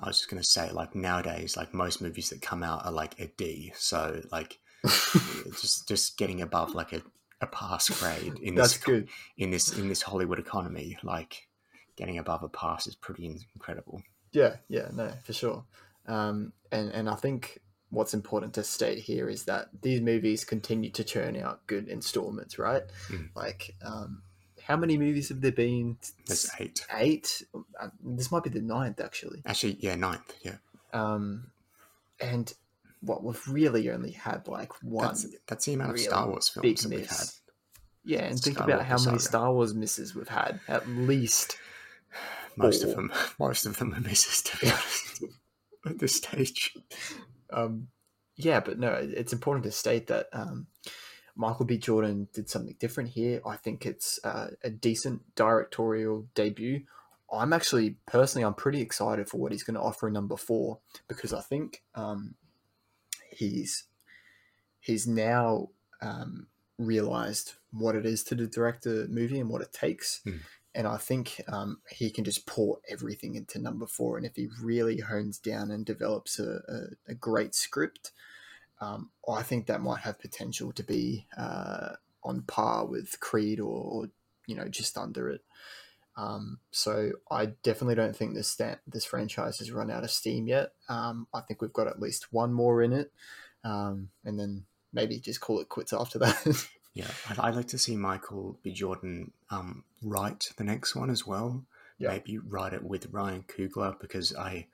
[0.00, 3.18] I was just gonna say, like nowadays, like most movies that come out are like
[3.20, 3.72] a D.
[3.76, 7.02] So like just just getting above like a,
[7.40, 9.08] a pass grade in That's this good.
[9.36, 11.48] in this in this Hollywood economy, like
[11.96, 14.02] getting above a pass is pretty incredible.
[14.32, 15.64] Yeah, yeah, no, for sure.
[16.06, 17.60] Um, and and I think
[17.90, 22.58] what's important to state here is that these movies continue to churn out good installments,
[22.58, 22.82] right?
[23.08, 23.30] Mm.
[23.34, 24.22] Like, um,
[24.66, 25.96] how many movies have there been?
[26.26, 26.84] There's eight.
[26.94, 27.42] Eight.
[27.80, 29.42] Uh, This might be the ninth, actually.
[29.46, 30.34] Actually, yeah, ninth.
[30.42, 30.56] Yeah,
[30.92, 31.50] Um,
[32.20, 32.52] and
[33.00, 36.82] what we've really only had like one that's that's the amount of Star Wars films
[36.82, 37.18] that we've had.
[37.18, 37.40] miss.
[38.04, 39.20] Yeah, and think Skywalker about how many saga.
[39.20, 40.60] Star Wars misses we've had.
[40.68, 41.58] At least,
[42.56, 42.90] Most Four.
[42.90, 45.24] of them, most of them are misses to be honest.
[45.86, 46.74] At this stage,
[47.50, 47.88] um,
[48.36, 50.66] yeah, but no, it's important to state that um,
[51.36, 51.76] Michael B.
[51.76, 53.40] Jordan did something different here.
[53.46, 56.82] I think it's uh, a decent directorial debut.
[57.32, 60.78] I'm actually personally, I'm pretty excited for what he's going to offer in number four
[61.08, 62.34] because I think um,
[63.30, 63.84] he's
[64.80, 65.68] he's now
[66.00, 66.46] um,
[66.78, 70.20] realized what it is to direct a movie and what it takes.
[70.24, 70.36] Hmm.
[70.74, 74.18] And I think um, he can just pour everything into number four.
[74.18, 78.12] And if he really hones down and develops a, a, a great script,
[78.80, 81.90] um, I think that might have potential to be uh,
[82.22, 84.06] on par with Creed or, or
[84.46, 85.42] you know just under it.
[86.16, 90.46] Um, so I definitely don't think this sta- this franchise has run out of steam
[90.48, 90.72] yet.
[90.88, 93.12] Um, I think we've got at least one more in it.
[93.64, 96.68] um, and then maybe just call it quits after that.
[96.94, 98.72] Yeah, I'd, I'd like to see Michael B.
[98.72, 101.66] Jordan um, write the next one as well.
[101.98, 102.08] Yeah.
[102.08, 104.68] Maybe write it with Ryan Coogler because I,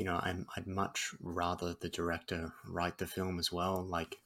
[0.00, 3.84] you know, I'm, I'd much rather the director write the film as well.
[3.86, 4.16] Like,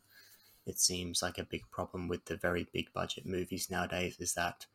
[0.67, 4.67] it seems like a big problem with the very big budget movies nowadays is that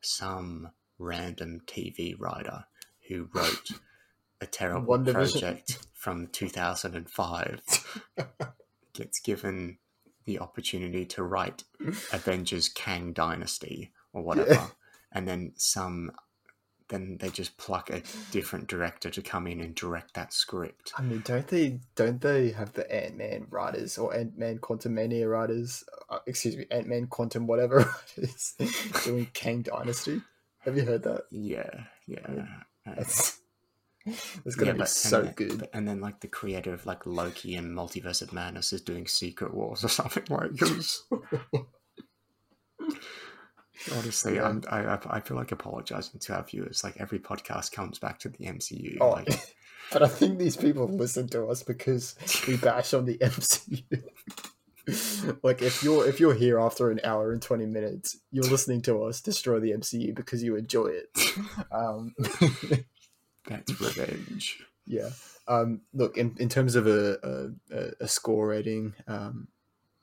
[0.00, 2.64] some random TV writer
[3.06, 3.70] who wrote
[4.40, 5.12] a terrible WandaVision.
[5.12, 7.84] project from 2005
[8.92, 9.78] gets given
[10.24, 11.62] the opportunity to write
[12.12, 14.66] Avengers Kang Dynasty or whatever, Yeah.
[15.12, 16.10] and then some,
[16.90, 20.92] then they just pluck a different director to come in and direct that script.
[20.98, 21.80] I mean, don't they?
[21.94, 25.82] Don't they have the Ant Man writers or Ant Man Quantumania writers?
[26.10, 27.76] Uh, excuse me, Ant Man Quantum whatever
[28.18, 28.54] writers
[29.04, 30.20] doing Kang Dynasty.
[30.58, 31.22] Have you heard that?
[31.30, 32.18] Yeah, yeah.
[32.86, 33.38] uh, That's
[34.04, 35.68] it's gonna yeah, be but- so and good.
[35.72, 39.54] and then, like the creator of like Loki and Multiverse of Madness is doing Secret
[39.54, 40.50] Wars or something like.
[43.96, 44.48] Honestly, Yeah.
[44.48, 46.84] I'm, I I- I feel like apologizing to our viewers.
[46.84, 48.98] Like every podcast comes back to the MCU.
[49.00, 49.28] Oh, like,
[49.92, 52.14] but I think these people listen to us because
[52.46, 54.02] we bash on the MCU.
[55.42, 59.02] like if you're if you're here after an hour and twenty minutes, you're listening to
[59.04, 61.08] us destroy the MCU because you enjoy it.
[61.70, 62.14] Um,
[63.46, 64.62] that's revenge.
[64.86, 65.10] yeah.
[65.48, 69.48] Um, look, in, in terms of a, a, a score rating, um,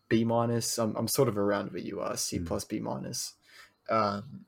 [0.10, 0.78] B minus.
[0.78, 2.46] I'm, I'm sort of around where you are, C Mm.
[2.48, 3.34] plus B minus.
[3.90, 4.46] Um,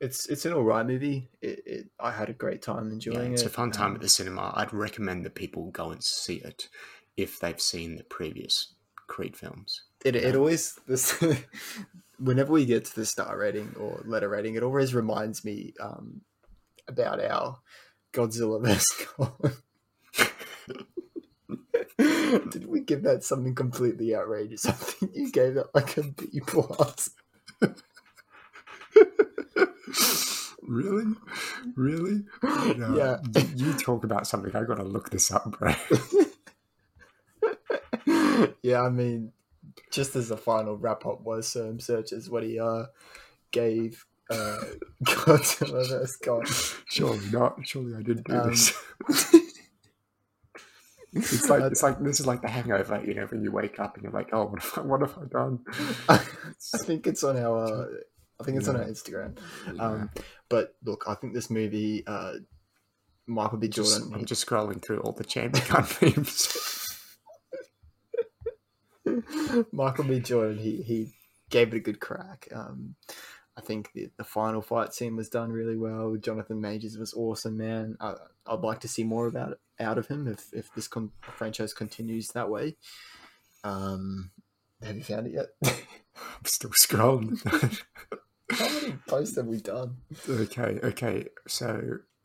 [0.00, 1.28] it's it's an alright movie.
[1.40, 3.46] It, it I had a great time Yeah, enjoying it's it.
[3.46, 4.52] It's a fun time Um, at the cinema.
[4.56, 6.68] I'd recommend that people go and see it
[7.16, 8.74] if they've seen the previous
[9.08, 9.82] Creed films.
[10.04, 11.18] it, it always this
[12.18, 16.20] whenever we get to the star rating or letter rating it always reminds me um,
[16.86, 17.58] about our
[18.12, 19.52] godzilla vs kong
[22.50, 26.40] did we give that something completely outrageous i think you gave that like a b
[26.46, 27.10] plus
[30.68, 31.14] really?
[31.74, 32.24] Really?
[32.76, 33.16] No, Yeah.
[33.56, 34.54] You, you talk about something.
[34.54, 35.74] I gotta look this up, bro.
[38.62, 39.32] yeah i mean
[39.90, 42.84] just as a final wrap up was um, searches what he uh
[43.50, 44.58] gave uh
[45.04, 46.44] godzilla vs kong
[46.88, 47.56] Surely not.
[47.66, 48.72] Surely I didn't do Um, this.
[51.14, 53.94] It's like it's like this is like the hangover, you know, when you wake up
[53.94, 55.64] and you're like, oh, what have I, what have I done?
[56.08, 56.18] I
[56.84, 57.88] think it's on our.
[58.40, 59.38] I think it's on our Instagram.
[59.78, 60.10] Um,
[60.48, 62.34] but look, I think this movie, uh,
[63.26, 63.68] Michael B.
[63.68, 64.14] just, Jordan.
[64.14, 66.86] I'm just scrolling through all the chamber gun memes.
[69.72, 70.20] Michael B.
[70.20, 70.58] Jordan.
[70.58, 71.12] He he
[71.50, 72.48] gave it a good crack.
[72.54, 72.94] Um,
[73.56, 76.16] I think the, the final fight scene was done really well.
[76.16, 77.96] Jonathan Majors was awesome, man.
[78.00, 78.14] I,
[78.46, 81.74] I'd like to see more about it, out of him if if this con- franchise
[81.74, 82.76] continues that way.
[83.64, 84.30] Um,
[84.82, 85.46] have you found it yet?
[86.16, 87.82] I'm still scrolling.
[88.50, 89.96] How many posts have we done?
[90.28, 91.26] okay, okay.
[91.46, 91.98] So,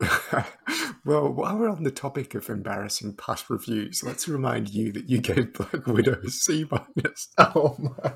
[1.04, 5.20] well, while we're on the topic of embarrassing past reviews, let's remind you that you
[5.20, 7.28] gave Black Widow a C minus.
[7.38, 8.12] Oh my!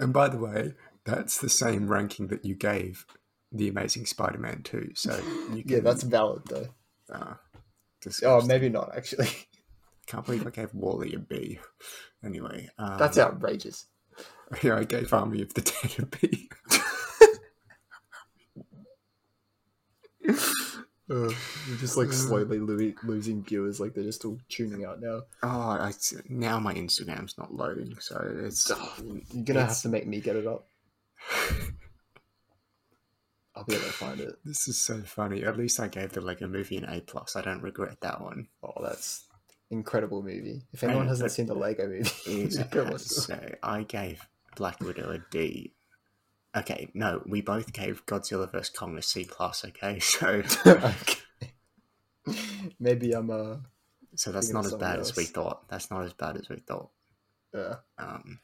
[0.00, 0.74] And by the way,
[1.04, 3.04] that's the same ranking that you gave
[3.50, 4.90] The Amazing Spider-Man 2.
[4.94, 5.16] So
[5.54, 6.68] you can, Yeah, that's valid though.
[7.12, 7.34] uh,
[8.24, 9.28] Oh, maybe not actually.
[10.06, 11.58] Can't believe I gave WALL-E a B.
[12.24, 13.86] Anyway, um, That's outrageous.
[14.62, 16.48] Yeah, I gave Army of the Dead a B.
[21.10, 21.32] Uh,
[21.66, 23.80] we're just like slowly lo- losing viewers.
[23.80, 25.22] Like they're just all tuning out now.
[25.42, 25.90] Oh, I,
[26.28, 28.70] now my Instagram's not loading, so it's.
[29.32, 30.68] You're gonna have to make me get it up.
[33.56, 34.34] I'll be able to find it.
[34.44, 35.44] This is so funny.
[35.44, 37.36] At least I gave the Lego Movie an A plus.
[37.36, 38.48] I don't regret that one.
[38.62, 39.24] Oh, that's
[39.70, 40.62] incredible movie.
[40.72, 42.50] If anyone hasn't seen the Lego movie, you
[42.84, 44.28] watch so I gave
[44.58, 45.72] Black Widow a D.
[46.56, 49.64] Okay, no, we both gave Godzilla vs Kong a C plus.
[49.64, 51.20] Okay, so okay.
[52.80, 53.56] Maybe I'm uh,
[54.16, 55.68] so that's not as bad as we thought.
[55.68, 56.90] That's not as bad as we thought.
[57.54, 58.40] uh Um,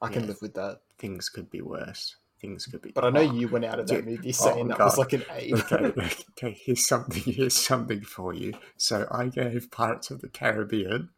[0.00, 0.28] I can Yeah.
[0.28, 0.80] live with that.
[0.98, 2.16] things could be worse.
[2.40, 2.92] Things could be.
[2.92, 4.00] But I know Oh, you went out of that Yeah.
[4.02, 5.52] movie Oh, saying that was like an A.
[5.54, 5.92] okay,
[6.32, 6.56] okay.
[6.64, 7.22] Here's something.
[7.34, 8.52] Here's something for you.
[8.76, 11.10] So I gave Pirates of the Caribbean,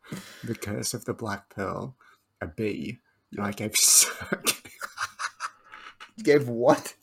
[0.45, 1.97] The Curse of the Black Pearl,
[2.41, 3.01] a B.
[3.33, 3.77] And I gave
[6.17, 6.95] You gave what?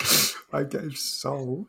[0.52, 1.68] I gave Soul,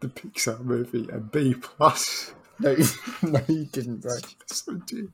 [0.00, 2.34] the Pixar movie, a B plus.
[2.58, 2.76] No,
[3.22, 4.12] no, you didn't, bro.
[4.48, 5.12] Yes, I did.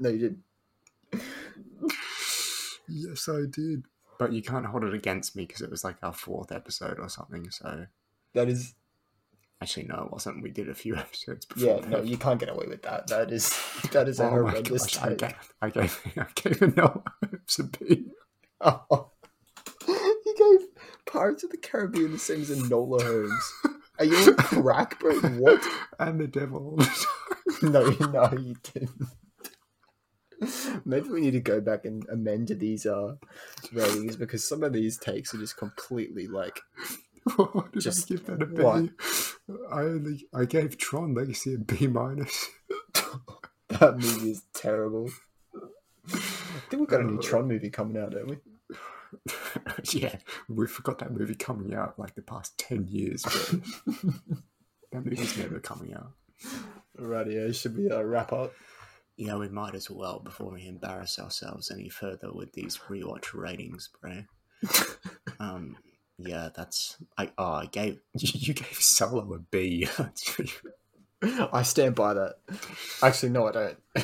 [0.00, 1.22] No, you didn't.
[2.88, 3.84] Yes, I did.
[4.18, 7.08] But you can't hold it against me because it was like our fourth episode or
[7.08, 7.50] something.
[7.50, 7.86] So
[8.34, 8.74] That is
[9.60, 10.42] Actually, no, it wasn't.
[10.42, 11.68] We did a few episodes before.
[11.76, 11.90] Yeah, that.
[11.90, 13.08] no, you can't get away with that.
[13.08, 13.50] That is
[13.92, 17.02] that is a Oh my horrendous gosh, I gave, I gave, I gave a no
[17.58, 18.06] a B.
[18.60, 19.10] Oh.
[19.86, 20.68] you gave
[21.06, 23.52] Pirates of the Caribbean the same as Enola Holmes.
[23.98, 25.18] Are you a crack, bro?
[25.20, 25.66] What?
[25.98, 26.78] and the devil.
[27.62, 29.08] No, no, you didn't.
[30.84, 33.16] Maybe we need to go back and amend these uh
[33.72, 36.60] ratings because some of these takes are just completely like
[37.72, 38.90] did Just give that a B?
[39.72, 39.98] I
[40.34, 42.48] I gave Tron Legacy a B minus.
[43.68, 45.10] that movie is terrible.
[46.12, 46.18] I
[46.70, 48.38] think we've got a new Tron movie coming out, don't we?
[49.92, 50.16] yeah,
[50.48, 53.22] we forgot that movie coming out like the past ten years.
[53.22, 53.60] But
[54.92, 56.12] that movie's never coming out.
[56.96, 58.52] Radio should we uh, wrap up?
[59.16, 63.88] Yeah, we might as well before we embarrass ourselves any further with these rewatch ratings,
[64.00, 64.22] bro.
[65.40, 65.76] um,
[66.18, 67.30] yeah, that's I.
[67.38, 69.88] Oh, I gave you gave Solo a B.
[71.22, 72.34] I stand by that.
[73.02, 73.78] Actually, no, I don't.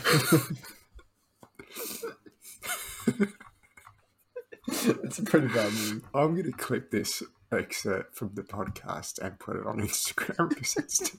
[4.67, 6.01] it's a pretty bad movie.
[6.15, 7.23] I'm gonna clip this
[7.53, 11.19] excerpt from the podcast and put it on Instagram because it's too,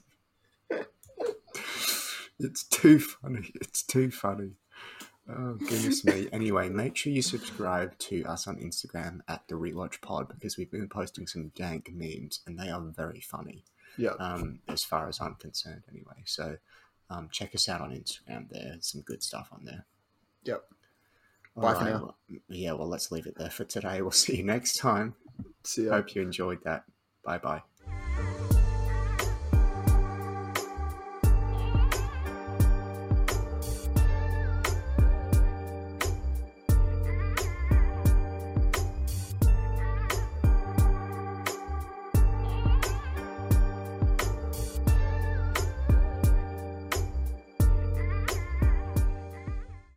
[2.38, 3.52] it's too funny.
[3.56, 4.52] It's too funny.
[5.28, 6.28] Oh goodness me.
[6.32, 10.70] Anyway, make sure you subscribe to us on Instagram at the Rewatch Pod because we've
[10.70, 13.64] been posting some dank memes and they are very funny.
[13.98, 14.10] Yeah.
[14.20, 16.22] Um, as far as I'm concerned, anyway.
[16.26, 16.58] So,
[17.10, 18.48] um, check us out on Instagram.
[18.50, 19.84] There's some good stuff on there.
[20.44, 20.62] Yep.
[21.56, 22.14] All Bye for now.
[22.48, 24.02] yeah, well, let's leave it there for today.
[24.02, 25.14] We'll see you next time.
[25.64, 25.92] See ya.
[25.92, 26.84] Hope you enjoyed that.
[27.24, 27.62] Bye bye.